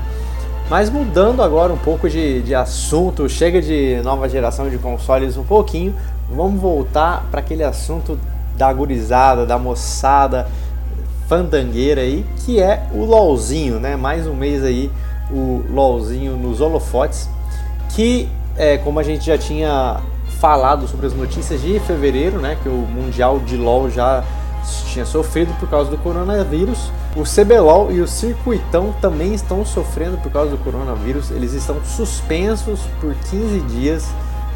Mas 0.70 0.90
mudando 0.90 1.44
agora 1.44 1.74
um 1.74 1.78
pouco 1.78 2.10
de, 2.10 2.42
de 2.42 2.56
assunto, 2.56 3.28
chega 3.28 3.62
de 3.62 4.02
nova 4.04 4.30
geração 4.30 4.70
de 4.70 4.78
consoles 4.78 5.38
um 5.38 5.44
pouquinho, 5.44 5.94
vamos 6.30 6.62
voltar 6.62 7.26
para 7.30 7.42
aquele 7.42 7.64
assunto 7.64 8.18
da 8.58 8.72
gurizada, 8.72 9.46
da 9.46 9.58
moçada 9.58 10.48
fandangueira 11.28 12.02
aí, 12.02 12.26
que 12.46 12.62
é 12.62 12.88
o 12.94 13.04
LOLzinho, 13.04 13.80
né? 13.80 13.96
Mais 13.96 14.26
um 14.28 14.34
mês 14.34 14.64
aí 14.64 14.90
o 15.32 15.64
LOLzinho 15.70 16.38
nos 16.38 16.62
holofotes, 16.62 17.30
que 17.90 18.30
é, 18.56 18.78
como 18.78 19.00
a 19.00 19.04
gente 19.04 19.26
já 19.26 19.38
tinha 19.38 20.00
falado 20.40 20.88
sobre 20.88 21.08
as 21.08 21.14
notícias 21.14 21.62
de 21.62 21.80
fevereiro, 21.80 22.40
né? 22.40 22.58
Que 22.62 22.70
o 22.70 22.74
Mundial 22.74 23.40
de 23.40 23.58
LOL 23.58 23.90
já 23.90 24.24
tinha 24.86 25.06
sofrido 25.06 25.54
por 25.60 25.70
causa 25.70 25.90
do 25.90 25.98
coronavírus. 25.98 26.92
O 27.16 27.24
CBLOL 27.24 27.92
e 27.92 28.02
o 28.02 28.08
Circuitão 28.08 28.94
também 29.02 29.34
estão 29.34 29.66
sofrendo 29.66 30.18
por 30.18 30.32
causa 30.32 30.52
do 30.52 30.58
coronavírus. 30.58 31.32
Eles 31.32 31.54
estão 31.54 31.84
suspensos 31.84 32.80
por 33.00 33.14
15 33.30 33.60
dias 33.62 34.08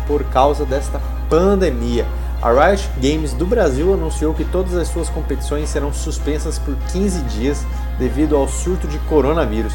por 0.08 0.24
causa 0.26 0.66
desta 0.66 1.02
pandemia. 1.30 2.06
A 2.42 2.52
Riot 2.52 2.90
Games 3.02 3.34
do 3.34 3.46
Brasil 3.46 3.94
anunciou 3.94 4.34
que 4.34 4.46
todas 4.46 4.76
as 4.76 4.88
suas 4.88 5.10
competições 5.10 5.70
serão 5.70 5.92
suspensas 5.92 6.60
por 6.60 6.76
15 6.92 7.22
dias 7.24 7.66
devido 7.98 8.36
ao 8.36 8.48
surto 8.48 8.88
de 8.88 9.00
coronavírus. 9.00 9.74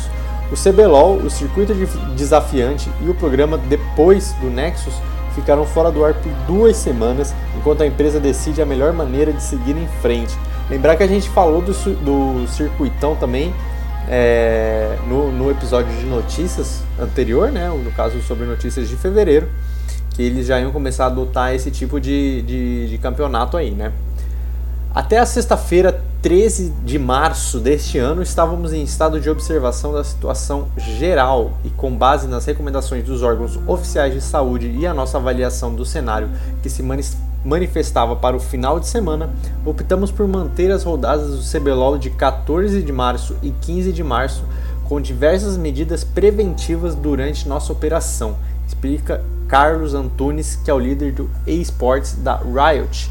O 0.51 0.55
CBLOL, 0.55 1.17
o 1.17 1.31
circuito 1.31 1.75
desafiante 2.15 2.91
e 3.01 3.09
o 3.09 3.15
programa 3.15 3.59
depois 3.59 4.33
do 4.41 4.49
Nexus 4.49 4.95
ficaram 5.35 5.65
fora 5.65 5.91
do 5.91 6.05
ar 6.05 6.15
por 6.15 6.33
duas 6.47 6.77
semanas, 6.77 7.35
enquanto 7.57 7.83
a 7.83 7.87
empresa 7.87 8.21
decide 8.21 8.61
a 8.63 8.67
melhor 8.67 8.93
maneira 8.93 9.33
de 9.33 9.43
seguir 9.43 9.77
em 9.77 9.89
frente. 10.01 10.37
Lembrar 10.71 10.97
que 10.97 11.03
a 11.03 11.07
gente 11.07 11.29
falou 11.29 11.61
do, 11.61 11.73
do 11.73 12.47
circuitão 12.49 13.17
também 13.17 13.53
é, 14.09 14.97
no, 15.09 15.31
no 15.31 15.51
episódio 15.51 15.93
de 15.97 16.07
notícias 16.07 16.83
anterior, 16.99 17.51
né? 17.51 17.69
no 17.69 17.91
caso 17.93 18.21
sobre 18.23 18.47
notícias 18.47 18.89
de 18.89 18.97
fevereiro 18.97 19.49
que 20.15 20.23
eles 20.23 20.47
já 20.47 20.61
iam 20.61 20.71
começar 20.71 21.05
a 21.05 21.07
adotar 21.07 21.55
esse 21.55 21.71
tipo 21.71 21.99
de, 22.01 22.43
de, 22.43 22.89
de 22.91 22.99
campeonato 22.99 23.57
aí, 23.57 23.71
né? 23.71 23.93
Até 24.95 25.19
a 25.19 25.25
sexta-feira, 25.25 26.05
13 26.21 26.71
de 26.85 26.99
março 26.99 27.59
deste 27.59 27.97
ano, 27.97 28.21
estávamos 28.21 28.75
em 28.75 28.83
estado 28.83 29.19
de 29.19 29.31
observação 29.31 29.95
da 29.95 30.05
situação 30.05 30.69
geral 30.77 31.53
e, 31.65 31.71
com 31.71 31.97
base 31.97 32.29
nas 32.29 32.45
recomendações 32.45 33.03
dos 33.03 33.23
órgãos 33.23 33.59
oficiais 33.67 34.13
de 34.13 34.21
saúde 34.21 34.69
e 34.69 34.87
a 34.87 34.93
nossa 34.93 35.17
avaliação 35.17 35.75
do 35.75 35.87
cenário 35.87 36.29
que 36.63 36.69
se 36.69 36.85
manifestava 37.43 38.15
para 38.17 38.37
o 38.37 38.41
final 38.41 38.79
de 38.79 38.87
semana, 38.87 39.31
optamos 39.65 40.11
por 40.11 40.29
manter 40.29 40.71
as 40.71 40.85
rodadas 40.85 41.39
do 41.39 41.59
CBLOL 41.59 41.97
de 41.97 42.11
14 42.11 42.83
de 42.83 42.93
março 42.93 43.35
e 43.43 43.51
15 43.51 43.95
de 43.95 44.05
março, 44.05 44.45
com 44.85 45.01
diversas 45.01 45.57
medidas 45.57 46.05
preventivas 46.05 46.95
durante 46.95 47.49
nossa 47.49 47.73
operação, 47.73 48.37
explica 48.69 49.25
Carlos 49.49 49.95
Antunes, 49.95 50.55
que 50.57 50.71
é 50.71 50.75
o 50.75 50.79
líder 50.79 51.13
do 51.13 51.31
eSports 51.47 52.13
da 52.13 52.37
Riot. 52.37 53.11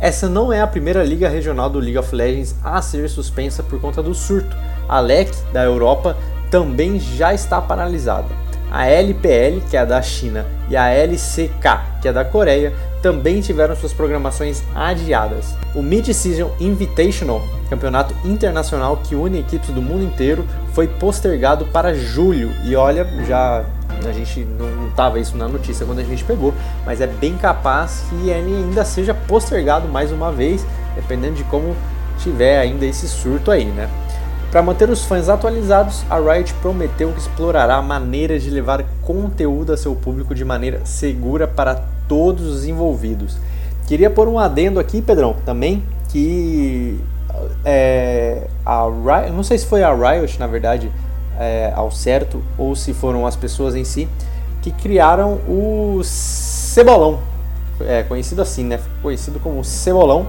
Essa 0.00 0.28
não 0.28 0.52
é 0.52 0.60
a 0.60 0.66
primeira 0.66 1.04
liga 1.04 1.28
regional 1.28 1.70
do 1.70 1.78
League 1.78 1.98
of 1.98 2.14
Legends 2.14 2.54
a 2.62 2.82
ser 2.82 3.08
suspensa 3.08 3.62
por 3.62 3.80
conta 3.80 4.02
do 4.02 4.14
surto. 4.14 4.56
A 4.88 5.00
LEC 5.00 5.32
da 5.52 5.62
Europa 5.62 6.16
também 6.50 6.98
já 6.98 7.32
está 7.32 7.60
paralisada. 7.60 8.28
A 8.70 8.88
LPL, 8.88 9.60
que 9.70 9.76
é 9.76 9.80
a 9.80 9.84
da 9.84 10.02
China, 10.02 10.44
e 10.68 10.76
a 10.76 10.88
LCK, 10.88 12.00
que 12.02 12.08
é 12.08 12.12
da 12.12 12.24
Coreia, 12.24 12.72
também 13.00 13.40
tiveram 13.40 13.76
suas 13.76 13.92
programações 13.92 14.64
adiadas. 14.74 15.54
O 15.76 15.82
Mid-Season 15.82 16.50
Invitational, 16.58 17.40
campeonato 17.70 18.14
internacional 18.26 18.96
que 18.96 19.14
une 19.14 19.38
equipes 19.38 19.70
do 19.70 19.80
mundo 19.80 20.02
inteiro, 20.02 20.44
foi 20.72 20.88
postergado 20.88 21.66
para 21.66 21.94
julho. 21.94 22.50
E 22.64 22.74
olha, 22.74 23.06
já 23.28 23.64
a 24.06 24.12
gente 24.12 24.44
não 24.58 24.88
estava 24.88 25.18
isso 25.18 25.36
na 25.36 25.48
notícia 25.48 25.84
quando 25.86 25.98
a 25.98 26.04
gente 26.04 26.24
pegou, 26.24 26.54
mas 26.84 27.00
é 27.00 27.06
bem 27.06 27.36
capaz 27.36 28.04
que 28.08 28.28
ele 28.28 28.56
ainda 28.56 28.84
seja 28.84 29.14
postergado 29.14 29.88
mais 29.88 30.12
uma 30.12 30.30
vez, 30.30 30.66
dependendo 30.94 31.34
de 31.34 31.44
como 31.44 31.74
tiver 32.18 32.58
ainda 32.58 32.86
esse 32.86 33.08
surto 33.08 33.50
aí, 33.50 33.64
né? 33.64 33.88
Para 34.50 34.62
manter 34.62 34.88
os 34.88 35.04
fãs 35.04 35.28
atualizados, 35.28 36.04
a 36.08 36.16
Riot 36.16 36.54
prometeu 36.54 37.10
que 37.10 37.18
explorará 37.18 37.82
maneiras 37.82 38.42
de 38.42 38.50
levar 38.50 38.84
conteúdo 39.02 39.72
a 39.72 39.76
seu 39.76 39.96
público 39.96 40.32
de 40.32 40.44
maneira 40.44 40.80
segura 40.84 41.48
para 41.48 41.82
todos 42.06 42.46
os 42.46 42.64
envolvidos. 42.64 43.36
Queria 43.88 44.08
pôr 44.08 44.28
um 44.28 44.38
adendo 44.38 44.78
aqui, 44.78 45.02
Pedrão, 45.02 45.34
também, 45.44 45.82
que 46.08 47.00
é, 47.64 48.46
a 48.64 48.84
Riot, 48.84 49.32
não 49.32 49.42
sei 49.42 49.58
se 49.58 49.66
foi 49.66 49.82
a 49.82 49.92
Riot, 49.92 50.38
na 50.38 50.46
verdade, 50.46 50.90
é, 51.38 51.72
ao 51.74 51.90
certo 51.90 52.42
ou 52.56 52.74
se 52.74 52.92
foram 52.92 53.26
as 53.26 53.36
pessoas 53.36 53.74
em 53.74 53.84
si 53.84 54.08
que 54.62 54.70
criaram 54.70 55.40
o 55.48 56.00
Cebolão, 56.02 57.20
é 57.80 58.02
conhecido 58.02 58.40
assim, 58.40 58.64
né? 58.64 58.80
Conhecido 59.02 59.38
como 59.38 59.62
Cebolão, 59.62 60.26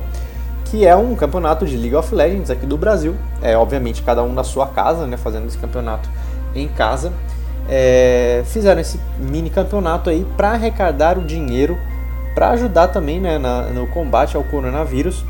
que 0.65 0.85
é 0.85 0.95
um 0.95 1.15
campeonato 1.15 1.65
de 1.65 1.77
League 1.77 1.95
of 1.95 2.13
Legends 2.13 2.49
aqui 2.49 2.65
do 2.65 2.77
Brasil. 2.77 3.15
É 3.41 3.55
obviamente 3.55 4.01
cada 4.01 4.23
um 4.23 4.33
na 4.33 4.43
sua 4.43 4.67
casa, 4.67 5.07
né? 5.07 5.15
Fazendo 5.15 5.47
esse 5.47 5.57
campeonato 5.57 6.09
em 6.53 6.67
casa. 6.67 7.13
É, 7.69 8.43
fizeram 8.45 8.81
esse 8.81 8.99
mini 9.17 9.49
campeonato 9.49 10.09
aí 10.09 10.25
para 10.35 10.51
arrecadar 10.51 11.17
o 11.17 11.23
dinheiro 11.23 11.77
para 12.35 12.49
ajudar 12.49 12.89
também 12.89 13.19
né, 13.19 13.39
na, 13.39 13.61
no 13.63 13.87
combate 13.87 14.35
ao 14.35 14.43
coronavírus 14.43 15.23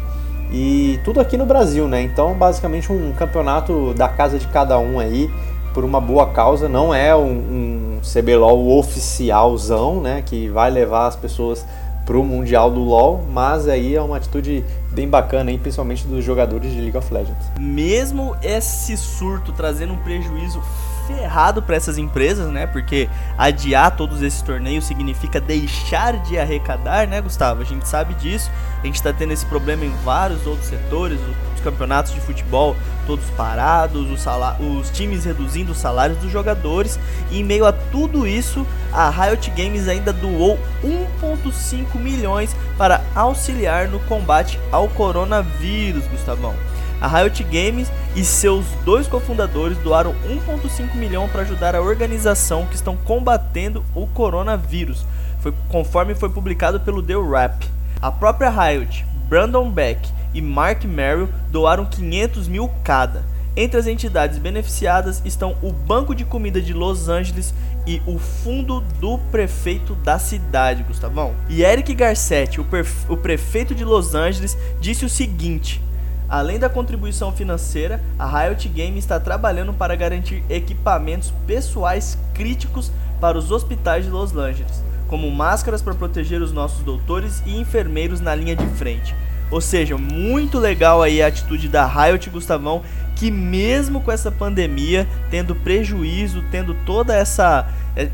e 0.51 0.99
tudo 1.05 1.21
aqui 1.21 1.37
no 1.37 1.45
Brasil, 1.45 1.87
né? 1.87 2.01
Então, 2.01 2.33
basicamente 2.33 2.91
um 2.91 3.13
campeonato 3.13 3.93
da 3.93 4.07
casa 4.07 4.39
de 4.39 4.47
cada 4.47 4.79
um 4.79 4.99
aí 4.99 5.29
por 5.75 5.83
uma 5.83 5.99
boa 5.99 6.27
causa, 6.27 6.69
não 6.69 6.95
é 6.95 7.13
um, 7.13 7.97
um 7.97 7.99
CBLOL 8.01 8.79
oficialzão, 8.79 9.99
né, 9.99 10.23
que 10.25 10.47
vai 10.47 10.71
levar 10.71 11.07
as 11.07 11.17
pessoas 11.17 11.65
pro 12.05 12.23
Mundial 12.23 12.71
do 12.71 12.79
LoL, 12.79 13.25
mas 13.29 13.67
aí 13.67 13.93
é 13.93 14.01
uma 14.01 14.15
atitude 14.15 14.63
bem 14.91 15.09
bacana, 15.09 15.51
hein, 15.51 15.59
principalmente 15.61 16.07
dos 16.07 16.23
jogadores 16.23 16.71
de 16.71 16.79
League 16.79 16.97
of 16.97 17.13
Legends. 17.13 17.45
Mesmo 17.59 18.37
esse 18.41 18.95
surto 18.95 19.51
trazendo 19.51 19.91
um 19.93 19.97
prejuízo 19.97 20.61
ferrado 21.07 21.61
para 21.61 21.75
essas 21.75 21.97
empresas, 21.97 22.47
né? 22.51 22.67
Porque 22.67 23.09
adiar 23.37 23.95
todos 23.95 24.21
esses 24.21 24.41
torneios 24.41 24.85
significa 24.85 25.39
deixar 25.39 26.17
de 26.23 26.37
arrecadar, 26.37 27.07
né, 27.07 27.21
Gustavo? 27.21 27.61
A 27.61 27.65
gente 27.65 27.87
sabe 27.87 28.13
disso. 28.15 28.51
A 28.81 28.85
gente 28.85 28.95
está 28.95 29.11
tendo 29.11 29.33
esse 29.33 29.45
problema 29.45 29.85
em 29.85 29.93
vários 30.03 30.45
outros 30.45 30.67
setores, 30.67 31.19
os 31.55 31.61
campeonatos 31.61 32.13
de 32.13 32.21
futebol 32.21 32.75
todos 33.05 33.25
parados, 33.31 34.09
os, 34.09 34.25
os 34.59 34.89
times 34.89 35.25
reduzindo 35.25 35.71
os 35.71 35.77
salários 35.77 36.17
dos 36.19 36.31
jogadores. 36.31 36.99
E 37.31 37.39
em 37.39 37.43
meio 37.43 37.65
a 37.65 37.71
tudo 37.71 38.27
isso, 38.27 38.65
a 38.91 39.09
Riot 39.09 39.49
Games 39.51 39.87
ainda 39.87 40.11
doou 40.11 40.59
1,5 40.83 41.95
milhões 41.95 42.55
para 42.77 43.01
auxiliar 43.13 43.87
no 43.87 43.99
combate 44.01 44.59
ao 44.71 44.87
coronavírus, 44.89 46.05
Gustavão. 46.07 46.55
A 47.01 47.07
Riot 47.07 47.43
Games 47.43 47.91
e 48.15 48.23
seus 48.23 48.65
dois 48.85 49.07
cofundadores 49.07 49.77
doaram 49.79 50.15
1,5 50.27 50.95
milhão 50.95 51.27
para 51.27 51.41
ajudar 51.41 51.75
a 51.75 51.81
organização 51.81 52.65
que 52.65 52.75
estão 52.75 52.95
combatendo 52.95 53.83
o 53.93 54.07
coronavírus, 54.07 55.05
foi, 55.39 55.53
conforme 55.69 56.15
foi 56.15 56.29
publicado 56.29 56.79
pelo 56.79 57.03
The 57.03 57.15
Wrap. 57.15 57.65
A 58.01 58.11
própria 58.11 58.49
Riot, 58.49 59.05
Brandon 59.27 59.69
Beck 59.69 60.07
e 60.33 60.41
Mark 60.41 60.83
Merrill 60.85 61.29
doaram 61.51 61.85
500 61.85 62.47
mil 62.47 62.69
cada. 62.83 63.23
Entre 63.57 63.79
as 63.79 63.87
entidades 63.87 64.37
beneficiadas 64.37 65.21
estão 65.23 65.55
o 65.61 65.71
Banco 65.71 66.13
de 66.13 66.25
Comida 66.25 66.61
de 66.61 66.73
Los 66.73 67.07
Angeles 67.07 67.53
e 67.87 68.01
o 68.05 68.19
Fundo 68.19 68.81
do 68.99 69.17
Prefeito 69.31 69.95
da 69.95 70.19
cidade, 70.19 70.83
Gustavão. 70.83 71.33
E 71.47 71.63
Eric 71.63 71.93
Garcetti, 71.93 72.59
o, 72.59 72.65
o 73.07 73.15
prefeito 73.15 73.73
de 73.73 73.85
Los 73.85 74.13
Angeles, 74.13 74.57
disse 74.81 75.05
o 75.05 75.09
seguinte: 75.09 75.81
Além 76.27 76.57
da 76.57 76.69
contribuição 76.69 77.31
financeira, 77.31 78.01
a 78.17 78.25
Riot 78.25 78.67
Games 78.69 79.03
está 79.03 79.19
trabalhando 79.19 79.73
para 79.73 79.95
garantir 79.95 80.43
equipamentos 80.49 81.31
pessoais 81.45 82.17
críticos 82.33 82.91
para 83.21 83.37
os 83.37 83.51
hospitais 83.51 84.05
de 84.05 84.11
Los 84.11 84.35
Angeles, 84.35 84.83
como 85.07 85.29
máscaras 85.29 85.81
para 85.81 85.93
proteger 85.93 86.41
os 86.41 86.51
nossos 86.51 86.83
doutores 86.83 87.43
e 87.45 87.59
enfermeiros 87.59 88.19
na 88.19 88.33
linha 88.33 88.55
de 88.55 88.65
frente. 88.75 89.15
Ou 89.51 89.61
seja, 89.61 89.95
muito 89.97 90.57
legal 90.57 91.03
aí 91.03 91.21
a 91.21 91.27
atitude 91.27 91.67
da 91.67 91.85
Riot 91.85 92.29
Gustavão, 92.31 92.81
que 93.15 93.29
mesmo 93.29 94.01
com 94.01 94.11
essa 94.11 94.31
pandemia, 94.31 95.07
tendo 95.29 95.55
prejuízo, 95.55 96.43
tendo 96.49 96.73
toda 96.85 97.15
essa, 97.15 97.67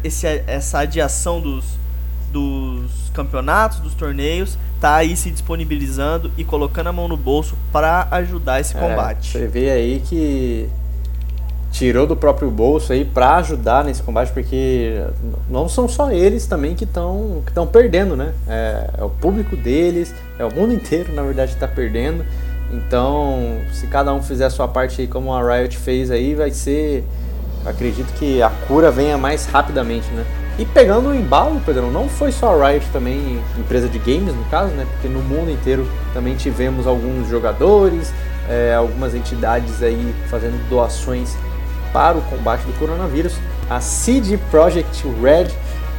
essa, 0.03 0.27
essa 0.27 0.79
adiação 0.79 1.39
dos, 1.39 1.79
dos 2.31 3.09
campeonatos, 3.13 3.79
dos 3.79 3.93
torneios, 3.93 4.57
tá 4.79 4.95
aí 4.95 5.15
se 5.15 5.29
disponibilizando 5.29 6.31
e 6.37 6.43
colocando 6.43 6.87
a 6.87 6.93
mão 6.93 7.07
no 7.07 7.17
bolso 7.17 7.55
para 7.71 8.07
ajudar 8.11 8.59
esse 8.59 8.75
é, 8.75 8.79
combate. 8.79 9.31
Você 9.31 9.47
vê 9.47 9.69
aí 9.69 10.01
que 10.05 10.69
tirou 11.71 12.05
do 12.05 12.15
próprio 12.15 12.51
bolso 12.51 12.91
aí 12.91 13.05
para 13.05 13.37
ajudar 13.37 13.83
nesse 13.83 14.03
combate, 14.03 14.31
porque 14.31 15.01
não 15.49 15.69
são 15.69 15.87
só 15.87 16.11
eles 16.11 16.45
também 16.45 16.75
que 16.75 16.83
estão 16.83 17.41
que 17.45 17.65
perdendo, 17.71 18.15
né? 18.15 18.33
É, 18.47 18.89
é, 18.97 19.03
o 19.03 19.09
público 19.09 19.55
deles, 19.55 20.13
é 20.37 20.45
o 20.45 20.53
mundo 20.53 20.73
inteiro 20.73 21.13
na 21.13 21.23
verdade 21.23 21.53
está 21.53 21.67
perdendo. 21.67 22.25
Então, 22.73 23.57
se 23.73 23.87
cada 23.87 24.13
um 24.13 24.21
fizer 24.21 24.45
a 24.45 24.49
sua 24.49 24.67
parte 24.67 25.01
aí, 25.01 25.07
como 25.07 25.33
a 25.33 25.41
Riot 25.41 25.77
fez 25.77 26.09
aí, 26.09 26.33
vai 26.33 26.51
ser, 26.51 27.03
acredito 27.65 28.13
que 28.13 28.41
a 28.41 28.49
cura 28.49 28.89
venha 28.89 29.17
mais 29.17 29.45
rapidamente, 29.45 30.09
né? 30.11 30.25
E 30.61 30.65
pegando 30.65 31.09
o 31.09 31.15
embalo, 31.15 31.59
Pedro, 31.65 31.89
não 31.89 32.07
foi 32.07 32.31
só 32.31 32.53
a 32.53 32.69
Riot 32.69 32.85
também, 32.93 33.41
empresa 33.57 33.89
de 33.89 33.97
games 33.97 34.31
no 34.31 34.43
caso, 34.45 34.71
né? 34.75 34.85
Porque 34.91 35.07
no 35.07 35.19
mundo 35.19 35.49
inteiro 35.49 35.87
também 36.13 36.35
tivemos 36.35 36.85
alguns 36.85 37.27
jogadores, 37.27 38.13
é, 38.47 38.75
algumas 38.75 39.15
entidades 39.15 39.81
aí 39.81 40.13
fazendo 40.29 40.69
doações 40.69 41.35
para 41.91 42.15
o 42.15 42.21
combate 42.21 42.61
do 42.61 42.77
coronavírus. 42.77 43.33
A 43.67 43.81
CD 43.81 44.37
Projekt 44.51 45.03
Red 45.19 45.47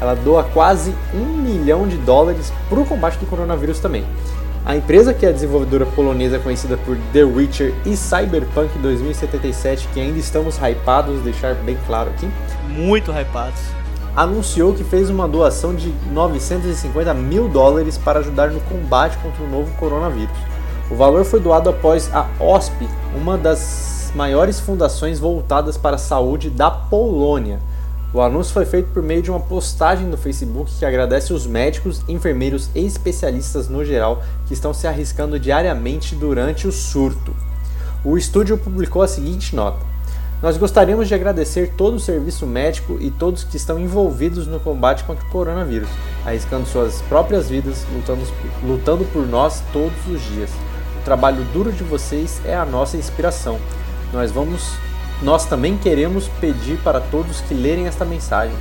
ela 0.01 0.15
doa 0.15 0.45
quase 0.45 0.95
um 1.13 1.43
milhão 1.43 1.89
de 1.89 1.97
dólares 1.97 2.53
para 2.69 2.79
o 2.79 2.87
combate 2.87 3.19
do 3.19 3.27
coronavírus 3.27 3.81
também. 3.81 4.05
A 4.65 4.77
empresa, 4.77 5.13
que 5.13 5.27
é 5.27 5.31
a 5.31 5.33
desenvolvedora 5.33 5.87
polonesa 5.87 6.39
conhecida 6.39 6.77
por 6.77 6.97
The 7.13 7.25
Witcher 7.25 7.75
e 7.85 7.97
Cyberpunk 7.97 8.79
2077, 8.79 9.89
que 9.93 10.01
ainda 10.01 10.21
estamos 10.21 10.57
hypados, 10.59 11.21
deixar 11.23 11.57
bem 11.57 11.77
claro 11.85 12.11
aqui. 12.11 12.31
Muito 12.69 13.11
hypados 13.11 13.82
anunciou 14.15 14.75
que 14.75 14.85
fez 14.85 15.09
uma 15.09 15.27
doação 15.27 15.75
de 15.75 15.93
950 16.13 17.15
mil 17.15 17.49
dólares 17.49 17.97
para 17.97 18.21
ajudar 18.21 18.51
no 18.51 18.61
combate 18.61 19.17
contra 19.19 19.43
o 19.43 19.49
novo 19.49 19.73
coronavírus. 19.77 20.37
O 20.91 20.95
valor 20.95 21.25
foi 21.25 21.41
doado 21.41 21.71
após 21.71 22.11
a 22.13 22.29
OSP, 22.39 22.87
uma 23.17 23.39
das 23.39 24.13
maiores 24.15 24.61
fundações 24.61 25.19
voltadas 25.19 25.77
para 25.77 25.97
a 25.97 25.99
saúde 25.99 26.51
da 26.51 26.71
Polônia. 26.71 27.61
O 28.13 28.21
anúncio 28.21 28.53
foi 28.53 28.67
feito 28.67 28.93
por 28.93 29.03
meio 29.03 29.23
de 29.23 29.31
uma 29.31 29.41
postagem 29.41 30.07
no 30.07 30.19
Facebook 30.19 30.71
que 30.79 30.85
agradece 30.85 31.33
os 31.33 31.47
médicos, 31.47 32.03
enfermeiros 32.07 32.69
e 32.75 32.85
especialistas 32.85 33.69
no 33.69 33.83
geral 33.83 34.23
que 34.47 34.53
estão 34.53 34.75
se 34.75 34.87
arriscando 34.87 35.41
diariamente 35.41 36.15
durante 36.15 36.69
o 36.69 36.73
surto. 36.73 37.35
O 38.05 38.19
estúdio 38.19 38.59
publicou 38.59 39.01
a 39.01 39.09
seguinte 39.09 39.57
nota: 39.57 39.92
nós 40.43 40.57
gostaríamos 40.57 41.07
de 41.07 41.15
agradecer 41.15 41.73
todo 41.77 41.95
o 41.95 42.01
serviço 42.01 42.49
médico 42.49 42.99
e 43.01 43.13
todos 43.13 43.45
que 43.45 43.57
estão 43.57 43.79
envolvidos 43.79 44.45
no 44.49 44.59
combate 44.59 45.05
contra 45.05 45.25
o 45.25 45.29
coronavírus, 45.29 45.89
arriscando 46.27 46.67
suas 46.67 47.01
próprias 47.03 47.49
vidas, 47.49 47.87
lutando, 47.95 48.27
lutando 48.65 49.05
por 49.05 49.25
nós 49.25 49.63
todos 49.73 49.97
os 50.09 50.21
dias. 50.21 50.51
O 51.01 51.05
trabalho 51.05 51.45
duro 51.53 51.71
de 51.71 51.85
vocês 51.85 52.41
é 52.45 52.57
a 52.57 52.67
nossa 52.67 52.97
inspiração. 52.97 53.57
Nós 54.13 54.33
vamos, 54.33 54.73
nós 55.23 55.47
também 55.47 55.79
queremos 55.79 56.27
pedir 56.41 56.77
para 56.79 57.01
todos 57.01 57.41
que 57.43 57.55
lerem 57.55 57.87
esta 57.87 58.05
mensagem. 58.05 58.57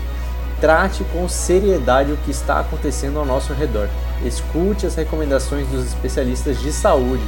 Trate 0.60 1.04
com 1.06 1.28
seriedade 1.28 2.12
o 2.12 2.18
que 2.18 2.30
está 2.30 2.60
acontecendo 2.60 3.18
ao 3.18 3.26
nosso 3.26 3.54
redor. 3.54 3.90
Escute 4.24 4.86
as 4.86 4.94
recomendações 4.94 5.68
dos 5.70 5.88
especialistas 5.88 6.60
de 6.60 6.72
saúde 6.72 7.24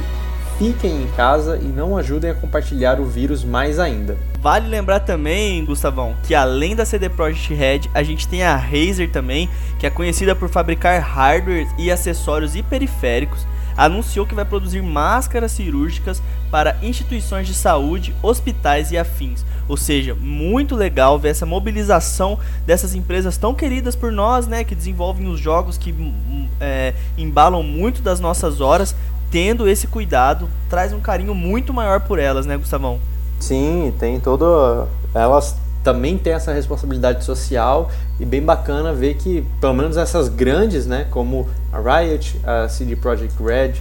fiquem 0.58 1.02
em 1.02 1.06
casa 1.08 1.56
e 1.56 1.64
não 1.64 1.96
ajudem 1.96 2.30
a 2.30 2.34
compartilhar 2.34 3.00
o 3.00 3.04
vírus 3.04 3.44
mais 3.44 3.78
ainda. 3.78 4.16
Vale 4.40 4.68
lembrar 4.68 5.00
também, 5.00 5.64
Gustavão, 5.64 6.14
que 6.24 6.34
além 6.34 6.76
da 6.76 6.84
CD 6.84 7.08
Projekt 7.08 7.54
Red, 7.54 7.80
a 7.92 8.02
gente 8.02 8.28
tem 8.28 8.42
a 8.42 8.56
Razer 8.56 9.10
também, 9.10 9.48
que 9.78 9.86
é 9.86 9.90
conhecida 9.90 10.34
por 10.34 10.48
fabricar 10.48 11.00
hardware 11.00 11.66
e 11.78 11.90
acessórios 11.90 12.54
e 12.54 12.62
periféricos, 12.62 13.46
anunciou 13.76 14.24
que 14.24 14.34
vai 14.34 14.44
produzir 14.44 14.82
máscaras 14.82 15.52
cirúrgicas 15.52 16.22
para 16.50 16.76
instituições 16.82 17.46
de 17.46 17.54
saúde, 17.54 18.14
hospitais 18.22 18.92
e 18.92 18.98
afins. 18.98 19.44
Ou 19.66 19.76
seja, 19.76 20.14
muito 20.14 20.76
legal 20.76 21.18
ver 21.18 21.30
essa 21.30 21.46
mobilização 21.46 22.38
dessas 22.66 22.94
empresas 22.94 23.36
tão 23.36 23.54
queridas 23.54 23.96
por 23.96 24.12
nós, 24.12 24.46
né, 24.46 24.62
que 24.62 24.74
desenvolvem 24.74 25.26
os 25.26 25.40
jogos 25.40 25.76
que 25.76 25.90
hum, 25.90 26.46
é, 26.60 26.94
embalam 27.18 27.62
muito 27.62 28.02
das 28.02 28.20
nossas 28.20 28.60
horas, 28.60 28.94
tendo 29.34 29.68
esse 29.68 29.88
cuidado, 29.88 30.48
traz 30.70 30.92
um 30.92 31.00
carinho 31.00 31.34
muito 31.34 31.74
maior 31.74 31.98
por 31.98 32.20
elas, 32.20 32.46
né, 32.46 32.56
Gustavão? 32.56 33.00
Sim, 33.40 33.92
tem 33.98 34.20
todo. 34.20 34.86
Elas 35.12 35.56
também 35.82 36.16
têm 36.16 36.34
essa 36.34 36.52
responsabilidade 36.52 37.24
social 37.24 37.90
e 38.20 38.24
bem 38.24 38.40
bacana 38.40 38.92
ver 38.92 39.14
que, 39.14 39.44
pelo 39.60 39.74
menos 39.74 39.96
essas 39.96 40.28
grandes, 40.28 40.86
né, 40.86 41.08
como 41.10 41.48
a 41.72 41.80
Riot, 41.80 42.40
a 42.44 42.68
CD 42.68 42.94
Projekt 42.94 43.42
Red 43.42 43.72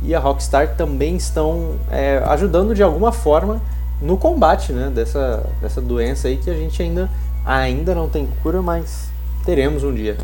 e 0.00 0.14
a 0.14 0.20
Rockstar 0.20 0.76
também 0.76 1.16
estão 1.16 1.74
é, 1.90 2.22
ajudando 2.26 2.72
de 2.72 2.82
alguma 2.84 3.10
forma 3.10 3.60
no 4.00 4.16
combate 4.16 4.72
né, 4.72 4.92
dessa, 4.94 5.44
dessa 5.60 5.80
doença 5.80 6.28
aí 6.28 6.36
que 6.36 6.48
a 6.48 6.54
gente 6.54 6.80
ainda, 6.80 7.10
ainda 7.44 7.96
não 7.96 8.08
tem 8.08 8.28
cura, 8.44 8.62
mas 8.62 9.10
teremos 9.44 9.82
um 9.82 9.92
dia. 9.92 10.16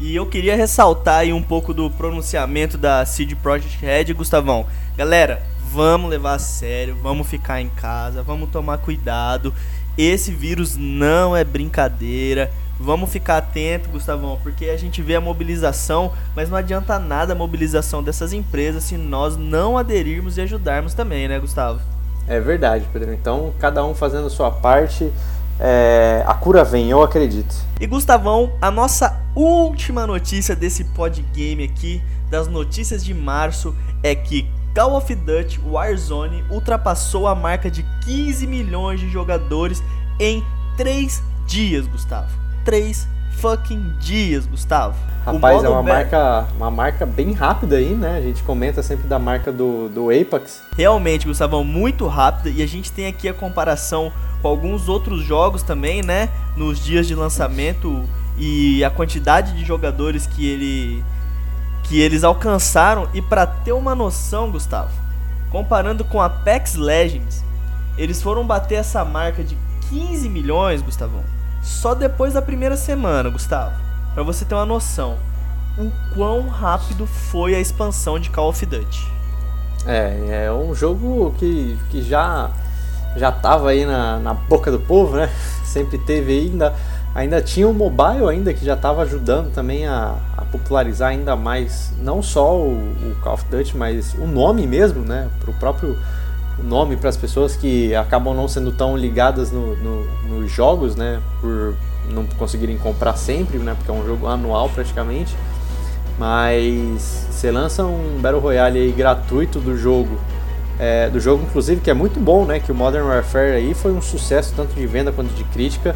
E 0.00 0.14
eu 0.14 0.26
queria 0.26 0.54
ressaltar 0.54 1.20
aí 1.20 1.32
um 1.32 1.42
pouco 1.42 1.74
do 1.74 1.90
pronunciamento 1.90 2.78
da 2.78 3.04
CD 3.04 3.34
Projekt 3.34 3.84
Red, 3.84 4.12
Gustavão. 4.14 4.64
Galera, 4.96 5.42
vamos 5.72 6.08
levar 6.08 6.34
a 6.34 6.38
sério, 6.38 6.96
vamos 7.02 7.26
ficar 7.26 7.60
em 7.60 7.68
casa, 7.68 8.22
vamos 8.22 8.48
tomar 8.50 8.78
cuidado. 8.78 9.52
Esse 9.96 10.30
vírus 10.30 10.76
não 10.76 11.36
é 11.36 11.42
brincadeira. 11.42 12.48
Vamos 12.78 13.10
ficar 13.10 13.38
atento, 13.38 13.88
Gustavão, 13.88 14.38
porque 14.40 14.66
a 14.66 14.76
gente 14.76 15.02
vê 15.02 15.16
a 15.16 15.20
mobilização, 15.20 16.12
mas 16.36 16.48
não 16.48 16.56
adianta 16.56 16.96
nada 17.00 17.32
a 17.32 17.36
mobilização 17.36 18.00
dessas 18.00 18.32
empresas 18.32 18.84
se 18.84 18.96
nós 18.96 19.36
não 19.36 19.76
aderirmos 19.76 20.38
e 20.38 20.42
ajudarmos 20.42 20.94
também, 20.94 21.26
né, 21.26 21.40
Gustavo? 21.40 21.80
É 22.28 22.38
verdade, 22.38 22.84
Pedro. 22.92 23.12
Então, 23.12 23.52
cada 23.58 23.84
um 23.84 23.96
fazendo 23.96 24.28
a 24.28 24.30
sua 24.30 24.52
parte, 24.52 25.10
é, 25.60 26.22
a 26.26 26.34
cura 26.34 26.64
vem, 26.64 26.90
eu 26.90 27.02
acredito. 27.02 27.54
E 27.80 27.86
Gustavão, 27.86 28.52
a 28.60 28.70
nossa 28.70 29.20
última 29.34 30.06
notícia 30.06 30.54
desse 30.54 30.84
podgame 30.84 31.64
aqui, 31.64 32.02
das 32.30 32.46
notícias 32.48 33.04
de 33.04 33.12
março, 33.12 33.74
é 34.02 34.14
que 34.14 34.48
Call 34.74 34.96
of 34.96 35.12
Duty 35.14 35.60
Warzone 35.66 36.44
ultrapassou 36.50 37.26
a 37.26 37.34
marca 37.34 37.70
de 37.70 37.84
15 38.04 38.46
milhões 38.46 39.00
de 39.00 39.08
jogadores 39.08 39.82
em 40.20 40.44
3 40.76 41.22
dias, 41.46 41.86
Gustavo. 41.86 42.30
3 42.64 43.08
fucking 43.40 43.94
dias, 43.98 44.46
Gustavo. 44.46 44.96
Rapaz, 45.24 45.62
é 45.62 45.68
uma 45.68 45.82
marca, 45.82 46.48
uma 46.56 46.70
marca 46.70 47.04
bem 47.04 47.32
rápida 47.32 47.76
aí, 47.76 47.94
né? 47.94 48.16
A 48.16 48.20
gente 48.20 48.42
comenta 48.42 48.82
sempre 48.82 49.06
da 49.06 49.18
marca 49.18 49.52
do, 49.52 49.88
do 49.88 50.10
Apex. 50.10 50.62
Realmente, 50.76 51.26
Gustavo, 51.26 51.62
muito 51.62 52.06
rápida. 52.06 52.48
E 52.48 52.62
a 52.62 52.66
gente 52.66 52.90
tem 52.90 53.06
aqui 53.06 53.28
a 53.28 53.34
comparação 53.34 54.12
com 54.40 54.48
alguns 54.48 54.88
outros 54.88 55.22
jogos 55.22 55.62
também, 55.62 56.02
né? 56.02 56.28
Nos 56.56 56.82
dias 56.82 57.06
de 57.06 57.14
lançamento 57.14 58.04
e 58.38 58.82
a 58.84 58.90
quantidade 58.90 59.52
de 59.52 59.64
jogadores 59.64 60.26
que 60.26 60.48
ele 60.48 61.04
que 61.84 62.00
eles 62.00 62.22
alcançaram 62.22 63.08
e 63.14 63.22
para 63.22 63.46
ter 63.46 63.72
uma 63.72 63.94
noção, 63.94 64.50
Gustavo, 64.50 64.90
comparando 65.50 66.04
com 66.04 66.20
Apex 66.20 66.74
Legends, 66.74 67.42
eles 67.96 68.20
foram 68.20 68.46
bater 68.46 68.74
essa 68.74 69.02
marca 69.06 69.42
de 69.42 69.56
15 69.88 70.28
milhões, 70.28 70.82
Gustavão, 70.82 71.24
só 71.68 71.94
depois 71.94 72.32
da 72.32 72.42
primeira 72.42 72.76
semana, 72.76 73.28
Gustavo. 73.28 73.72
Para 74.14 74.22
você 74.22 74.44
ter 74.44 74.54
uma 74.54 74.66
noção, 74.66 75.16
o 75.76 75.92
quão 76.14 76.48
rápido 76.48 77.06
foi 77.06 77.54
a 77.54 77.60
expansão 77.60 78.18
de 78.18 78.30
Call 78.30 78.48
of 78.48 78.64
Duty. 78.66 79.12
É, 79.86 80.44
é 80.46 80.52
um 80.52 80.74
jogo 80.74 81.34
que, 81.38 81.78
que 81.90 82.02
já 82.02 82.50
já 83.16 83.32
tava 83.32 83.70
aí 83.70 83.86
na, 83.86 84.18
na 84.18 84.34
boca 84.34 84.70
do 84.70 84.80
povo, 84.80 85.16
né? 85.16 85.30
Sempre 85.64 85.98
teve 85.98 86.38
ainda 86.38 86.74
ainda 87.14 87.40
tinha 87.42 87.68
o 87.68 87.74
mobile 87.74 88.28
ainda 88.28 88.52
que 88.52 88.64
já 88.64 88.74
estava 88.74 89.02
ajudando 89.02 89.52
também 89.52 89.86
a, 89.86 90.14
a, 90.36 90.44
popularizar 90.44 91.10
ainda 91.10 91.34
mais 91.34 91.92
não 92.00 92.22
só 92.22 92.56
o, 92.56 92.72
o, 92.72 93.16
Call 93.22 93.34
of 93.34 93.44
Duty, 93.50 93.76
mas 93.76 94.14
o 94.14 94.26
nome 94.26 94.66
mesmo, 94.66 95.04
né? 95.04 95.28
Para 95.40 95.50
o 95.50 95.54
próprio 95.54 95.96
nome 96.62 96.96
para 96.96 97.08
as 97.08 97.16
pessoas 97.16 97.56
que 97.56 97.94
acabam 97.94 98.34
não 98.34 98.48
sendo 98.48 98.72
tão 98.72 98.96
ligadas 98.96 99.50
no, 99.50 99.76
no, 99.76 100.06
nos 100.28 100.50
jogos, 100.50 100.96
né? 100.96 101.20
Por 101.40 101.74
não 102.10 102.24
conseguirem 102.38 102.76
comprar 102.76 103.16
sempre, 103.16 103.58
né? 103.58 103.74
Porque 103.76 103.90
é 103.90 103.94
um 103.94 104.04
jogo 104.06 104.26
anual 104.26 104.68
praticamente. 104.68 105.34
Mas 106.18 107.26
você 107.30 107.50
lança 107.50 107.84
um 107.84 108.18
Battle 108.20 108.40
Royale 108.40 108.92
gratuito 108.92 109.60
do 109.60 109.76
jogo. 109.76 110.18
É, 110.80 111.08
do 111.10 111.18
jogo, 111.18 111.42
inclusive, 111.42 111.80
que 111.80 111.90
é 111.90 111.94
muito 111.94 112.20
bom, 112.20 112.44
né? 112.44 112.60
Que 112.60 112.70
o 112.70 112.74
Modern 112.74 113.06
Warfare 113.06 113.52
aí 113.52 113.74
foi 113.74 113.92
um 113.92 114.02
sucesso 114.02 114.52
tanto 114.56 114.74
de 114.74 114.86
venda 114.86 115.10
quanto 115.12 115.32
de 115.34 115.44
crítica 115.44 115.94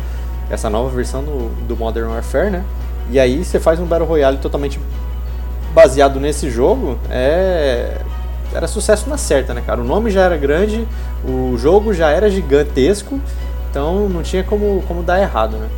essa 0.51 0.69
nova 0.69 0.95
versão 0.95 1.23
do, 1.23 1.49
do 1.67 1.77
Modern 1.77 2.09
Warfare, 2.09 2.51
né? 2.51 2.65
E 3.11 3.19
aí 3.19 3.45
você 3.45 3.59
faz 3.59 3.81
um 3.81 3.87
Battle 3.87 4.09
Royale 4.09 4.39
totalmente 4.39 4.79
baseado 5.75 6.21
nesse 6.21 6.51
jogo, 6.51 6.99
é 7.11 7.97
era 8.55 8.67
sucesso 8.67 9.09
na 9.09 9.17
certa, 9.17 9.55
né, 9.55 9.63
cara? 9.65 9.81
O 9.81 9.85
nome 9.85 10.11
já 10.11 10.23
era 10.23 10.37
grande, 10.37 10.87
o 11.25 11.57
jogo 11.57 11.93
já 11.93 12.11
era 12.11 12.31
gigantesco, 12.31 13.21
então 13.71 14.09
não 14.09 14.23
tinha 14.23 14.45
como, 14.45 14.83
como 14.87 15.03
dar 15.03 15.21
errado, 15.21 15.57
né? 15.57 15.69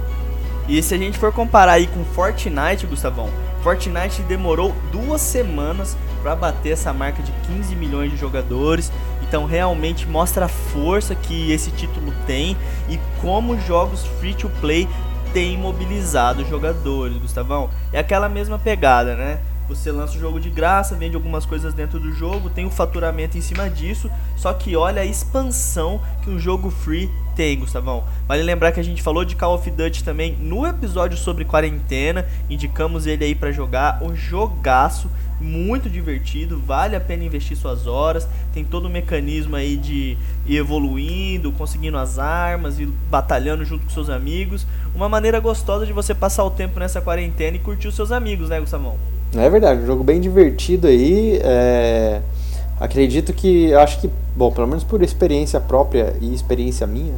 E 0.68 0.82
se 0.82 0.94
a 0.94 0.98
gente 0.98 1.18
for 1.18 1.32
comparar 1.32 1.72
aí 1.72 1.86
com 1.86 2.04
Fortnite, 2.04 2.86
Gustavão, 2.86 3.28
Fortnite 3.62 4.22
demorou 4.22 4.74
duas 4.90 5.20
semanas 5.20 5.96
para 6.22 6.34
bater 6.34 6.72
essa 6.72 6.92
marca 6.92 7.22
de 7.22 7.32
15 7.46 7.76
milhões 7.76 8.10
de 8.10 8.16
jogadores. 8.16 8.90
Então 9.22 9.46
realmente 9.46 10.06
mostra 10.06 10.46
a 10.46 10.48
força 10.48 11.14
que 11.14 11.52
esse 11.52 11.70
título 11.70 12.12
tem 12.26 12.56
e 12.88 12.98
como 13.20 13.58
jogos 13.60 14.06
free 14.20 14.34
to 14.34 14.50
play 14.60 14.88
têm 15.32 15.58
mobilizado 15.58 16.44
jogadores, 16.46 17.16
Gustavão. 17.18 17.68
É 17.92 17.98
aquela 17.98 18.28
mesma 18.28 18.58
pegada, 18.58 19.14
né? 19.16 19.40
Você 19.68 19.90
lança 19.90 20.16
o 20.16 20.20
jogo 20.20 20.38
de 20.38 20.50
graça, 20.50 20.94
vende 20.94 21.16
algumas 21.16 21.46
coisas 21.46 21.72
dentro 21.72 21.98
do 21.98 22.12
jogo, 22.12 22.50
tem 22.50 22.66
o 22.66 22.70
faturamento 22.70 23.38
em 23.38 23.40
cima 23.40 23.70
disso, 23.70 24.10
só 24.36 24.52
que 24.52 24.76
olha 24.76 25.00
a 25.00 25.06
expansão 25.06 26.02
que 26.22 26.28
um 26.28 26.38
jogo 26.38 26.70
free 26.70 27.10
tem, 27.34 27.58
Gustavão. 27.58 28.04
Vale 28.28 28.42
lembrar 28.42 28.72
que 28.72 28.80
a 28.80 28.84
gente 28.84 29.02
falou 29.02 29.24
de 29.24 29.34
Call 29.34 29.54
of 29.54 29.70
Duty 29.70 30.04
também 30.04 30.36
no 30.36 30.66
episódio 30.66 31.16
sobre 31.16 31.46
quarentena, 31.46 32.26
indicamos 32.50 33.06
ele 33.06 33.24
aí 33.24 33.34
para 33.34 33.50
jogar, 33.52 34.02
um 34.02 34.14
jogaço 34.14 35.10
muito 35.40 35.88
divertido, 35.88 36.60
vale 36.60 36.94
a 36.94 37.00
pena 37.00 37.24
investir 37.24 37.56
suas 37.56 37.86
horas, 37.86 38.28
tem 38.52 38.64
todo 38.64 38.84
o 38.84 38.90
mecanismo 38.90 39.56
aí 39.56 39.76
de 39.76 40.16
ir 40.46 40.56
evoluindo, 40.56 41.50
conseguindo 41.52 41.96
as 41.96 42.18
armas 42.18 42.78
e 42.78 42.86
batalhando 43.10 43.64
junto 43.64 43.84
com 43.84 43.90
seus 43.90 44.10
amigos, 44.10 44.66
uma 44.94 45.08
maneira 45.08 45.40
gostosa 45.40 45.86
de 45.86 45.92
você 45.92 46.14
passar 46.14 46.44
o 46.44 46.50
tempo 46.50 46.78
nessa 46.78 47.00
quarentena 47.00 47.56
e 47.56 47.60
curtir 47.60 47.88
os 47.88 47.96
seus 47.96 48.12
amigos, 48.12 48.50
né, 48.50 48.60
Gustavão? 48.60 49.13
É 49.40 49.48
verdade, 49.50 49.82
um 49.82 49.86
jogo 49.86 50.04
bem 50.04 50.20
divertido 50.20 50.86
aí. 50.86 51.40
É... 51.42 52.20
Acredito 52.80 53.32
que, 53.32 53.72
acho 53.74 54.00
que, 54.00 54.10
bom, 54.34 54.50
pelo 54.50 54.66
menos 54.66 54.82
por 54.82 55.00
experiência 55.02 55.60
própria 55.60 56.14
e 56.20 56.34
experiência 56.34 56.86
minha, 56.86 57.14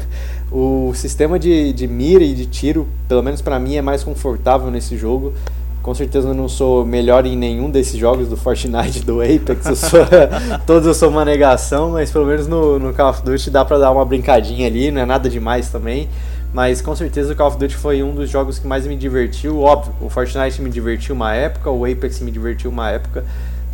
o 0.50 0.92
sistema 0.94 1.38
de, 1.38 1.72
de 1.74 1.86
mira 1.86 2.24
e 2.24 2.34
de 2.34 2.46
tiro, 2.46 2.88
pelo 3.06 3.22
menos 3.22 3.42
para 3.42 3.58
mim, 3.58 3.76
é 3.76 3.82
mais 3.82 4.02
confortável 4.02 4.70
nesse 4.70 4.96
jogo. 4.96 5.34
Com 5.82 5.94
certeza 5.94 6.28
eu 6.28 6.34
não 6.34 6.48
sou 6.48 6.82
melhor 6.86 7.26
em 7.26 7.36
nenhum 7.36 7.70
desses 7.70 7.98
jogos 7.98 8.28
do 8.28 8.38
Fortnite, 8.38 9.04
do 9.04 9.20
Apex, 9.20 9.66
eu 9.66 9.76
sou, 9.76 10.00
todos 10.66 10.86
eu 10.86 10.94
sou 10.94 11.10
uma 11.10 11.26
negação, 11.26 11.90
mas 11.90 12.10
pelo 12.10 12.24
menos 12.24 12.46
no, 12.46 12.78
no 12.78 12.94
Call 12.94 13.10
of 13.10 13.22
Duty 13.22 13.50
dá 13.50 13.62
pra 13.66 13.76
dar 13.76 13.90
uma 13.90 14.04
brincadinha 14.06 14.66
ali, 14.66 14.90
não 14.90 15.02
é 15.02 15.04
nada 15.04 15.28
demais 15.28 15.68
também. 15.68 16.08
Mas 16.54 16.80
com 16.80 16.94
certeza 16.94 17.32
o 17.32 17.36
Call 17.36 17.48
of 17.48 17.58
Duty 17.58 17.74
foi 17.74 18.00
um 18.04 18.14
dos 18.14 18.30
jogos 18.30 18.60
que 18.60 18.66
mais 18.66 18.86
me 18.86 18.94
divertiu. 18.94 19.60
Óbvio, 19.60 19.92
o 20.00 20.08
Fortnite 20.08 20.62
me 20.62 20.70
divertiu 20.70 21.12
uma 21.12 21.34
época, 21.34 21.68
o 21.68 21.84
Apex 21.84 22.20
me 22.20 22.30
divertiu 22.30 22.70
uma 22.70 22.92
época. 22.92 23.24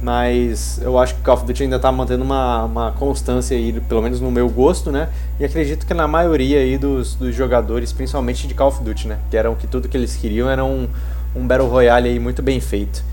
Mas 0.03 0.81
eu 0.83 0.99
acho 0.99 1.15
que 1.15 1.21
o 1.21 1.23
Call 1.23 1.35
of 1.35 1.45
Duty 1.45 1.65
ainda 1.65 1.77
está 1.77 1.93
mantendo 1.93 2.25
uma, 2.25 2.65
uma 2.65 2.93
constância 2.93 3.55
aí, 3.55 3.79
pelo 3.87 4.01
menos 4.01 4.19
no 4.19 4.31
meu 4.31 4.49
gosto, 4.49 4.91
né? 4.91 5.11
E 5.39 5.45
acredito 5.45 5.85
que 5.85 5.93
na 5.93 6.09
maioria 6.09 6.59
aí 6.59 6.79
dos, 6.79 7.15
dos 7.17 7.35
jogadores, 7.35 7.93
principalmente 7.93 8.49
de 8.49 8.55
Call 8.55 8.69
of 8.69 8.83
Duty, 8.83 9.09
né? 9.09 9.19
Que 9.31 9.37
eram 9.37 9.55
que 9.55 9.67
tudo 9.67 9.87
que 9.87 9.99
eles 9.99 10.17
queriam 10.17 10.49
era 10.49 10.65
um, 10.65 10.89
um 11.37 11.47
Battle 11.47 11.69
Royale 11.69 12.09
aí 12.09 12.19
muito 12.19 12.41
bem 12.41 12.61
feito. 12.61 13.05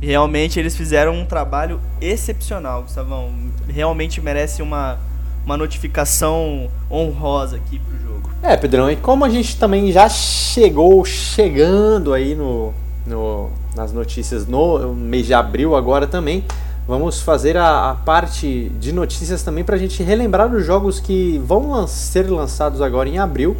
Realmente 0.00 0.60
eles 0.60 0.76
fizeram 0.76 1.12
um 1.12 1.26
trabalho 1.26 1.80
excepcional, 2.00 2.82
Gustavão. 2.82 3.32
Realmente 3.66 4.20
merece 4.20 4.62
uma, 4.62 4.96
uma 5.44 5.56
notificação 5.56 6.68
honrosa 6.90 7.56
aqui 7.56 7.78
pro 7.78 7.98
jogo. 7.98 8.30
É, 8.42 8.56
Pedrão, 8.56 8.90
e 8.90 8.96
como 8.96 9.24
a 9.24 9.28
gente 9.28 9.56
também 9.58 9.90
já 9.92 10.08
chegou 10.08 11.04
chegando 11.04 12.12
aí 12.12 12.34
no, 12.34 12.72
no 13.06 13.50
nas 13.74 13.92
notícias 13.92 14.46
no 14.46 14.94
mês 14.94 15.26
de 15.26 15.34
abril 15.34 15.74
agora 15.74 16.06
também, 16.06 16.44
vamos 16.86 17.20
fazer 17.20 17.56
a, 17.56 17.90
a 17.90 17.94
parte 17.94 18.70
de 18.78 18.92
notícias 18.92 19.42
também 19.42 19.64
para 19.64 19.74
a 19.74 19.78
gente 19.78 20.02
relembrar 20.02 20.54
os 20.54 20.64
jogos 20.64 21.00
que 21.00 21.38
vão 21.44 21.72
lan 21.72 21.86
ser 21.86 22.30
lançados 22.30 22.80
agora 22.80 23.08
em 23.08 23.18
abril. 23.18 23.56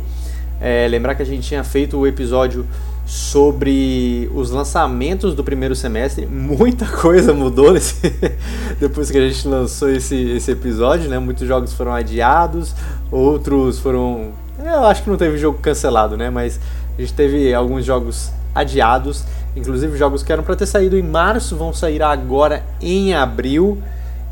É, 0.60 0.86
lembrar 0.88 1.14
que 1.16 1.22
a 1.22 1.26
gente 1.26 1.46
tinha 1.46 1.64
feito 1.64 1.98
o 1.98 2.06
episódio 2.06 2.64
sobre 3.06 4.30
os 4.34 4.50
lançamentos 4.50 5.34
do 5.34 5.44
primeiro 5.44 5.74
semestre. 5.74 6.26
Muita 6.26 6.86
coisa 6.86 7.32
mudou 7.34 7.72
nesse, 7.72 7.96
depois 8.80 9.10
que 9.10 9.18
a 9.18 9.28
gente 9.28 9.46
lançou 9.46 9.90
esse, 9.90 10.16
esse 10.30 10.50
episódio, 10.50 11.10
né? 11.10 11.18
Muitos 11.18 11.46
jogos 11.46 11.72
foram 11.72 11.92
adiados, 11.92 12.74
outros 13.10 13.78
foram. 13.78 14.32
Eu 14.58 14.84
acho 14.86 15.02
que 15.02 15.10
não 15.10 15.16
teve 15.16 15.36
jogo 15.36 15.58
cancelado, 15.58 16.16
né? 16.16 16.30
Mas 16.30 16.58
a 16.96 17.00
gente 17.00 17.12
teve 17.12 17.52
alguns 17.52 17.84
jogos 17.84 18.30
adiados, 18.54 19.24
inclusive 19.56 19.98
jogos 19.98 20.22
que 20.22 20.32
eram 20.32 20.42
para 20.42 20.56
ter 20.56 20.66
saído 20.66 20.96
em 20.96 21.02
março 21.02 21.56
vão 21.56 21.72
sair 21.72 22.02
agora 22.02 22.64
em 22.80 23.14
abril. 23.14 23.82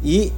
E 0.03 0.33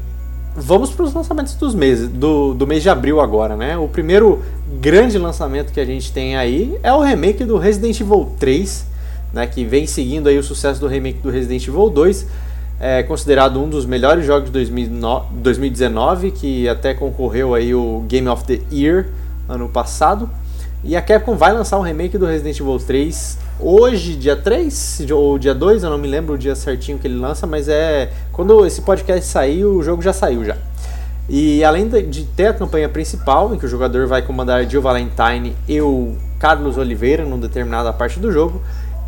vamos 0.57 0.91
para 0.91 1.05
os 1.05 1.13
lançamentos 1.13 1.55
dos 1.55 1.75
meses, 1.75 2.09
do, 2.09 2.55
do 2.55 2.67
mês 2.67 2.83
de 2.83 2.89
abril 2.89 3.21
agora, 3.21 3.57
né? 3.57 3.77
O 3.77 3.89
primeiro 3.89 4.43
grande 4.81 5.19
lançamento 5.19 5.73
que 5.73 5.81
a 5.81 5.85
gente 5.85 6.13
tem 6.13 6.37
aí 6.37 6.79
é 6.83 6.93
o 6.93 7.01
remake 7.01 7.45
do 7.45 7.59
Resident 7.59 8.01
Evil 8.01 8.33
3, 8.39 8.87
né? 9.33 9.47
Que 9.47 9.65
vem 9.65 9.87
seguindo 9.87 10.29
aí 10.29 10.39
o 10.39 10.43
sucesso 10.43 10.81
do 10.81 10.87
remake 10.87 11.19
do 11.19 11.31
Resident 11.31 11.67
Evil 11.67 11.91
2. 11.91 12.27
É 12.81 13.03
considerado 13.03 13.61
um 13.61 13.69
dos 13.69 13.87
melhores 13.87 14.27
jogos 14.27 14.51
de 14.51 14.67
2019, 15.43 16.31
que 16.33 16.69
até 16.69 16.93
concorreu 16.93 17.55
aí 17.55 17.75
o 17.75 18.05
Game 18.09 18.29
of 18.29 18.45
the 18.45 18.61
Year 18.73 19.07
ano 19.49 19.69
passado. 19.69 20.29
E 20.83 20.97
a 20.97 21.03
Capcom 21.03 21.37
vai 21.37 21.53
lançar 21.53 21.79
um 21.79 21.83
remake 21.83 22.19
do 22.19 22.27
Resident 22.27 22.61
Evil 22.61 22.79
3 22.79 23.44
hoje, 23.59 24.15
dia 24.15 24.37
3 24.37 25.07
ou 25.13 25.39
dia 25.39 25.55
2, 25.55 25.83
eu 25.83 25.91
não 25.91 25.99
me 25.99 26.09
lembro 26.09 26.35
o 26.35 26.39
dia 26.39 26.55
certinho 26.55 26.99
que 26.99 27.07
ele 27.07 27.17
lança, 27.17 27.47
mas 27.47 27.69
é. 27.69 28.13
Quando 28.33 28.65
esse 28.67 28.83
podcast 28.83 29.27
sair, 29.27 29.65
o 29.65 29.83
jogo 29.83 30.03
já 30.03 30.13
saiu 30.13 30.45
já. 30.45 30.57
E 31.29 31.65
além 31.65 31.89
de 31.89 32.25
ter 32.25 32.49
a 32.49 32.55
campanha 32.55 32.89
principal, 32.89 33.55
em 33.55 33.59
que 33.59 33.65
o 33.65 33.69
jogador 33.69 34.07
vai 34.07 34.21
comandar 34.21 34.69
Jill 34.69 34.83
Valentine 34.83 35.57
e 35.67 35.81
o 35.81 36.15
Carlos 36.39 36.77
Oliveira 36.77 37.25
numa 37.25 37.39
determinada 37.39 37.93
parte 37.93 38.21
do 38.21 38.31
jogo, 38.31 38.61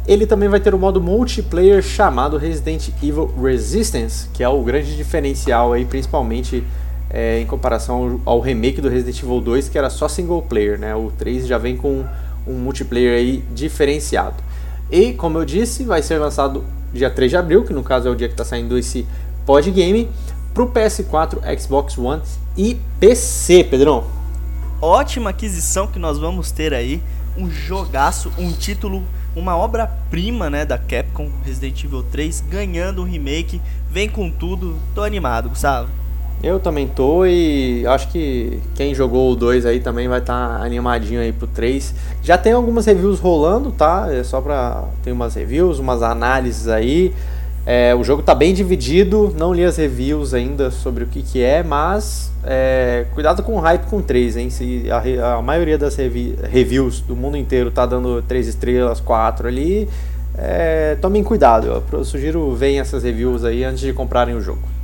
ele 0.09 0.27
também 0.27 0.49
vai 0.49 0.61
ter 0.61 0.75
o 0.75 0.79
modo 0.79 1.01
multiplayer 1.01 1.83
chamado 1.83 2.39
Resident 2.39 2.89
Evil 3.03 3.31
Resistance, 3.43 4.29
que 4.33 4.43
é 4.43 4.49
o 4.49 4.63
grande 4.63 4.97
diferencial 4.97 5.73
aí, 5.73 5.85
principalmente 5.85 6.65
é, 7.11 7.41
em 7.41 7.47
comparação 7.47 8.21
ao, 8.25 8.35
ao, 8.35 8.41
remake 8.41 8.81
do 8.81 8.89
Resident 8.89 9.23
Evil 9.23 9.41
2, 9.41 9.69
que 9.69 9.77
era 9.77 9.91
só 9.91 10.09
single 10.09 10.41
player, 10.43 10.79
né? 10.79 10.95
O 10.95 11.13
3 11.19 11.47
já 11.47 11.59
vem 11.59 11.77
com 11.77 12.05
um 12.47 12.55
multiplayer 12.55 13.19
aí 13.19 13.45
diferenciado. 13.53 14.37
E, 14.91 15.13
como 15.13 15.39
eu 15.39 15.45
disse, 15.45 15.85
vai 15.85 16.03
ser 16.03 16.19
lançado 16.19 16.65
dia 16.93 17.11
3 17.11 17.31
de 17.31 17.37
abril, 17.37 17.65
que 17.65 17.73
no 17.73 17.83
caso 17.83 18.09
é 18.09 18.11
o 18.11 18.15
dia 18.15 18.29
que 18.29 18.35
está 18.35 18.45
saindo 18.45 18.79
esse 18.79 19.07
pod 19.45 19.71
game, 19.71 20.09
para 20.55 20.63
o 20.63 20.71
PS4, 20.71 21.59
Xbox 21.59 21.99
One 21.99 22.23
e 22.57 22.79
PC, 22.99 23.65
Pedrão. 23.65 24.05
ótima 24.81 25.31
aquisição 25.31 25.87
que 25.87 25.99
nós 25.99 26.19
vamos 26.19 26.51
ter 26.51 26.73
aí. 26.73 27.03
Um 27.37 27.51
jogaço, 27.51 28.33
um 28.39 28.51
título, 28.51 29.03
uma 29.35 29.55
obra-prima 29.57 30.49
né, 30.49 30.65
da 30.65 30.79
Capcom, 30.79 31.31
Resident 31.45 31.85
Evil 31.85 32.03
3, 32.05 32.43
ganhando 32.49 33.03
um 33.03 33.05
remake. 33.05 33.61
Vem 33.91 34.09
com 34.09 34.31
tudo, 34.31 34.79
tô 34.95 35.03
animado, 35.03 35.51
Gustavo. 35.51 35.91
Eu 36.43 36.61
também 36.61 36.87
tô 36.87 37.24
e 37.24 37.87
acho 37.87 38.09
que 38.09 38.61
quem 38.74 38.95
jogou 38.95 39.32
o 39.32 39.37
2 39.37 39.64
aí 39.66 39.80
também 39.80 40.07
vai 40.07 40.18
estar 40.18 40.59
tá 40.59 40.64
animadinho 40.64 41.20
aí 41.20 41.32
pro 41.32 41.47
3. 41.47 41.95
Já 42.22 42.37
tem 42.37 42.53
algumas 42.53 42.87
reviews 42.87 43.18
rolando, 43.18 43.72
tá? 43.72 44.09
É 44.11 44.22
só 44.22 44.41
pra. 44.41 44.84
Tem 45.03 45.12
umas 45.12 45.34
reviews, 45.34 45.78
umas 45.78 46.03
análises 46.03 46.68
aí. 46.68 47.12
É, 47.64 47.93
o 47.97 48.05
jogo 48.05 48.22
tá 48.22 48.32
bem 48.32 48.55
dividido, 48.55 49.34
não 49.37 49.53
li 49.53 49.64
as 49.64 49.76
reviews 49.76 50.32
ainda 50.32 50.70
sobre 50.70 51.03
o 51.03 51.07
que, 51.09 51.20
que 51.20 51.43
é, 51.43 51.64
mas 51.64 52.30
é, 52.45 53.07
cuidado 53.12 53.43
com 53.43 53.57
o 53.57 53.59
hype 53.59 53.87
com 53.87 54.01
3, 54.01 54.37
hein? 54.37 54.51
Se 54.51 54.84
a, 54.89 55.34
a 55.34 55.43
maioria 55.43 55.76
das 55.76 55.97
revi 55.97 56.39
reviews 56.49 57.01
do 57.01 57.16
mundo 57.16 57.37
inteiro 57.37 57.72
tá 57.72 57.84
dando 57.84 58.22
3 58.22 58.47
estrelas, 58.47 59.01
4 59.01 59.49
ali, 59.49 59.89
é, 60.39 60.97
tomem 61.01 61.24
cuidado. 61.24 61.82
Eu, 61.91 62.05
sugiro 62.05 62.55
verem 62.55 62.78
essas 62.78 63.03
reviews 63.03 63.45
aí 63.45 63.64
antes 63.64 63.80
de 63.80 63.93
comprarem 63.93 64.37
o 64.37 64.41
jogo. 64.41 64.76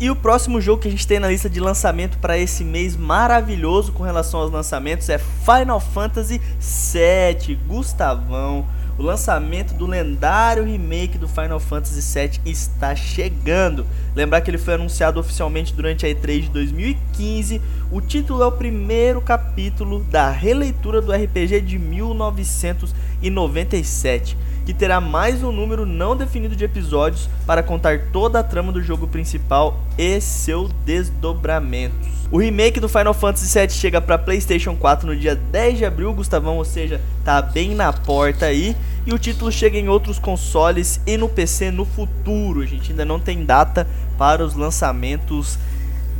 E 0.00 0.10
o 0.10 0.16
próximo 0.16 0.62
jogo 0.62 0.80
que 0.80 0.88
a 0.88 0.90
gente 0.90 1.06
tem 1.06 1.20
na 1.20 1.28
lista 1.28 1.50
de 1.50 1.60
lançamento 1.60 2.16
para 2.16 2.38
esse 2.38 2.64
mês 2.64 2.96
maravilhoso 2.96 3.92
com 3.92 4.02
relação 4.02 4.40
aos 4.40 4.50
lançamentos 4.50 5.10
é 5.10 5.18
Final 5.18 5.78
Fantasy 5.78 6.40
VII. 6.58 7.56
Gustavão 7.68 8.66
o 9.00 9.02
lançamento 9.02 9.72
do 9.72 9.86
lendário 9.86 10.62
remake 10.62 11.16
do 11.16 11.26
Final 11.26 11.58
Fantasy 11.58 12.18
VII 12.18 12.32
está 12.44 12.94
chegando. 12.94 13.86
Lembrar 14.14 14.42
que 14.42 14.50
ele 14.50 14.58
foi 14.58 14.74
anunciado 14.74 15.18
oficialmente 15.18 15.72
durante 15.72 16.04
a 16.04 16.08
E3 16.10 16.42
de 16.42 16.50
2015. 16.50 17.62
O 17.90 18.02
título 18.02 18.42
é 18.42 18.46
o 18.46 18.52
primeiro 18.52 19.22
capítulo 19.22 20.00
da 20.00 20.30
releitura 20.30 21.00
do 21.00 21.12
RPG 21.12 21.62
de 21.62 21.78
1997 21.78 24.36
que 24.64 24.74
terá 24.74 25.00
mais 25.00 25.42
um 25.42 25.52
número 25.52 25.86
não 25.86 26.16
definido 26.16 26.54
de 26.54 26.64
episódios 26.64 27.28
para 27.46 27.62
contar 27.62 28.06
toda 28.12 28.40
a 28.40 28.42
trama 28.42 28.72
do 28.72 28.82
jogo 28.82 29.06
principal 29.06 29.80
e 29.98 30.20
seus 30.20 30.70
desdobramentos. 30.84 32.08
O 32.30 32.38
remake 32.38 32.78
do 32.78 32.88
Final 32.88 33.12
Fantasy 33.12 33.58
VII 33.58 33.70
chega 33.70 34.00
para 34.00 34.16
PlayStation 34.16 34.76
4 34.76 35.06
no 35.06 35.16
dia 35.16 35.34
10 35.34 35.78
de 35.78 35.84
abril, 35.84 36.12
Gustavão, 36.12 36.58
ou 36.58 36.64
seja, 36.64 37.00
tá 37.24 37.42
bem 37.42 37.74
na 37.74 37.92
porta 37.92 38.46
aí. 38.46 38.76
E 39.04 39.12
o 39.12 39.18
título 39.18 39.50
chega 39.50 39.78
em 39.78 39.88
outros 39.88 40.18
consoles 40.18 41.00
e 41.06 41.16
no 41.16 41.28
PC 41.28 41.72
no 41.72 41.84
futuro. 41.84 42.60
A 42.60 42.66
gente 42.66 42.92
ainda 42.92 43.04
não 43.04 43.18
tem 43.18 43.44
data 43.44 43.86
para 44.16 44.44
os 44.44 44.54
lançamentos 44.54 45.58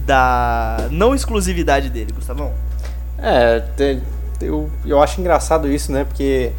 da 0.04 0.88
não 0.90 1.14
exclusividade 1.14 1.88
dele, 1.88 2.12
Gustavão. 2.12 2.52
É, 3.16 3.62
eu, 4.40 4.68
eu 4.84 5.00
acho 5.00 5.20
engraçado 5.20 5.70
isso, 5.70 5.92
né? 5.92 6.04
Porque 6.04 6.50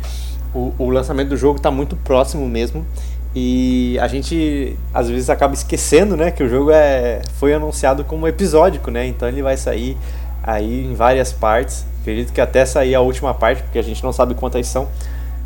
o, 0.54 0.74
o 0.78 0.90
lançamento 0.90 1.30
do 1.30 1.38
jogo 1.38 1.58
está 1.58 1.72
muito 1.72 1.96
próximo 1.96 2.48
mesmo. 2.48 2.86
E 3.34 3.98
a 4.02 4.08
gente 4.08 4.78
às 4.94 5.10
vezes 5.10 5.30
acaba 5.30 5.54
esquecendo, 5.54 6.18
né, 6.18 6.32
que 6.32 6.44
o 6.44 6.50
jogo 6.50 6.72
é 6.72 7.22
foi 7.40 7.54
anunciado 7.54 8.04
como 8.04 8.28
episódico, 8.28 8.92
né? 8.92 9.08
Então 9.08 9.28
ele 9.28 9.42
vai 9.42 9.56
sair 9.56 9.98
aí 10.44 10.86
em 10.86 10.94
várias 10.94 11.32
partes. 11.32 11.86
Acredito 12.02 12.34
que 12.34 12.42
até 12.42 12.66
sair 12.66 12.94
a 12.94 13.00
última 13.00 13.34
parte, 13.34 13.64
porque 13.64 13.80
a 13.80 13.82
gente 13.82 14.04
não 14.04 14.12
sabe 14.12 14.34
quantas 14.34 14.68
são. 14.68 14.88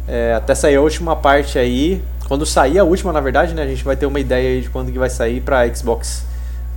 É, 0.08 0.34
até 0.34 0.56
sair 0.56 0.76
a 0.76 0.82
última 0.82 1.16
parte 1.16 1.60
aí. 1.60 2.01
Quando 2.28 2.43
sair 2.43 2.80
a 2.80 2.84
última, 2.84 3.14
na 3.14 3.22
verdade, 3.22 3.53
né, 3.53 3.62
a 3.62 3.68
gente 3.68 3.84
vai 3.84 3.95
ter 3.95 4.08
uma 4.08 4.20
ideia 4.20 4.60
de 4.60 4.68
quando 4.70 4.91
que 4.91 4.97
vai 4.97 5.10
sair 5.10 5.41
para 5.41 5.72
Xbox 5.74 6.26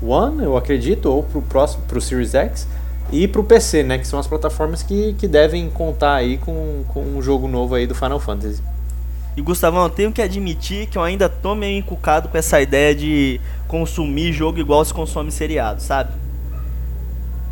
One, 0.02 0.44
eu 0.44 0.58
acredito, 0.58 1.06
ou 1.06 1.22
pro 1.22 1.40
próximo, 1.40 1.84
pro 1.88 2.00
Series 2.02 2.34
X 2.34 2.66
e 3.10 3.26
para 3.26 3.40
o 3.40 3.44
PC, 3.44 3.82
né, 3.82 3.98
que 3.98 4.06
são 4.06 4.18
as 4.18 4.26
plataformas 4.26 4.82
que, 4.82 5.14
que 5.14 5.26
devem 5.26 5.68
contar 5.70 6.14
aí 6.14 6.36
com, 6.38 6.84
com 6.88 7.00
um 7.00 7.22
jogo 7.22 7.48
novo 7.48 7.74
aí 7.74 7.86
do 7.86 7.94
Final 7.94 8.20
Fantasy. 8.20 8.62
E 9.36 9.40
Gustavão, 9.40 9.84
eu 9.84 9.90
tenho 9.90 10.12
que 10.12 10.20
admitir 10.20 10.86
que 10.88 10.98
eu 10.98 11.02
ainda 11.02 11.28
tô 11.28 11.54
meio 11.54 11.78
encucado 11.78 12.28
com 12.28 12.36
essa 12.36 12.60
ideia 12.60 12.94
de 12.94 13.40
consumir 13.68 14.32
jogo 14.32 14.58
igual 14.58 14.84
se 14.84 14.92
consome 14.92 15.30
seriado, 15.30 15.80
sabe? 15.80 16.10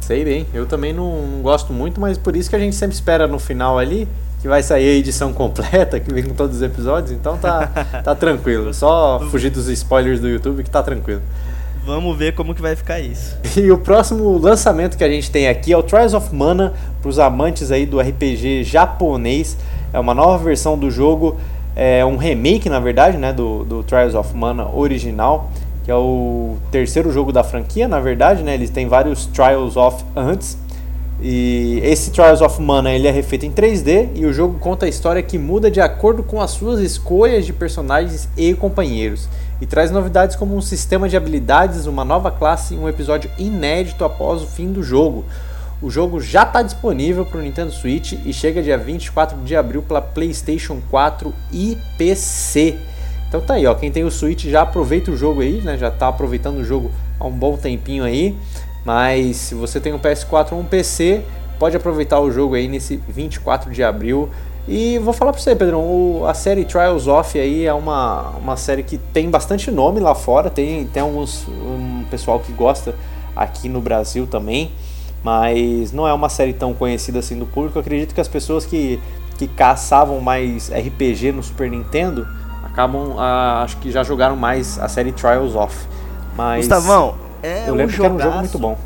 Sei 0.00 0.24
bem, 0.24 0.46
eu 0.52 0.66
também 0.66 0.92
não, 0.92 1.22
não 1.22 1.42
gosto 1.42 1.72
muito, 1.72 2.00
mas 2.00 2.18
por 2.18 2.36
isso 2.36 2.50
que 2.50 2.56
a 2.56 2.58
gente 2.58 2.76
sempre 2.76 2.94
espera 2.94 3.26
no 3.26 3.38
final 3.38 3.78
ali 3.78 4.08
que 4.40 4.48
vai 4.48 4.62
sair 4.62 4.88
a 4.88 4.92
edição 4.92 5.32
completa, 5.32 5.98
que 5.98 6.12
vem 6.12 6.22
com 6.22 6.34
todos 6.34 6.56
os 6.56 6.62
episódios, 6.62 7.12
então 7.12 7.36
tá, 7.38 7.66
tá 8.04 8.14
tranquilo. 8.14 8.72
Só 8.74 9.20
fugir 9.30 9.50
dos 9.50 9.68
spoilers 9.68 10.20
do 10.20 10.28
YouTube 10.28 10.62
que 10.62 10.70
tá 10.70 10.82
tranquilo. 10.82 11.22
Vamos 11.86 12.18
ver 12.18 12.34
como 12.34 12.52
que 12.52 12.60
vai 12.60 12.74
ficar 12.74 12.98
isso. 12.98 13.36
E 13.56 13.70
o 13.70 13.78
próximo 13.78 14.36
lançamento 14.38 14.98
que 14.98 15.04
a 15.04 15.08
gente 15.08 15.30
tem 15.30 15.46
aqui 15.46 15.72
é 15.72 15.78
o 15.78 15.84
Trials 15.84 16.14
of 16.14 16.34
Mana 16.34 16.74
para 17.00 17.08
os 17.08 17.16
amantes 17.20 17.70
aí 17.70 17.86
do 17.86 18.00
RPG 18.00 18.64
japonês. 18.64 19.56
É 19.92 20.00
uma 20.00 20.12
nova 20.12 20.42
versão 20.42 20.76
do 20.76 20.90
jogo, 20.90 21.36
é 21.76 22.04
um 22.04 22.16
remake 22.16 22.68
na 22.68 22.80
verdade, 22.80 23.16
né, 23.16 23.32
do, 23.32 23.62
do 23.62 23.84
Trials 23.84 24.16
of 24.16 24.36
Mana 24.36 24.68
original, 24.68 25.48
que 25.84 25.90
é 25.92 25.94
o 25.94 26.56
terceiro 26.72 27.12
jogo 27.12 27.30
da 27.30 27.44
franquia, 27.44 27.86
na 27.86 28.00
verdade, 28.00 28.42
né? 28.42 28.54
Eles 28.54 28.70
têm 28.70 28.88
vários 28.88 29.26
Trials 29.26 29.76
of 29.76 30.04
antes. 30.16 30.58
E 31.22 31.80
esse 31.84 32.10
Trials 32.10 32.40
of 32.40 32.60
Mana 32.60 32.90
ele 32.90 33.06
é 33.06 33.12
refeito 33.12 33.46
em 33.46 33.52
3D 33.52 34.08
e 34.16 34.26
o 34.26 34.32
jogo 34.32 34.58
conta 34.58 34.86
a 34.86 34.88
história 34.88 35.22
que 35.22 35.38
muda 35.38 35.70
de 35.70 35.80
acordo 35.80 36.24
com 36.24 36.40
as 36.40 36.50
suas 36.50 36.80
escolhas 36.80 37.46
de 37.46 37.52
personagens 37.52 38.28
e 38.36 38.52
companheiros 38.54 39.28
e 39.60 39.66
traz 39.66 39.90
novidades 39.90 40.36
como 40.36 40.56
um 40.56 40.60
sistema 40.60 41.08
de 41.08 41.16
habilidades, 41.16 41.86
uma 41.86 42.04
nova 42.04 42.30
classe 42.30 42.74
e 42.74 42.78
um 42.78 42.88
episódio 42.88 43.30
inédito 43.38 44.04
após 44.04 44.42
o 44.42 44.46
fim 44.46 44.72
do 44.72 44.82
jogo. 44.82 45.24
O 45.80 45.90
jogo 45.90 46.20
já 46.20 46.42
está 46.42 46.62
disponível 46.62 47.24
para 47.24 47.38
o 47.38 47.42
Nintendo 47.42 47.70
Switch 47.70 48.14
e 48.24 48.32
chega 48.32 48.62
dia 48.62 48.78
24 48.78 49.38
de 49.38 49.54
abril 49.54 49.82
para 49.82 50.00
PlayStation 50.00 50.80
4 50.90 51.34
e 51.52 51.76
PC. 51.98 52.78
Então 53.28 53.40
tá 53.40 53.54
aí, 53.54 53.66
ó, 53.66 53.74
quem 53.74 53.90
tem 53.90 54.04
o 54.04 54.10
Switch 54.10 54.44
já 54.46 54.62
aproveita 54.62 55.10
o 55.10 55.16
jogo 55.16 55.42
aí, 55.42 55.60
né? 55.60 55.76
Já 55.76 55.88
está 55.88 56.08
aproveitando 56.08 56.58
o 56.58 56.64
jogo 56.64 56.90
há 57.20 57.26
um 57.26 57.32
bom 57.32 57.56
tempinho 57.56 58.04
aí. 58.04 58.36
Mas 58.84 59.36
se 59.36 59.54
você 59.54 59.80
tem 59.80 59.92
um 59.92 59.98
PS4 59.98 60.52
ou 60.52 60.60
um 60.60 60.64
PC, 60.64 61.22
pode 61.58 61.76
aproveitar 61.76 62.20
o 62.20 62.30
jogo 62.30 62.54
aí 62.54 62.68
nesse 62.68 62.96
24 63.08 63.70
de 63.70 63.82
abril. 63.82 64.30
E 64.68 64.98
vou 64.98 65.12
falar 65.12 65.32
pra 65.32 65.40
você, 65.40 65.54
Pedrão, 65.54 65.80
o, 65.80 66.26
a 66.26 66.34
série 66.34 66.64
Trials 66.64 67.06
of 67.06 67.38
aí 67.38 67.64
é 67.64 67.72
uma, 67.72 68.30
uma 68.30 68.56
série 68.56 68.82
que 68.82 68.98
tem 68.98 69.30
bastante 69.30 69.70
nome 69.70 70.00
lá 70.00 70.14
fora, 70.14 70.50
tem, 70.50 70.86
tem 70.86 71.02
alguns 71.02 71.46
um 71.46 72.04
pessoal 72.10 72.40
que 72.40 72.50
gosta 72.52 72.94
aqui 73.34 73.68
no 73.68 73.80
Brasil 73.80 74.26
também, 74.26 74.72
mas 75.22 75.92
não 75.92 76.06
é 76.06 76.12
uma 76.12 76.28
série 76.28 76.52
tão 76.52 76.74
conhecida 76.74 77.20
assim 77.20 77.38
do 77.38 77.46
público. 77.46 77.78
Eu 77.78 77.80
acredito 77.80 78.12
que 78.12 78.20
as 78.20 78.26
pessoas 78.26 78.66
que, 78.66 78.98
que 79.38 79.46
caçavam 79.46 80.20
mais 80.20 80.68
RPG 80.70 81.30
no 81.30 81.44
Super 81.44 81.70
Nintendo 81.70 82.26
acabam, 82.64 83.14
ah, 83.18 83.62
acho 83.62 83.76
que 83.76 83.92
já 83.92 84.02
jogaram 84.02 84.34
mais 84.34 84.80
a 84.80 84.88
série 84.88 85.12
Trials 85.12 85.54
of. 85.54 85.76
Mas 86.36 86.66
Gustavão, 86.66 87.14
é 87.40 87.68
eu 87.68 87.74
lembro 87.74 87.94
um 87.94 87.98
que 87.98 88.04
era 88.04 88.14
um 88.14 88.20
jogo 88.20 88.38
muito 88.38 88.58
bom. 88.58 88.76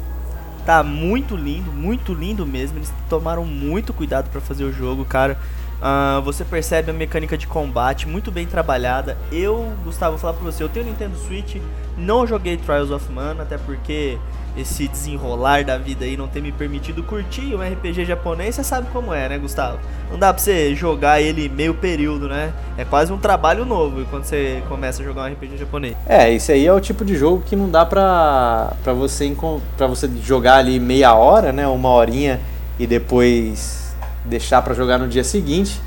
Tá 0.67 0.83
muito 0.83 1.35
lindo, 1.35 1.73
muito 1.73 2.13
lindo 2.13 2.47
mesmo. 2.47 2.79
Eles 2.79 2.93
tomaram 3.09 3.45
muito 3.47 3.95
cuidado 3.95 4.29
para 4.31 4.41
fazer 4.43 4.65
o 4.65 4.73
jogo, 4.73 5.05
cara. 5.07 5.39
Uh, 5.81 6.21
você 6.21 6.45
percebe 6.45 6.91
a 6.91 6.95
mecânica 6.95 7.39
de 7.39 7.47
combate 7.47 8.07
muito 8.07 8.31
bem 8.31 8.47
trabalhada. 8.47 9.17
Eu, 9.33 9.73
Gustavo, 9.83 10.13
vou 10.13 10.19
falar 10.19 10.35
pra 10.35 10.45
você, 10.45 10.63
eu 10.63 10.69
tenho 10.69 10.87
Nintendo 10.87 11.17
Switch, 11.17 11.57
não 11.97 12.27
joguei 12.27 12.57
Trials 12.59 12.91
of 12.91 13.11
Mana, 13.11 13.43
até 13.43 13.57
porque 13.57 14.19
esse 14.57 14.89
desenrolar 14.89 15.65
da 15.65 15.79
vida 15.79 16.05
aí 16.05 16.17
não 16.17 16.27
tem 16.29 16.43
me 16.43 16.53
permitido 16.53 17.03
curtir 17.03 17.55
um 17.55 17.61
RPG 17.61 18.05
japonês, 18.05 18.57
você 18.57 18.65
sabe 18.65 18.89
como 18.93 19.15
é, 19.15 19.29
né, 19.29 19.39
Gustavo? 19.39 19.79
Não 20.11 20.19
dá 20.19 20.35
pra 20.35 20.43
você 20.43 20.75
jogar 20.75 21.23
ele 21.23 21.49
meio 21.49 21.73
período, 21.73 22.29
né? 22.29 22.53
É 22.77 22.85
quase 22.85 23.13
um 23.13 23.19
trabalho 23.19 23.65
novo 23.65 24.05
quando 24.11 24.25
você 24.25 24.63
começa 24.69 25.03
a 25.03 25.05
jogar 25.05 25.23
um 25.23 25.33
RPG 25.33 25.57
japonês. 25.57 25.97
É, 26.07 26.31
esse 26.33 26.53
aí 26.53 26.67
é 26.67 26.73
o 26.73 26.81
tipo 26.81 27.05
de 27.05 27.17
jogo 27.17 27.43
que 27.47 27.57
não 27.57 27.71
dá 27.71 27.87
pra, 27.87 28.75
pra, 28.83 28.93
você, 28.93 29.35
pra 29.79 29.87
você 29.87 30.11
jogar 30.23 30.57
ali 30.57 30.79
meia 30.79 31.15
hora, 31.15 31.53
né? 31.53 31.67
Uma 31.67 31.89
horinha 31.89 32.41
e 32.79 32.87
depois 32.87 33.80
deixar 34.25 34.63
para 34.63 34.75
jogar 34.75 34.99
no 34.99 35.09
dia 35.09 35.25
seguinte. 35.25 35.81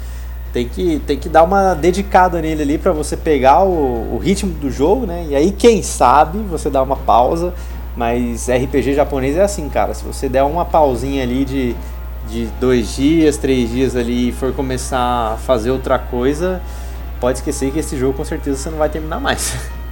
Tem 0.51 0.67
que, 0.67 1.01
tem 1.07 1.17
que 1.17 1.27
dar 1.27 1.43
uma 1.43 1.73
dedicada 1.73 2.39
nele 2.39 2.61
ali 2.61 2.77
para 2.77 2.91
você 2.91 3.17
pegar 3.17 3.63
o, 3.63 4.15
o, 4.15 4.19
ritmo 4.19 4.53
do 4.53 4.69
jogo, 4.69 5.05
né? 5.07 5.25
E 5.27 5.35
aí, 5.35 5.51
quem 5.51 5.81
sabe, 5.81 6.37
você 6.39 6.69
dá 6.69 6.83
uma 6.83 6.95
pausa. 6.95 7.53
Mas 7.95 8.47
RPG 8.49 8.93
japonês 8.93 9.35
é 9.35 9.43
assim, 9.43 9.67
cara. 9.69 9.93
Se 9.93 10.03
você 10.03 10.29
der 10.29 10.43
uma 10.43 10.65
pausinha 10.65 11.23
ali 11.23 11.43
de, 11.43 11.75
de 12.27 12.45
dois 12.59 12.95
dias, 12.95 13.37
três 13.37 13.69
dias 13.69 13.95
ali 13.95 14.29
e 14.29 14.31
for 14.31 14.53
começar 14.53 15.33
a 15.33 15.37
fazer 15.37 15.71
outra 15.71 15.97
coisa, 15.97 16.61
pode 17.19 17.39
esquecer 17.39 17.71
que 17.71 17.79
esse 17.79 17.97
jogo 17.97 18.17
com 18.17 18.25
certeza 18.25 18.57
você 18.57 18.69
não 18.69 18.77
vai 18.77 18.89
terminar 18.89 19.19
mais. 19.19 19.55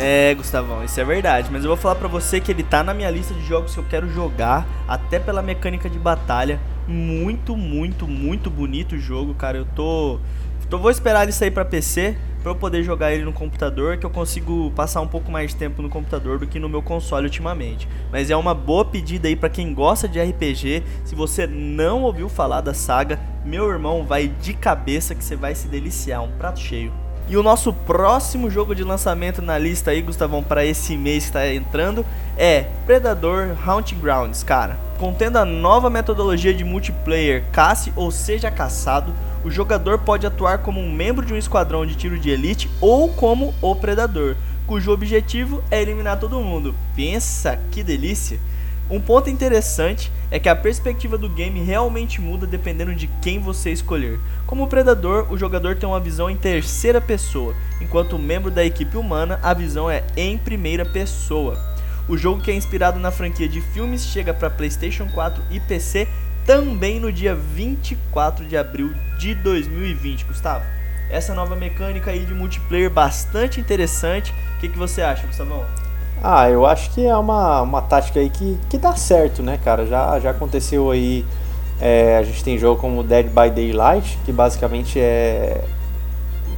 É, 0.00 0.32
Gustavão, 0.34 0.84
isso 0.84 1.00
é 1.00 1.04
verdade. 1.04 1.48
Mas 1.50 1.64
eu 1.64 1.68
vou 1.68 1.76
falar 1.76 1.96
pra 1.96 2.06
você 2.06 2.40
que 2.40 2.52
ele 2.52 2.62
tá 2.62 2.84
na 2.84 2.94
minha 2.94 3.10
lista 3.10 3.34
de 3.34 3.44
jogos 3.44 3.74
que 3.74 3.80
eu 3.80 3.84
quero 3.90 4.08
jogar, 4.08 4.64
até 4.86 5.18
pela 5.18 5.42
mecânica 5.42 5.90
de 5.90 5.98
batalha. 5.98 6.60
Muito, 6.88 7.54
muito, 7.54 8.08
muito 8.08 8.48
bonito 8.48 8.94
o 8.94 8.98
jogo, 8.98 9.34
cara. 9.34 9.58
Eu 9.58 9.66
tô 9.66 10.18
Então 10.66 10.78
vou 10.78 10.90
esperar 10.90 11.22
ele 11.22 11.32
sair 11.32 11.50
para 11.50 11.64
PC 11.64 12.16
para 12.42 12.52
eu 12.52 12.56
poder 12.56 12.82
jogar 12.82 13.12
ele 13.12 13.24
no 13.24 13.32
computador, 13.32 13.96
que 13.98 14.06
eu 14.06 14.10
consigo 14.10 14.70
passar 14.70 15.00
um 15.00 15.06
pouco 15.08 15.30
mais 15.30 15.50
de 15.50 15.56
tempo 15.56 15.82
no 15.82 15.88
computador 15.88 16.38
do 16.38 16.46
que 16.46 16.58
no 16.58 16.68
meu 16.68 16.80
console 16.80 17.26
ultimamente. 17.26 17.88
Mas 18.10 18.30
é 18.30 18.36
uma 18.36 18.54
boa 18.54 18.84
pedida 18.84 19.28
aí 19.28 19.36
para 19.36 19.48
quem 19.48 19.74
gosta 19.74 20.08
de 20.08 20.20
RPG. 20.20 20.82
Se 21.04 21.14
você 21.14 21.46
não 21.46 22.04
ouviu 22.04 22.28
falar 22.28 22.60
da 22.60 22.72
saga, 22.72 23.20
meu 23.44 23.68
irmão, 23.68 24.04
vai 24.04 24.28
de 24.28 24.54
cabeça 24.54 25.14
que 25.14 25.24
você 25.24 25.36
vai 25.36 25.54
se 25.54 25.68
deliciar, 25.68 26.22
um 26.22 26.32
prato 26.32 26.60
cheio. 26.60 26.92
E 27.30 27.36
o 27.36 27.42
nosso 27.42 27.74
próximo 27.74 28.48
jogo 28.48 28.74
de 28.74 28.82
lançamento 28.82 29.42
na 29.42 29.58
lista 29.58 29.90
aí, 29.90 30.00
Gustavão, 30.00 30.42
para 30.42 30.64
esse 30.64 30.96
mês 30.96 31.24
que 31.24 31.28
está 31.28 31.46
entrando 31.52 32.04
é 32.38 32.62
Predador 32.86 33.54
Hunting 33.68 33.98
Grounds, 33.98 34.42
cara. 34.42 34.78
Contendo 34.98 35.36
a 35.36 35.44
nova 35.44 35.90
metodologia 35.90 36.54
de 36.54 36.64
multiplayer 36.64 37.44
casse 37.52 37.92
ou 37.94 38.10
seja 38.10 38.50
caçado, 38.50 39.12
o 39.44 39.50
jogador 39.50 39.98
pode 39.98 40.26
atuar 40.26 40.58
como 40.58 40.80
um 40.80 40.90
membro 40.90 41.24
de 41.24 41.34
um 41.34 41.36
esquadrão 41.36 41.84
de 41.84 41.96
tiro 41.96 42.18
de 42.18 42.30
elite 42.30 42.70
ou 42.80 43.10
como 43.10 43.54
o 43.60 43.76
predador, 43.76 44.34
cujo 44.66 44.90
objetivo 44.90 45.62
é 45.70 45.82
eliminar 45.82 46.18
todo 46.18 46.40
mundo. 46.40 46.74
Pensa 46.96 47.58
que 47.70 47.82
delícia! 47.82 48.40
Um 48.90 49.00
ponto 49.00 49.28
interessante 49.28 50.10
é 50.30 50.38
que 50.38 50.48
a 50.48 50.56
perspectiva 50.56 51.18
do 51.18 51.28
game 51.28 51.62
realmente 51.62 52.22
muda 52.22 52.46
dependendo 52.46 52.94
de 52.94 53.06
quem 53.20 53.38
você 53.38 53.70
escolher. 53.70 54.18
Como 54.46 54.66
predador, 54.66 55.30
o 55.30 55.36
jogador 55.36 55.76
tem 55.76 55.86
uma 55.86 56.00
visão 56.00 56.30
em 56.30 56.36
terceira 56.36 56.98
pessoa, 56.98 57.54
enquanto 57.82 58.14
o 58.14 58.18
membro 58.18 58.50
da 58.50 58.64
equipe 58.64 58.96
humana 58.96 59.38
a 59.42 59.52
visão 59.52 59.90
é 59.90 60.04
em 60.16 60.38
primeira 60.38 60.86
pessoa. 60.86 61.58
O 62.08 62.16
jogo 62.16 62.40
que 62.40 62.50
é 62.50 62.54
inspirado 62.54 62.98
na 62.98 63.10
franquia 63.10 63.46
de 63.46 63.60
filmes 63.60 64.06
chega 64.06 64.32
para 64.32 64.48
PlayStation 64.48 65.06
4 65.08 65.42
e 65.50 65.60
PC 65.60 66.08
também 66.46 66.98
no 66.98 67.12
dia 67.12 67.34
24 67.34 68.46
de 68.46 68.56
abril 68.56 68.94
de 69.18 69.34
2020, 69.34 70.24
Gustavo. 70.24 70.64
Essa 71.10 71.34
nova 71.34 71.54
mecânica 71.54 72.10
aí 72.10 72.24
de 72.24 72.32
multiplayer 72.32 72.90
bastante 72.90 73.60
interessante. 73.60 74.32
O 74.56 74.60
que, 74.60 74.70
que 74.70 74.78
você 74.78 75.02
acha, 75.02 75.26
Gustavão? 75.26 75.66
Ah, 76.22 76.50
eu 76.50 76.66
acho 76.66 76.90
que 76.90 77.06
é 77.06 77.16
uma, 77.16 77.62
uma 77.62 77.82
tática 77.82 78.18
aí 78.18 78.28
que, 78.28 78.58
que 78.68 78.76
dá 78.76 78.94
certo, 78.94 79.42
né, 79.42 79.58
cara? 79.62 79.86
Já, 79.86 80.18
já 80.18 80.30
aconteceu 80.30 80.90
aí. 80.90 81.24
É, 81.80 82.16
a 82.18 82.22
gente 82.24 82.42
tem 82.42 82.58
jogo 82.58 82.80
como 82.80 83.04
Dead 83.04 83.26
by 83.26 83.50
Daylight, 83.50 84.18
que 84.24 84.32
basicamente 84.32 84.98
é 84.98 85.62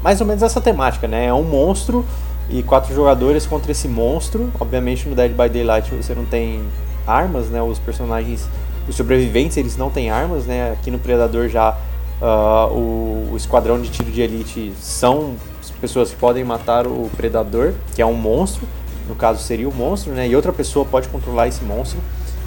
mais 0.02 0.18
ou 0.20 0.26
menos 0.26 0.42
essa 0.42 0.60
temática, 0.60 1.06
né? 1.06 1.26
É 1.26 1.34
um 1.34 1.42
monstro 1.42 2.06
e 2.48 2.62
quatro 2.62 2.94
jogadores 2.94 3.46
contra 3.46 3.70
esse 3.70 3.86
monstro. 3.86 4.50
Obviamente 4.58 5.08
no 5.08 5.14
Dead 5.14 5.32
by 5.32 5.48
Daylight 5.48 5.94
você 5.94 6.14
não 6.14 6.24
tem 6.24 6.62
armas, 7.06 7.48
né? 7.48 7.60
Os 7.60 7.78
personagens, 7.78 8.48
os 8.88 8.96
sobreviventes, 8.96 9.58
eles 9.58 9.76
não 9.76 9.90
têm 9.90 10.10
armas, 10.10 10.46
né? 10.46 10.72
Aqui 10.72 10.90
no 10.90 10.98
Predador 10.98 11.48
já 11.48 11.76
uh, 12.20 12.72
o, 12.72 13.30
o 13.32 13.36
esquadrão 13.36 13.80
de 13.80 13.90
tiro 13.90 14.10
de 14.10 14.22
elite 14.22 14.72
são 14.80 15.34
pessoas 15.80 16.10
que 16.10 16.16
podem 16.16 16.44
matar 16.44 16.86
o 16.86 17.10
predador, 17.16 17.72
que 17.94 18.02
é 18.02 18.06
um 18.06 18.14
monstro 18.14 18.66
no 19.10 19.16
caso 19.16 19.42
seria 19.42 19.68
o 19.68 19.74
monstro, 19.74 20.12
né? 20.12 20.28
E 20.28 20.36
outra 20.36 20.52
pessoa 20.52 20.86
pode 20.86 21.08
controlar 21.08 21.48
esse 21.48 21.62
monstro, 21.64 21.98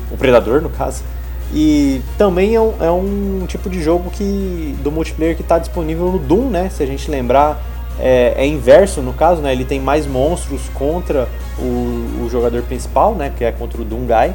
o 0.10 0.18
predador 0.18 0.62
no 0.62 0.70
caso. 0.70 1.04
E 1.54 2.02
também 2.18 2.56
é 2.56 2.62
um, 2.62 2.74
é 2.80 2.90
um 2.90 3.46
tipo 3.48 3.70
de 3.70 3.84
jogo 3.84 4.10
que 4.10 4.76
do 4.82 4.92
multiplayer 4.92 5.36
que 5.36 5.42
está 5.42 5.60
disponível 5.60 6.12
no 6.12 6.18
Doom, 6.18 6.50
né? 6.50 6.70
Se 6.70 6.82
a 6.82 6.86
gente 6.86 7.12
lembrar, 7.12 7.62
é, 8.00 8.34
é, 8.38 8.48
inverso 8.48 9.02
no 9.02 9.14
caso, 9.14 9.42
né? 9.42 9.52
Ele 9.52 9.66
tem 9.66 9.80
mais 9.80 10.08
monstros 10.08 10.62
contra 10.74 11.28
o, 11.60 12.24
o 12.24 12.30
jogador 12.32 12.64
principal, 12.64 13.14
né? 13.14 13.32
Que 13.38 13.44
é 13.44 13.52
contra 13.52 13.82
o 13.82 13.86
Doom 13.86 14.06
Guy. 14.06 14.34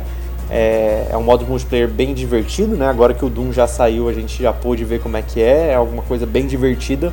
É, 0.51 1.09
é, 1.11 1.17
um 1.17 1.23
modo 1.23 1.45
multiplayer 1.45 1.89
bem 1.89 2.15
divertido, 2.15 2.77
né? 2.77 2.89
Agora 2.89 3.13
que 3.15 3.25
o 3.25 3.29
Doom 3.29 3.53
já 3.53 3.67
saiu, 3.67 4.09
a 4.09 4.13
gente 4.13 4.41
já 4.43 4.53
pôde 4.53 4.85
ver 4.85 5.01
como 5.01 5.17
é 5.17 5.23
que 5.23 5.43
é. 5.43 5.73
É 5.73 5.75
alguma 5.75 6.03
coisa 6.03 6.25
bem 6.25 6.47
divertida. 6.47 7.13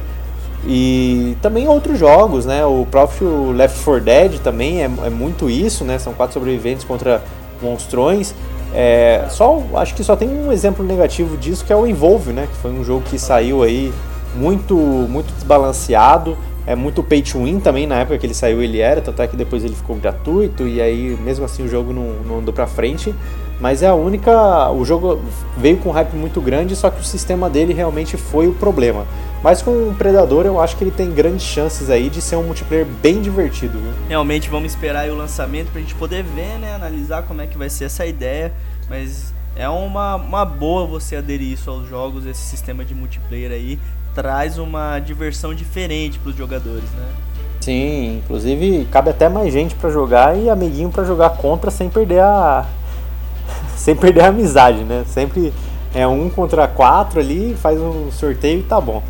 E 0.68 1.38
também 1.41 1.68
outros 1.68 1.99
jogos, 1.99 2.45
né? 2.45 2.66
O 2.66 2.88
próprio 2.89 3.51
Left 3.51 3.84
4 3.84 4.03
Dead 4.03 4.39
também 4.39 4.82
é, 4.82 4.86
é 4.86 5.09
muito 5.09 5.49
isso, 5.49 5.84
né? 5.84 5.99
São 5.99 6.13
quatro 6.13 6.34
sobreviventes 6.34 6.84
contra 6.84 7.22
monstrões. 7.61 8.34
É, 8.74 9.26
só, 9.30 9.61
acho 9.76 9.93
que 9.93 10.03
só 10.03 10.16
tem 10.16 10.28
um 10.28 10.51
exemplo 10.51 10.86
negativo 10.86 11.38
disso 11.38 11.63
que 11.63 11.72
é 11.72 11.76
o 11.76 11.86
Involve, 11.86 12.34
né? 12.34 12.47
Que 12.51 12.57
foi 12.57 12.72
um 12.72 12.84
jogo 12.84 13.03
que 13.05 13.20
saiu 13.20 13.61
aí 13.61 13.93
muito, 14.36 14.76
muito 14.76 15.32
desbalanceado. 15.34 16.36
É 16.68 16.76
muito 16.76 17.03
pay 17.03 17.22
to 17.22 17.43
win 17.43 17.59
também, 17.59 17.86
na 17.86 17.99
época 17.99 18.18
que 18.18 18.26
ele 18.26 18.34
saiu 18.34 18.59
ele 18.59 18.80
era, 18.80 18.99
tanto 18.99 19.22
é 19.22 19.28
que 19.28 19.36
depois 19.36 19.63
ele 19.63 19.76
ficou 19.76 19.95
gratuito 19.97 20.68
e 20.68 20.82
aí 20.82 21.16
mesmo 21.24 21.45
assim 21.45 21.63
o 21.63 21.68
jogo 21.68 21.93
não, 21.93 22.16
não 22.28 22.39
andou 22.39 22.51
pra 22.51 22.66
frente. 22.66 23.13
Mas 23.59 23.82
é 23.82 23.88
a 23.88 23.93
única. 23.93 24.70
O 24.72 24.84
jogo 24.84 25.22
veio 25.57 25.78
com 25.78 25.89
um 25.89 25.91
hype 25.91 26.13
muito 26.16 26.41
grande, 26.41 26.76
só 26.76 26.89
que 26.89 26.99
o 26.99 27.03
sistema 27.03 27.49
dele 27.49 27.74
realmente 27.74 28.18
foi 28.18 28.47
o 28.47 28.53
problema. 28.53 29.05
Mas 29.46 29.62
com 29.62 29.89
o 29.89 29.96
Predador 29.96 30.48
eu 30.48 30.60
acho 30.60 30.76
que 30.76 30.84
ele 30.84 30.89
tem 30.89 31.12
grandes 31.12 31.43
chances 31.43 31.91
aí 31.91 32.10
de 32.10 32.20
ser 32.20 32.36
um 32.36 32.41
multiplayer 32.41 32.84
bem 32.84 33.22
divertido, 33.22 33.78
viu? 33.78 33.91
Realmente 34.10 34.50
vamos 34.50 34.72
esperar 34.72 35.08
o 35.08 35.16
lançamento 35.16 35.72
pra 35.72 35.80
gente 35.80 35.93
poder 35.93 36.24
ver, 36.24 36.58
né? 36.58 36.74
Analisar 36.74 37.22
como 37.22 37.43
é 37.43 37.46
que 37.46 37.56
vai 37.56 37.70
ser 37.70 37.86
essa 37.86 38.08
ideia. 38.08 38.52
Mas 38.89 39.32
é 39.56 39.70
uma, 39.70 40.16
uma 40.16 40.43
boa 40.43 40.88
você 40.88 41.16
aderir 41.16 41.54
isso 41.54 41.70
aos 41.70 41.88
jogos, 41.88 42.26
esse 42.26 42.41
sistema 42.41 42.84
de 42.84 42.96
multiplayer 42.96 43.52
aí. 43.52 43.78
Traz 44.16 44.58
uma 44.58 44.98
diversão 44.98 45.54
diferente 45.54 46.18
para 46.18 46.32
os 46.32 46.36
jogadores, 46.36 46.89
né? 46.98 47.06
Sim, 47.62 48.18
inclusive 48.24 48.88
cabe 48.91 49.12
até 49.12 49.30
mais 49.30 49.54
gente 49.54 49.76
para 49.76 49.91
jogar 49.91 50.36
e 50.36 50.50
amiguinho 50.50 50.89
para 50.89 51.04
jogar 51.04 51.30
contra 51.38 51.70
sem 51.70 51.88
perder 51.88 52.22
a, 52.22 52.66
sem 53.78 53.96
perder 53.96 54.22
a 54.22 54.28
amizade, 54.30 54.84
né? 54.84 55.06
Sempre 55.06 55.54
é 55.93 56.08
um 56.08 56.32
contra 56.32 56.68
quatro 56.68 57.20
ali, 57.20 57.56
faz 57.62 57.80
um 57.80 58.12
sorteio 58.12 58.62
e 58.62 58.64
tá 58.64 58.82
bom. 58.82 59.04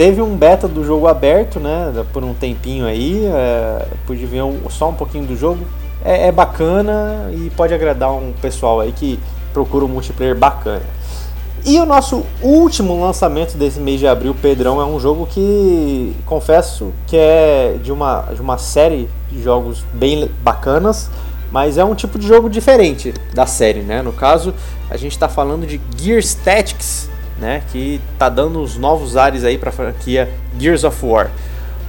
Teve 0.00 0.22
um 0.22 0.34
beta 0.34 0.66
do 0.66 0.82
jogo 0.82 1.06
aberto, 1.06 1.60
né? 1.60 1.92
Por 2.10 2.24
um 2.24 2.32
tempinho 2.32 2.86
aí, 2.86 3.22
é, 3.26 3.86
pude 4.06 4.24
ver 4.24 4.42
um, 4.42 4.58
só 4.70 4.88
um 4.88 4.94
pouquinho 4.94 5.26
do 5.26 5.36
jogo. 5.36 5.60
É, 6.02 6.28
é, 6.28 6.32
bacana 6.32 7.30
e 7.34 7.50
pode 7.50 7.74
agradar 7.74 8.10
um 8.10 8.32
pessoal 8.40 8.80
aí 8.80 8.92
que 8.92 9.20
procura 9.52 9.84
um 9.84 9.88
multiplayer 9.88 10.34
bacana. 10.34 10.80
E 11.66 11.78
o 11.78 11.84
nosso 11.84 12.24
último 12.40 12.98
lançamento 12.98 13.58
desse 13.58 13.78
mês 13.78 14.00
de 14.00 14.06
abril, 14.06 14.34
Pedrão, 14.40 14.80
é 14.80 14.86
um 14.86 14.98
jogo 14.98 15.26
que 15.26 16.16
confesso 16.24 16.94
que 17.06 17.18
é 17.18 17.76
de 17.82 17.92
uma, 17.92 18.22
de 18.32 18.40
uma 18.40 18.56
série 18.56 19.06
de 19.30 19.42
jogos 19.42 19.84
bem 19.92 20.30
bacanas 20.42 21.10
mas 21.52 21.76
é 21.76 21.84
um 21.84 21.96
tipo 21.96 22.18
de 22.18 22.26
jogo 22.26 22.48
diferente 22.48 23.12
da 23.34 23.44
série, 23.44 23.80
né? 23.80 24.00
No 24.02 24.12
caso, 24.12 24.54
a 24.88 24.96
gente 24.96 25.12
está 25.12 25.28
falando 25.28 25.66
de 25.66 25.80
Gears 25.98 26.32
Tactics, 26.32 27.10
né? 27.40 27.62
Que 27.72 28.00
tá 28.18 28.28
dando 28.28 28.60
os 28.60 28.76
novos 28.76 29.16
ares 29.16 29.42
aí 29.44 29.58
para 29.58 29.70
a 29.70 29.72
franquia 29.72 30.28
Gears 30.58 30.84
of 30.84 31.04
War. 31.04 31.30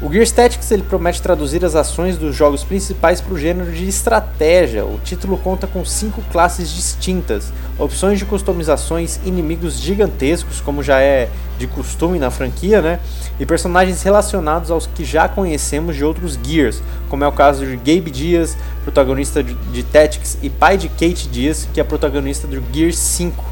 O 0.02 0.12
Gears 0.12 0.32
Tactics 0.32 0.72
ele 0.72 0.82
promete 0.82 1.22
traduzir 1.22 1.64
as 1.64 1.76
ações 1.76 2.18
dos 2.18 2.36
jogos 2.36 2.64
principais 2.64 3.22
para 3.22 3.36
o 3.36 3.38
gênero 3.38 3.72
de 3.72 3.88
estratégia. 3.88 4.84
O 4.84 5.00
título 5.04 5.38
conta 5.38 5.68
com 5.68 5.86
cinco 5.86 6.24
classes 6.32 6.72
distintas, 6.72 7.54
opções 7.78 8.18
de 8.18 8.26
customizações, 8.26 9.20
inimigos 9.24 9.80
gigantescos, 9.80 10.60
como 10.60 10.82
já 10.82 11.00
é 11.00 11.30
de 11.60 11.68
costume 11.68 12.18
na 12.18 12.32
franquia, 12.32 12.82
né? 12.82 13.00
E 13.40 13.46
personagens 13.46 14.02
relacionados 14.02 14.72
aos 14.72 14.88
que 14.88 15.06
já 15.06 15.30
conhecemos 15.30 15.96
de 15.96 16.04
outros 16.04 16.36
Gears, 16.44 16.82
como 17.08 17.24
é 17.24 17.28
o 17.28 17.32
caso 17.32 17.64
de 17.64 17.78
Gabe 17.78 18.10
Diaz, 18.10 18.58
protagonista 18.84 19.44
de 19.44 19.84
Tactics, 19.84 20.36
e 20.42 20.50
pai 20.50 20.80
de 20.80 20.90
Kate 20.90 21.28
Diaz, 21.28 21.70
que 21.72 21.80
é 21.80 21.84
protagonista 21.84 22.48
do 22.48 22.64
Gears 22.74 22.98
5. 22.98 23.51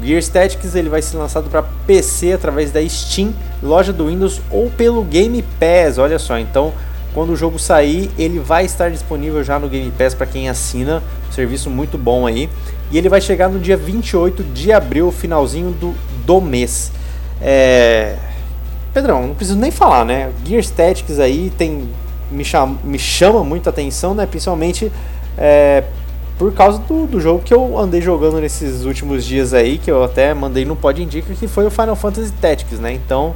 O 0.00 0.06
Gears 0.06 0.28
Tactics 0.28 0.74
ele 0.74 0.88
vai 0.88 1.02
ser 1.02 1.18
lançado 1.18 1.50
para 1.50 1.62
PC 1.62 2.32
através 2.32 2.72
da 2.72 2.86
Steam, 2.88 3.34
loja 3.62 3.92
do 3.92 4.06
Windows 4.06 4.40
ou 4.50 4.70
pelo 4.70 5.04
Game 5.04 5.44
Pass. 5.58 5.98
Olha 5.98 6.18
só, 6.18 6.38
então 6.38 6.72
quando 7.12 7.30
o 7.30 7.36
jogo 7.36 7.58
sair, 7.58 8.10
ele 8.16 8.38
vai 8.38 8.64
estar 8.64 8.90
disponível 8.90 9.44
já 9.44 9.58
no 9.58 9.68
Game 9.68 9.90
Pass 9.90 10.14
para 10.14 10.26
quem 10.26 10.48
assina, 10.48 11.02
um 11.28 11.32
serviço 11.32 11.68
muito 11.68 11.98
bom 11.98 12.26
aí. 12.26 12.48
E 12.90 12.96
ele 12.96 13.08
vai 13.08 13.20
chegar 13.20 13.48
no 13.48 13.58
dia 13.58 13.76
28 13.76 14.42
de 14.42 14.72
abril, 14.72 15.12
finalzinho 15.12 15.70
do, 15.72 15.94
do 16.24 16.40
mês. 16.40 16.90
É... 17.42 18.16
Pedrão, 18.94 19.26
não 19.26 19.34
preciso 19.34 19.58
nem 19.58 19.70
falar, 19.70 20.04
né? 20.04 20.30
Gears 20.44 20.70
Tactics 20.70 21.18
aí 21.18 21.52
tem 21.56 21.88
me 22.30 22.44
chama, 22.44 22.78
me 22.84 22.98
chama 22.98 23.44
muito 23.44 23.66
a 23.66 23.70
atenção, 23.70 24.14
né? 24.14 24.24
Principalmente 24.24 24.90
é, 25.36 25.84
por 26.40 26.54
causa 26.54 26.78
do, 26.78 27.06
do 27.06 27.20
jogo 27.20 27.42
que 27.42 27.52
eu 27.52 27.78
andei 27.78 28.00
jogando 28.00 28.40
nesses 28.40 28.86
últimos 28.86 29.26
dias 29.26 29.52
aí, 29.52 29.76
que 29.76 29.90
eu 29.90 30.02
até 30.02 30.32
mandei 30.32 30.64
no 30.64 30.74
Pod 30.74 31.02
Indica, 31.02 31.34
que 31.34 31.46
foi 31.46 31.66
o 31.66 31.70
Final 31.70 31.94
Fantasy 31.94 32.32
Tactics, 32.32 32.80
né? 32.80 32.94
Então 32.94 33.34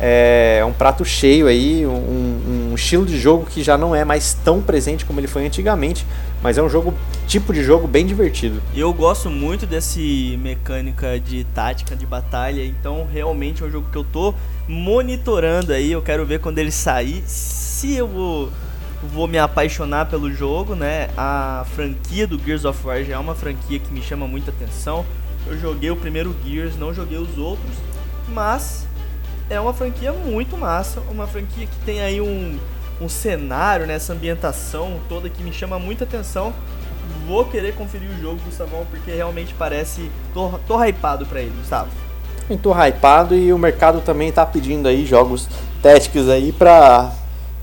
é 0.00 0.64
um 0.66 0.72
prato 0.72 1.04
cheio 1.04 1.48
aí, 1.48 1.84
um, 1.84 2.70
um, 2.70 2.74
estilo 2.74 3.04
de 3.04 3.18
jogo 3.18 3.44
que 3.44 3.62
já 3.62 3.76
não 3.76 3.94
é 3.94 4.06
mais 4.06 4.32
tão 4.42 4.62
presente 4.62 5.04
como 5.04 5.20
ele 5.20 5.26
foi 5.26 5.44
antigamente, 5.44 6.06
mas 6.42 6.56
é 6.56 6.62
um 6.62 6.68
jogo 6.70 6.94
tipo 7.26 7.52
de 7.52 7.62
jogo 7.62 7.86
bem 7.86 8.06
divertido. 8.06 8.62
Eu 8.74 8.90
gosto 8.94 9.28
muito 9.28 9.66
desse 9.66 10.38
mecânica 10.42 11.20
de 11.20 11.44
tática 11.54 11.94
de 11.94 12.06
batalha, 12.06 12.64
então 12.64 13.06
realmente 13.12 13.62
é 13.62 13.66
um 13.66 13.70
jogo 13.70 13.86
que 13.92 13.98
eu 13.98 14.04
tô 14.04 14.32
monitorando 14.66 15.74
aí, 15.74 15.92
eu 15.92 16.00
quero 16.00 16.24
ver 16.24 16.40
quando 16.40 16.58
ele 16.58 16.70
sair, 16.70 17.22
se 17.26 17.94
eu 17.94 18.08
vou 18.08 18.48
vou 19.02 19.26
me 19.26 19.38
apaixonar 19.38 20.06
pelo 20.06 20.32
jogo, 20.32 20.74
né? 20.74 21.08
A 21.16 21.64
franquia 21.74 22.26
do 22.26 22.38
Gears 22.38 22.64
of 22.64 22.86
War 22.86 23.02
já 23.04 23.14
é 23.14 23.18
uma 23.18 23.34
franquia 23.34 23.78
que 23.78 23.92
me 23.92 24.02
chama 24.02 24.26
muita 24.26 24.50
atenção. 24.50 25.04
Eu 25.46 25.58
joguei 25.58 25.90
o 25.90 25.96
primeiro 25.96 26.34
Gears, 26.44 26.76
não 26.76 26.92
joguei 26.92 27.18
os 27.18 27.38
outros, 27.38 27.76
mas 28.28 28.86
é 29.48 29.60
uma 29.60 29.72
franquia 29.72 30.12
muito 30.12 30.56
massa, 30.56 31.00
uma 31.10 31.26
franquia 31.26 31.66
que 31.66 31.76
tem 31.84 32.00
aí 32.00 32.20
um, 32.20 32.58
um 33.00 33.08
cenário, 33.08 33.86
né, 33.86 33.94
essa 33.94 34.12
ambientação 34.12 34.98
toda 35.08 35.28
que 35.28 35.42
me 35.42 35.52
chama 35.52 35.78
muita 35.78 36.04
atenção. 36.04 36.52
Vou 37.28 37.44
querer 37.44 37.74
conferir 37.74 38.08
o 38.10 38.20
jogo, 38.20 38.40
Gustavão, 38.44 38.84
porque 38.90 39.10
realmente 39.12 39.54
parece. 39.54 40.10
Tô, 40.34 40.58
tô 40.66 40.82
hypado 40.84 41.24
pra 41.26 41.40
ele, 41.40 41.52
Gustavo. 41.58 41.90
Tô 42.62 42.72
hypado 42.72 43.34
e 43.34 43.52
o 43.52 43.58
mercado 43.58 44.00
também 44.00 44.30
tá 44.30 44.46
pedindo 44.46 44.88
aí 44.88 45.04
jogos 45.04 45.48
téticos 45.82 46.28
aí 46.28 46.52
pra. 46.52 47.12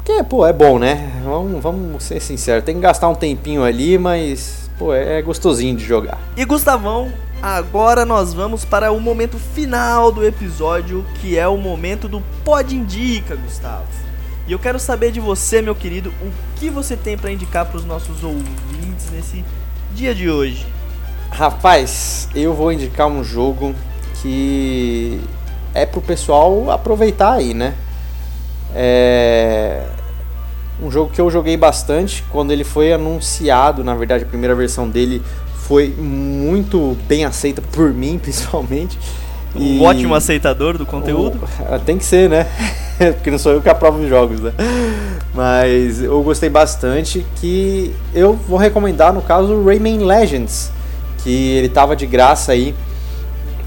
Porque, 0.03 0.21
pô, 0.21 0.45
é 0.45 0.51
bom, 0.51 0.77
né? 0.77 1.21
Vamos, 1.23 1.63
vamos 1.63 2.03
ser 2.03 2.19
sinceros, 2.19 2.65
tem 2.65 2.75
que 2.75 2.81
gastar 2.81 3.07
um 3.07 3.15
tempinho 3.15 3.63
ali, 3.63 3.97
mas, 3.97 4.69
pô, 4.77 4.93
é 4.93 5.21
gostosinho 5.21 5.77
de 5.77 5.85
jogar. 5.85 6.19
E 6.35 6.43
Gustavão, 6.43 7.09
agora 7.41 8.05
nós 8.05 8.33
vamos 8.33 8.65
para 8.65 8.91
o 8.91 8.99
momento 8.99 9.39
final 9.39 10.11
do 10.11 10.25
episódio, 10.25 11.05
que 11.21 11.37
é 11.37 11.47
o 11.47 11.55
momento 11.55 12.09
do 12.09 12.21
Pod 12.43 12.75
Indica, 12.75 13.37
Gustavo. 13.37 13.87
E 14.45 14.51
eu 14.51 14.59
quero 14.59 14.77
saber 14.77 15.09
de 15.09 15.21
você, 15.21 15.61
meu 15.61 15.73
querido, 15.73 16.13
o 16.21 16.59
que 16.59 16.69
você 16.69 16.97
tem 16.97 17.17
para 17.17 17.31
indicar 17.31 17.65
para 17.65 17.77
os 17.77 17.85
nossos 17.85 18.25
ouvintes 18.25 19.09
nesse 19.09 19.41
dia 19.95 20.13
de 20.13 20.29
hoje. 20.29 20.67
Rapaz, 21.31 22.27
eu 22.35 22.53
vou 22.53 22.73
indicar 22.73 23.07
um 23.07 23.23
jogo 23.23 23.73
que 24.21 25.21
é 25.73 25.85
pro 25.85 26.01
pessoal 26.01 26.69
aproveitar 26.69 27.31
aí, 27.31 27.53
né? 27.53 27.73
É 28.75 29.83
um 30.81 30.91
jogo 30.91 31.11
que 31.11 31.21
eu 31.21 31.29
joguei 31.29 31.55
bastante 31.55 32.23
quando 32.29 32.51
ele 32.51 32.63
foi 32.63 32.93
anunciado, 32.93 33.83
na 33.83 33.95
verdade 33.95 34.23
a 34.23 34.27
primeira 34.27 34.55
versão 34.55 34.89
dele 34.89 35.21
foi 35.59 35.89
muito 35.89 36.97
bem 37.07 37.25
aceita 37.25 37.61
por 37.61 37.93
mim, 37.93 38.19
principalmente. 38.21 38.97
Um 39.55 39.61
e... 39.61 39.81
ótimo 39.81 40.15
aceitador 40.15 40.77
do 40.77 40.85
conteúdo. 40.85 41.39
O... 41.59 41.79
Tem 41.79 41.97
que 41.97 42.05
ser, 42.05 42.29
né? 42.29 42.47
Porque 43.15 43.31
não 43.31 43.37
sou 43.37 43.53
eu 43.53 43.61
que 43.61 43.69
aprovo 43.69 44.01
os 44.01 44.09
jogos, 44.09 44.39
né? 44.39 44.51
Mas 45.33 46.01
eu 46.01 46.21
gostei 46.21 46.49
bastante 46.49 47.25
que 47.37 47.93
eu 48.13 48.33
vou 48.33 48.57
recomendar 48.57 49.13
no 49.13 49.21
caso 49.21 49.53
o 49.53 49.65
Rayman 49.65 49.99
Legends, 49.99 50.71
que 51.23 51.55
ele 51.57 51.69
tava 51.69 51.95
de 51.95 52.05
graça 52.05 52.51
aí 52.51 52.75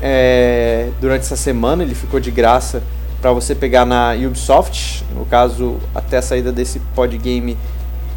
é... 0.02 0.90
durante 1.00 1.22
essa 1.22 1.36
semana, 1.36 1.82
ele 1.82 1.94
ficou 1.94 2.20
de 2.20 2.30
graça 2.30 2.82
para 3.20 3.32
você 3.32 3.54
pegar 3.54 3.84
na 3.84 4.12
Ubisoft, 4.14 5.04
no 5.14 5.24
caso 5.26 5.76
até 5.94 6.18
a 6.18 6.22
saída 6.22 6.52
desse 6.52 6.78
pod 6.94 7.16
game 7.18 7.56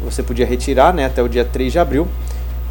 você 0.02 0.22
podia 0.22 0.46
retirar, 0.46 0.94
né, 0.94 1.04
até 1.04 1.22
o 1.22 1.28
dia 1.28 1.44
3 1.44 1.72
de 1.72 1.78
abril. 1.78 2.08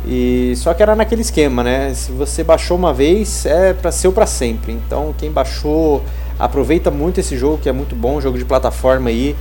E 0.07 0.53
só 0.55 0.73
que 0.73 0.81
era 0.81 0.95
naquele 0.95 1.21
esquema, 1.21 1.63
né? 1.63 1.93
Se 1.93 2.11
você 2.11 2.43
baixou 2.43 2.77
uma 2.77 2.93
vez, 2.93 3.45
é 3.45 3.73
para 3.73 3.91
ser 3.91 4.11
para 4.11 4.25
sempre. 4.25 4.71
Então, 4.71 5.13
quem 5.17 5.29
baixou, 5.29 6.03
aproveita 6.39 6.89
muito 6.89 7.19
esse 7.19 7.37
jogo, 7.37 7.57
que 7.57 7.67
é 7.67 7.71
muito 7.71 7.95
bom, 7.95 8.21
jogo 8.21 8.37
de 8.37 8.45
plataforma 8.45 9.09
aí. 9.09 9.35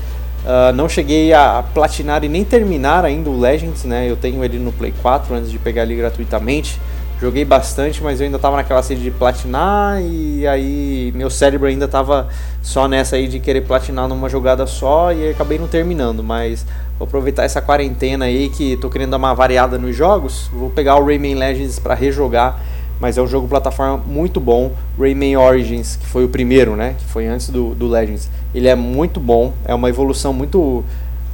Uh, 0.45 0.73
não 0.75 0.89
cheguei 0.89 1.33
a 1.33 1.65
platinar 1.75 2.25
e 2.25 2.29
nem 2.29 2.45
terminar 2.45 3.05
ainda 3.05 3.31
o 3.31 3.39
Legends, 3.39 3.85
né? 3.85 4.11
Eu 4.11 4.17
tenho 4.17 4.43
ele 4.45 4.59
no 4.59 4.73
Play 4.73 4.93
4 5.01 5.35
antes 5.35 5.51
de 5.51 5.59
pegar 5.59 5.83
ele 5.83 5.95
gratuitamente. 5.95 6.81
Joguei 7.21 7.45
bastante, 7.45 8.01
mas 8.01 8.21
eu 8.21 8.27
ainda 8.27 8.39
tava 8.39 8.57
naquela 8.57 8.81
sede 8.81 9.03
de 9.03 9.11
platinar 9.11 10.01
e 10.01 10.47
aí 10.47 11.13
meu 11.17 11.29
cérebro 11.29 11.67
ainda 11.67 11.89
tava 11.89 12.29
só 12.63 12.87
nessa 12.87 13.17
aí 13.17 13.27
de 13.27 13.41
querer 13.41 13.63
platinar 13.63 14.07
numa 14.07 14.29
jogada 14.29 14.65
só 14.69 15.13
e 15.13 15.29
acabei 15.29 15.59
não 15.59 15.67
terminando, 15.67 16.23
mas 16.23 16.65
vou 16.97 17.09
aproveitar 17.09 17.43
essa 17.43 17.61
quarentena 17.61 18.27
aí 18.27 18.49
que 18.51 18.77
tô 18.77 18.89
querendo 18.89 19.11
dar 19.11 19.17
uma 19.17 19.35
variada 19.35 19.77
nos 19.77 19.97
jogos, 19.97 20.49
vou 20.53 20.71
pegar 20.71 20.95
o 20.95 21.05
Rayman 21.05 21.35
Legends 21.35 21.81
para 21.81 21.93
rejogar, 21.93 22.63
mas 23.01 23.19
é 23.19 23.23
um 23.23 23.27
jogo 23.27 23.49
plataforma 23.49 23.97
muito 23.97 24.39
bom, 24.39 24.71
Rayman 24.97 25.39
Origins, 25.39 25.97
que 25.97 26.07
foi 26.07 26.25
o 26.25 26.29
primeiro, 26.29 26.77
né, 26.77 26.95
que 26.99 27.05
foi 27.07 27.27
antes 27.27 27.51
do, 27.51 27.75
do 27.75 27.89
Legends. 27.89 28.31
Ele 28.55 28.69
é 28.69 28.77
muito 28.77 29.19
bom, 29.19 29.53
é 29.65 29.75
uma 29.75 29.89
evolução 29.89 30.33
muito 30.33 30.85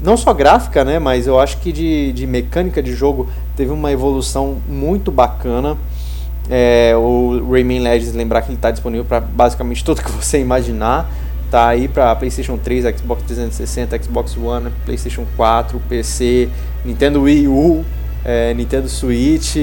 não 0.01 0.16
só 0.16 0.32
gráfica, 0.32 0.82
né, 0.82 0.99
mas 0.99 1.26
eu 1.26 1.39
acho 1.39 1.59
que 1.59 1.72
de, 1.72 2.11
de 2.14 2.26
mecânica 2.26 2.82
de 2.82 2.95
jogo 2.95 3.28
teve 3.57 3.73
uma 3.73 3.91
evolução 3.93 4.59
muito 4.69 5.11
bacana. 5.11 5.77
É, 6.51 6.95
o 6.97 7.51
Rayman 7.51 7.81
Legends, 7.81 8.15
lembrar 8.15 8.43
que 8.43 8.49
ele 8.49 8.57
está 8.57 8.71
disponível 8.71 9.05
para 9.05 9.21
basicamente 9.21 9.85
tudo 9.85 10.03
que 10.03 10.11
você 10.11 10.41
imaginar. 10.41 11.11
Tá 11.51 11.69
aí 11.69 11.87
para 11.87 12.15
PlayStation 12.17 12.57
3, 12.57 12.99
Xbox 12.99 13.23
360, 13.23 14.03
Xbox 14.03 14.37
One, 14.37 14.71
PlayStation 14.85 15.25
4, 15.37 15.81
PC, 15.89 16.49
Nintendo 16.85 17.23
Wii 17.23 17.49
U, 17.49 17.85
é, 18.25 18.53
Nintendo 18.55 18.89
Switch 18.89 19.57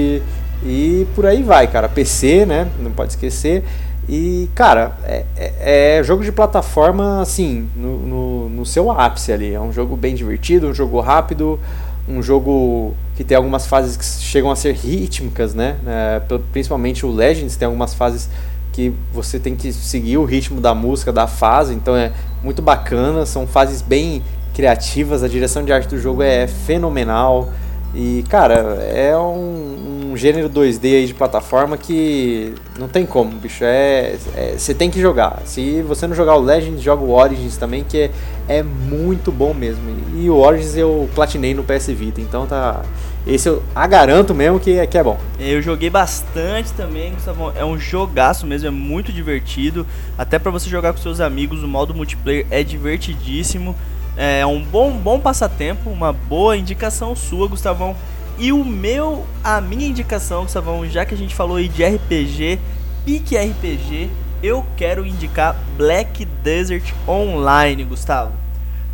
e 0.64 1.06
por 1.14 1.26
aí 1.26 1.42
vai, 1.42 1.66
cara. 1.66 1.88
PC, 1.88 2.46
né? 2.46 2.68
Não 2.80 2.90
pode 2.92 3.12
esquecer. 3.12 3.64
E, 4.08 4.48
cara, 4.54 4.96
é, 5.04 5.24
é, 5.36 5.98
é, 5.98 6.02
jogo 6.02 6.24
de 6.24 6.32
plataforma, 6.32 7.20
assim, 7.20 7.68
no, 7.76 7.98
no, 7.98 8.48
no, 8.48 8.66
seu 8.66 8.90
ápice 8.90 9.32
ali. 9.32 9.54
É 9.54 9.60
um 9.60 9.72
jogo 9.72 9.96
bem 9.96 10.14
divertido, 10.14 10.68
um 10.68 10.74
jogo 10.74 11.00
rápido, 11.00 11.58
um 12.08 12.22
jogo 12.22 12.94
que 13.16 13.22
tem 13.22 13.36
algumas 13.36 13.66
fases 13.66 13.96
que 13.96 14.04
chegam 14.04 14.50
a 14.50 14.56
ser 14.56 14.74
rítmicas, 14.74 15.54
né? 15.54 15.76
É, 15.86 16.20
principalmente 16.52 17.06
o 17.06 17.10
Legends 17.10 17.56
tem 17.56 17.66
algumas 17.66 17.94
fases 17.94 18.28
que 18.72 18.92
você 19.12 19.38
tem 19.38 19.54
que 19.54 19.72
seguir 19.72 20.16
o 20.16 20.24
ritmo 20.24 20.60
da 20.60 20.74
música, 20.74 21.12
da 21.12 21.26
fase, 21.26 21.74
então 21.74 21.94
é 21.94 22.12
muito 22.42 22.62
bacana. 22.62 23.26
São 23.26 23.46
fases 23.46 23.82
bem 23.82 24.22
criativas, 24.54 25.22
a 25.22 25.28
direção 25.28 25.64
de 25.64 25.72
arte 25.72 25.88
do 25.88 25.98
jogo 25.98 26.22
é 26.22 26.46
fenomenal. 26.46 27.50
E, 27.94 28.24
cara, 28.28 28.54
é 28.54 29.14
um, 29.16 30.12
um, 30.12 30.16
gênero 30.16 30.48
2D 30.48 30.96
aí 30.96 31.06
de 31.06 31.12
plataforma 31.12 31.76
que 31.76 32.54
não 32.78 32.88
tem 32.88 33.04
como, 33.04 33.32
bicho. 33.32 33.64
É, 33.64 34.16
é, 34.34 34.54
você 34.56 34.72
tem 34.72 34.90
que 34.90 34.98
jogar. 34.98 35.42
Se 35.44 35.82
você 35.82 36.06
não 36.06 36.14
jogar 36.14 36.36
o 36.36 36.40
Legends, 36.40 36.80
joga 36.80 37.02
o 37.02 37.10
Origins 37.10 37.58
também, 37.58 37.84
que 37.84 37.98
é, 37.98 38.10
é 38.48 38.62
muito 38.62 39.30
bom 39.30 39.52
mesmo. 39.52 39.82
E 40.14 40.30
o 40.30 40.36
Origins 40.36 40.74
eu 40.74 41.06
platinei 41.14 41.52
no 41.52 41.62
PS 41.62 41.88
Vita, 41.88 42.20
então 42.20 42.46
tá. 42.46 42.82
Esse 43.26 43.48
eu 43.48 43.62
a 43.74 43.86
garanto 43.86 44.34
mesmo 44.34 44.58
que, 44.58 44.78
é, 44.78 44.86
que 44.86 44.96
é 44.96 45.02
bom. 45.02 45.18
Eu 45.38 45.60
joguei 45.60 45.90
bastante 45.90 46.72
também, 46.72 47.12
Gustavo. 47.12 47.52
É 47.54 47.64
um 47.64 47.78
jogaço 47.78 48.46
mesmo, 48.46 48.68
é 48.68 48.70
muito 48.70 49.12
divertido. 49.12 49.86
Até 50.16 50.38
para 50.38 50.50
você 50.50 50.68
jogar 50.68 50.94
com 50.94 50.98
seus 50.98 51.20
amigos, 51.20 51.62
o 51.62 51.68
modo 51.68 51.94
multiplayer 51.94 52.46
é 52.50 52.64
divertidíssimo. 52.64 53.76
É 54.16 54.44
um 54.44 54.62
bom, 54.62 54.92
bom 54.92 55.18
passatempo, 55.18 55.88
uma 55.88 56.12
boa 56.12 56.56
indicação 56.56 57.16
sua, 57.16 57.48
Gustavão. 57.48 57.96
E 58.38 58.52
o 58.52 58.64
meu, 58.64 59.24
a 59.42 59.60
minha 59.60 59.86
indicação, 59.86 60.42
Gustavão, 60.42 60.86
já 60.86 61.04
que 61.04 61.14
a 61.14 61.18
gente 61.18 61.34
falou 61.34 61.56
aí 61.56 61.68
de 61.68 61.84
RPG, 61.84 62.58
pique 63.04 63.36
RPG, 63.36 64.10
eu 64.42 64.64
quero 64.76 65.06
indicar 65.06 65.56
Black 65.76 66.24
Desert 66.24 66.92
Online, 67.06 67.84
Gustavo. 67.84 68.32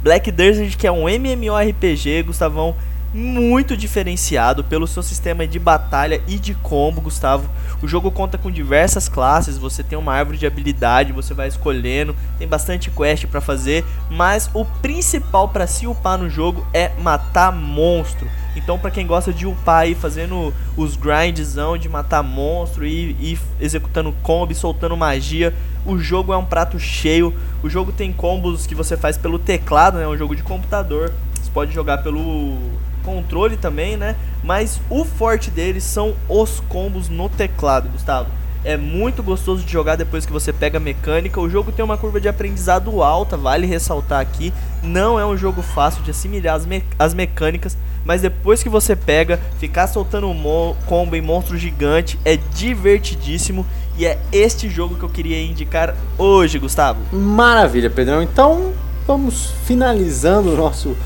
Black 0.03 0.31
Desert 0.31 0.77
que 0.77 0.87
é 0.87 0.93
um 0.93 1.09
MMORPG, 1.09 2.23
Gustavão, 2.23 2.77
muito 3.13 3.77
diferenciado 3.77 4.63
pelo 4.63 4.87
seu 4.87 5.03
sistema 5.03 5.47
de 5.47 5.59
batalha 5.59 6.21
e 6.29 6.39
de 6.39 6.55
combo, 6.55 7.01
Gustavo. 7.01 7.49
O 7.81 7.87
jogo 7.87 8.11
conta 8.11 8.37
com 8.37 8.51
diversas 8.51 9.09
classes, 9.09 9.57
você 9.57 9.85
tem 9.85 9.97
uma 9.97 10.13
árvore 10.13 10.37
de 10.37 10.47
habilidade, 10.47 11.13
você 11.13 11.33
vai 11.33 11.47
escolhendo, 11.47 12.15
tem 12.37 12.49
bastante 12.49 12.91
quest 12.91 13.27
para 13.27 13.41
fazer, 13.41 13.85
mas 14.11 14.51
o 14.53 14.65
principal 14.65 15.49
para 15.49 15.67
se 15.67 15.87
upar 15.87 16.19
no 16.19 16.29
jogo 16.29 16.67
é 16.75 16.91
matar 16.99 17.53
monstro. 17.53 18.29
Então, 18.57 18.77
para 18.77 18.91
quem 18.91 19.07
gosta 19.07 19.33
de 19.33 19.47
upar 19.47 19.83
aí, 19.83 19.95
fazendo 19.95 20.53
os 20.77 20.97
grindzão 20.97 21.79
de 21.79 21.89
matar 21.89 22.25
monstro 22.25 22.85
e, 22.85 23.13
e 23.21 23.39
executando 23.61 24.13
combo, 24.23 24.53
soltando 24.53 24.97
magia, 24.97 25.55
o 25.87 25.97
jogo 25.99 26.33
é 26.33 26.37
um 26.37 26.45
prato 26.45 26.79
cheio. 26.81 27.33
O 27.63 27.71
jogo 27.71 27.93
tem 27.93 28.13
combos 28.13 28.67
que 28.67 28.75
você 28.75 28.97
faz 28.97 29.17
pelo 29.17 29.39
teclado, 29.39 29.99
né? 29.99 30.05
É 30.05 30.09
um 30.09 30.17
jogo 30.17 30.35
de 30.35 30.43
computador. 30.43 31.13
Você 31.41 31.51
pode 31.51 31.73
jogar 31.73 31.99
pelo 31.99 32.59
controle 33.05 33.57
também, 33.57 33.97
né? 33.97 34.17
Mas 34.43 34.81
o 34.89 35.05
forte 35.05 35.51
deles 35.51 35.85
são 35.85 36.15
os 36.29 36.61
combos 36.61 37.09
no 37.09 37.29
teclado, 37.29 37.89
Gustavo. 37.89 38.31
É 38.65 38.77
muito 38.77 39.23
gostoso 39.23 39.65
de 39.65 39.73
jogar 39.73 39.97
depois 39.97 40.27
que 40.27 40.33
você 40.33 40.53
pega 40.53 40.79
a 40.79 40.81
mecânica. 40.81 41.41
O 41.41 41.49
jogo 41.49 41.71
tem 41.71 41.85
uma 41.85 41.97
curva 41.97 42.21
de 42.21 42.29
aprendizado 42.29 43.03
alta, 43.03 43.37
vale 43.37 43.67
ressaltar 43.67 44.21
aqui. 44.21 44.53
Não 44.83 45.19
é 45.19 45.25
um 45.25 45.37
jogo 45.37 45.63
fácil 45.63 46.03
de 46.03 46.11
assimilar 46.11 46.57
as, 46.57 46.67
me 46.67 46.83
as 46.99 47.15
mecânicas, 47.15 47.79
mas 48.05 48.23
depois 48.23 48.63
que 48.63 48.69
você 48.69 48.97
pega, 48.97 49.41
ficar 49.59 49.87
soltando 49.87 50.29
um 50.29 50.75
combo 50.87 51.15
em 51.15 51.23
monstro 51.23 51.57
gigante 51.57 52.19
é 52.25 52.37
divertidíssimo. 52.37 53.65
E 53.97 54.07
é 54.07 54.19
este 54.33 54.69
jogo 54.69 54.97
que 54.97 55.03
eu 55.03 55.09
queria 55.09 55.41
indicar 55.41 55.95
hoje, 56.17 56.59
Gustavo. 56.59 57.01
Maravilha, 57.13 57.91
Pedrão. 57.91 58.23
Então 58.23 58.73
vamos 59.07 59.51
finalizando 59.67 60.53
o 60.53 60.57
nosso 60.57 60.97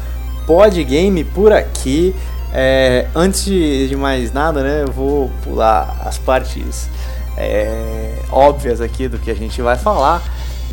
pod 0.47 0.83
game 0.85 1.23
por 1.25 1.53
aqui. 1.53 2.15
É, 2.53 3.07
antes 3.15 3.45
de 3.89 3.97
mais 3.97 4.33
nada, 4.33 4.63
né, 4.63 4.83
eu 4.83 4.93
vou 4.93 5.31
pular 5.43 5.97
as 6.05 6.19
partes 6.19 6.89
é, 7.37 8.15
óbvias 8.31 8.81
aqui 8.81 9.09
do 9.09 9.19
que 9.19 9.31
a 9.31 9.35
gente 9.35 9.63
vai 9.63 9.79
falar 9.79 10.23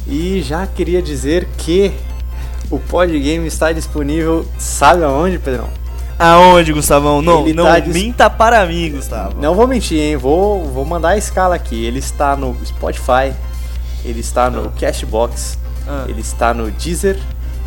e 0.05 0.41
já 0.41 0.67
queria 0.67 1.01
dizer 1.01 1.47
que 1.57 1.93
o 2.69 2.79
pod 2.79 3.17
game 3.17 3.47
está 3.47 3.71
disponível, 3.71 4.45
sabe 4.57 5.03
aonde, 5.03 5.39
Pedrão? 5.39 5.69
Aonde, 6.19 6.73
Gustavão? 6.73 7.21
Não, 7.21 7.43
Ele 7.43 7.53
não 7.53 7.65
tá 7.65 7.79
minta 7.79 8.29
para 8.29 8.65
mim, 8.65 8.91
Gustavo. 8.91 9.39
Não 9.39 9.55
vou 9.55 9.65
mentir, 9.65 9.99
hein? 9.99 10.17
Vou, 10.17 10.65
vou 10.65 10.83
mandar 10.83 11.09
a 11.09 11.17
escala 11.17 11.55
aqui. 11.55 11.85
Ele 11.85 11.99
está 11.99 12.35
no 12.35 12.57
Spotify, 12.65 13.33
ele 14.03 14.19
está 14.19 14.49
no 14.49 14.69
Cashbox, 14.71 15.57
ah. 15.87 16.05
ele 16.09 16.19
está 16.19 16.53
no 16.53 16.69
Deezer, 16.71 17.17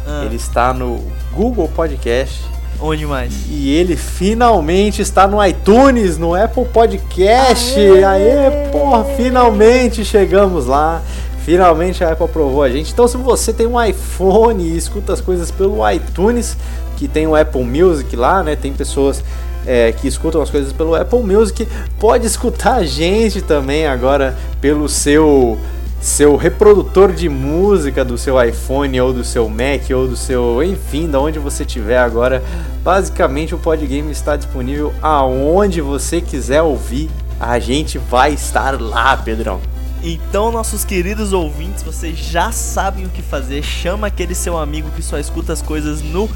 ah. 0.07 0.23
ele 0.27 0.37
está 0.37 0.75
no 0.75 1.03
Google 1.33 1.67
Podcast. 1.69 2.52
Onde 2.83 3.07
mais? 3.07 3.33
E 3.49 3.71
ele 3.71 3.95
finalmente 3.95 5.01
está 5.01 5.29
no 5.29 5.45
iTunes, 5.45 6.19
no 6.19 6.35
Apple 6.35 6.65
Podcast. 6.65 7.79
Aê, 7.79 8.03
Aê 8.03 8.71
porra, 8.73 9.05
finalmente 9.17 10.05
chegamos 10.05 10.67
lá. 10.67 11.01
Finalmente 11.45 12.03
a 12.03 12.11
Apple 12.11 12.25
aprovou 12.25 12.61
a 12.61 12.69
gente. 12.69 12.93
Então, 12.93 13.07
se 13.07 13.17
você 13.17 13.53
tem 13.53 13.69
um 13.69 13.81
iPhone 13.81 14.63
e 14.65 14.77
escuta 14.77 15.13
as 15.13 15.21
coisas 15.21 15.51
pelo 15.53 15.89
iTunes, 15.89 16.57
que 16.97 17.07
tem 17.07 17.25
o 17.27 17.37
Apple 17.37 17.65
Music 17.65 18.17
lá, 18.17 18.43
né? 18.43 18.57
Tem 18.57 18.73
pessoas 18.73 19.23
é, 19.65 19.93
que 19.93 20.09
escutam 20.09 20.43
as 20.43 20.51
coisas 20.51 20.73
pelo 20.73 20.97
Apple 20.97 21.23
Music, 21.23 21.69
pode 22.01 22.27
escutar 22.27 22.75
a 22.75 22.85
gente 22.85 23.41
também 23.43 23.87
agora 23.87 24.37
pelo 24.61 24.89
seu 24.89 25.57
seu 26.03 26.35
reprodutor 26.35 27.13
de 27.13 27.29
música 27.29 28.05
do 28.05 28.19
seu 28.19 28.43
iPhone 28.43 29.01
ou 29.01 29.13
do 29.13 29.23
seu 29.23 29.49
Mac 29.49 29.89
ou 29.95 30.09
do 30.09 30.17
seu, 30.17 30.61
enfim, 30.61 31.09
da 31.09 31.21
onde 31.21 31.39
você 31.39 31.63
estiver 31.63 31.99
agora. 31.99 32.43
Basicamente 32.83 33.55
o 33.55 33.59
Podgame 33.59 34.11
está 34.11 34.35
disponível 34.35 34.93
aonde 35.01 35.81
você 35.81 36.21
quiser 36.21 36.61
ouvir. 36.61 37.09
A 37.39 37.61
gente 37.61 37.99
vai 37.99 38.33
estar 38.35 38.81
lá, 38.81 39.17
Pedrão. 39.17 39.61
Então, 40.03 40.51
nossos 40.51 40.85
queridos 40.85 41.33
ouvintes, 41.33 41.85
vocês 41.85 42.19
já 42.19 42.51
sabem 42.51 43.05
o 43.05 43.09
que 43.09 43.23
fazer. 43.23 43.63
Chama 43.63 44.09
aquele 44.09 44.35
seu 44.35 44.59
amigo 44.59 44.91
que 44.91 45.03
só 45.03 45.21
escuta 45.21 45.53
as 45.53 45.63
coisas 45.63 46.03
no 46.03 46.29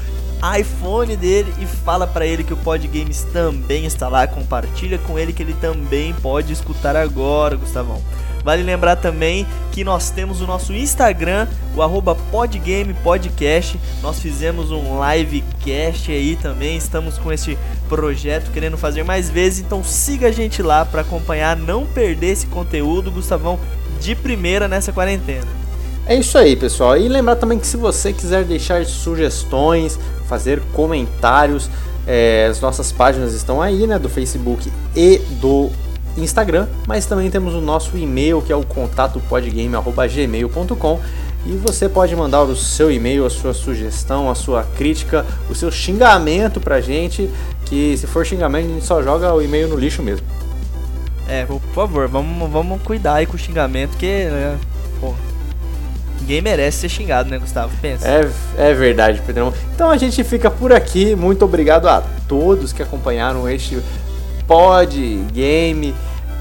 iPhone 0.57 1.17
dele 1.17 1.53
e 1.59 1.65
fala 1.65 2.07
para 2.07 2.25
ele 2.25 2.45
que 2.45 2.53
o 2.53 2.57
Pod 2.57 2.87
Games 2.87 3.27
também 3.33 3.85
está 3.85 4.07
lá. 4.07 4.25
Compartilha 4.27 4.97
com 4.99 5.19
ele 5.19 5.33
que 5.33 5.43
ele 5.43 5.55
também 5.59 6.13
pode 6.13 6.53
escutar 6.53 6.95
agora, 6.95 7.57
Gustavão. 7.57 8.01
Vale 8.47 8.63
lembrar 8.63 8.95
também 8.95 9.45
que 9.73 9.83
nós 9.83 10.09
temos 10.09 10.39
o 10.39 10.47
nosso 10.47 10.71
Instagram, 10.71 11.49
o 11.75 11.81
arroba 11.81 12.15
podgamepodcast. 12.15 13.77
Nós 14.01 14.21
fizemos 14.21 14.71
um 14.71 15.01
livecast 15.03 16.09
aí 16.09 16.37
também. 16.37 16.77
Estamos 16.77 17.17
com 17.17 17.29
esse 17.29 17.57
projeto 17.89 18.49
querendo 18.53 18.77
fazer 18.77 19.03
mais 19.03 19.29
vezes. 19.29 19.59
Então 19.59 19.83
siga 19.83 20.27
a 20.27 20.31
gente 20.31 20.63
lá 20.63 20.85
para 20.85 21.01
acompanhar, 21.01 21.57
não 21.57 21.85
perder 21.85 22.27
esse 22.27 22.47
conteúdo, 22.47 23.11
Gustavão, 23.11 23.59
de 23.99 24.15
primeira 24.15 24.65
nessa 24.65 24.93
quarentena. 24.93 25.45
É 26.05 26.15
isso 26.15 26.37
aí, 26.37 26.55
pessoal. 26.55 26.95
E 26.95 27.05
lembrar 27.09 27.35
também 27.35 27.59
que 27.59 27.67
se 27.67 27.75
você 27.75 28.13
quiser 28.13 28.45
deixar 28.45 28.85
sugestões, 28.85 29.99
fazer 30.25 30.61
comentários, 30.71 31.69
é, 32.07 32.47
as 32.49 32.61
nossas 32.61 32.93
páginas 32.93 33.33
estão 33.33 33.61
aí, 33.61 33.85
né, 33.85 33.99
do 33.99 34.07
Facebook 34.07 34.71
e 34.95 35.17
do 35.41 35.69
Instagram, 36.23 36.67
mas 36.87 37.05
também 37.05 37.29
temos 37.29 37.53
o 37.53 37.61
nosso 37.61 37.95
e-mail 37.97 38.41
que 38.41 38.51
é 38.51 38.55
o 38.55 38.63
contatopodgame@gmail.com 38.63 40.99
e 41.45 41.51
você 41.55 41.87
pode 41.87 42.15
mandar 42.15 42.41
o 42.43 42.55
seu 42.55 42.91
e-mail, 42.91 43.23
a 43.25 43.29
sua 43.29 43.53
sugestão, 43.53 44.27
a 44.29 44.35
sua 44.35 44.63
crítica, 44.63 45.25
o 45.49 45.55
seu 45.55 45.71
xingamento 45.71 46.59
pra 46.59 46.81
gente, 46.81 47.29
que 47.65 47.95
se 47.97 48.05
for 48.07 48.25
xingamento 48.25 48.65
a 48.65 48.69
gente 48.73 48.85
só 48.85 49.01
joga 49.01 49.33
o 49.33 49.41
e-mail 49.41 49.69
no 49.69 49.77
lixo 49.77 50.03
mesmo. 50.03 50.27
É, 51.27 51.45
por 51.45 51.61
favor, 51.73 52.07
vamos, 52.07 52.49
vamos 52.49 52.81
cuidar 52.81 53.15
aí 53.15 53.25
com 53.25 53.35
o 53.35 53.39
xingamento, 53.39 53.97
que, 53.97 54.05
né, 54.05 54.57
porra 54.99 55.27
Ninguém 56.27 56.41
merece 56.41 56.79
ser 56.79 56.89
xingado, 56.89 57.29
né, 57.29 57.37
Gustavo? 57.37 57.71
Pensa. 57.81 58.05
É, 58.05 58.29
é 58.57 58.73
verdade, 58.73 59.21
Pedrão. 59.25 59.53
Então 59.73 59.89
a 59.89 59.95
gente 59.95 60.21
fica 60.25 60.51
por 60.51 60.73
aqui. 60.73 61.15
Muito 61.15 61.45
obrigado 61.45 61.87
a 61.87 62.03
todos 62.27 62.73
que 62.73 62.83
acompanharam 62.83 63.47
este 63.47 63.79
pod 64.45 65.25
game 65.31 65.95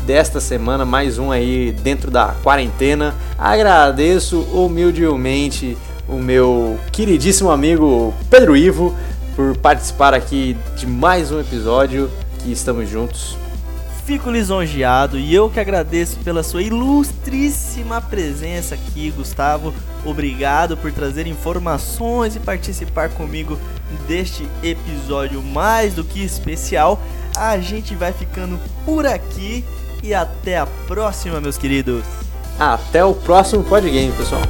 desta 0.07 0.41
semana, 0.41 0.85
mais 0.85 1.19
um 1.19 1.33
aí 1.33 1.73
dentro 1.83 2.11
da 2.11 2.29
quarentena. 2.43 3.15
Agradeço 3.37 4.41
humildemente 4.53 5.77
o 6.09 6.15
meu 6.15 6.79
queridíssimo 6.93 7.51
amigo 7.51 8.15
Pedro 8.31 8.57
Ivo 8.57 8.95
por 9.35 9.57
participar 9.57 10.15
aqui 10.15 10.57
de 10.77 10.87
mais 10.87 11.33
um 11.33 11.41
episódio 11.41 12.09
que 12.39 12.53
estamos 12.53 12.89
juntos 12.89 13.37
fico 14.07 14.31
lisonjeado 14.31 15.19
e 15.19 15.35
eu 15.35 15.51
que 15.51 15.59
agradeço 15.59 16.21
pela 16.21 16.45
sua 16.45 16.63
ilustríssima 16.63 18.01
presença 18.01 18.77
aqui, 18.77 19.11
Gustavo. 19.11 19.75
Obrigado 20.05 20.77
por 20.77 20.93
trazer 20.93 21.27
informações 21.27 22.37
e 22.37 22.39
participar 22.39 23.09
comigo 23.09 23.59
deste 24.07 24.49
episódio 24.63 25.43
mais 25.43 25.93
do 25.93 26.05
que 26.05 26.23
especial. 26.23 27.03
A 27.37 27.59
gente 27.59 27.97
vai 27.97 28.13
ficando 28.13 28.61
por 28.85 29.05
aqui 29.05 29.65
e 30.07 30.15
até 30.15 30.59
a 30.59 30.67
próxima, 30.87 31.41
meus 31.41 31.59
queridos. 31.59 32.05
Até 32.61 33.05
o 33.05 33.13
próximo 33.13 33.65
Podgame, 33.65 34.13
pessoal. 34.13 34.43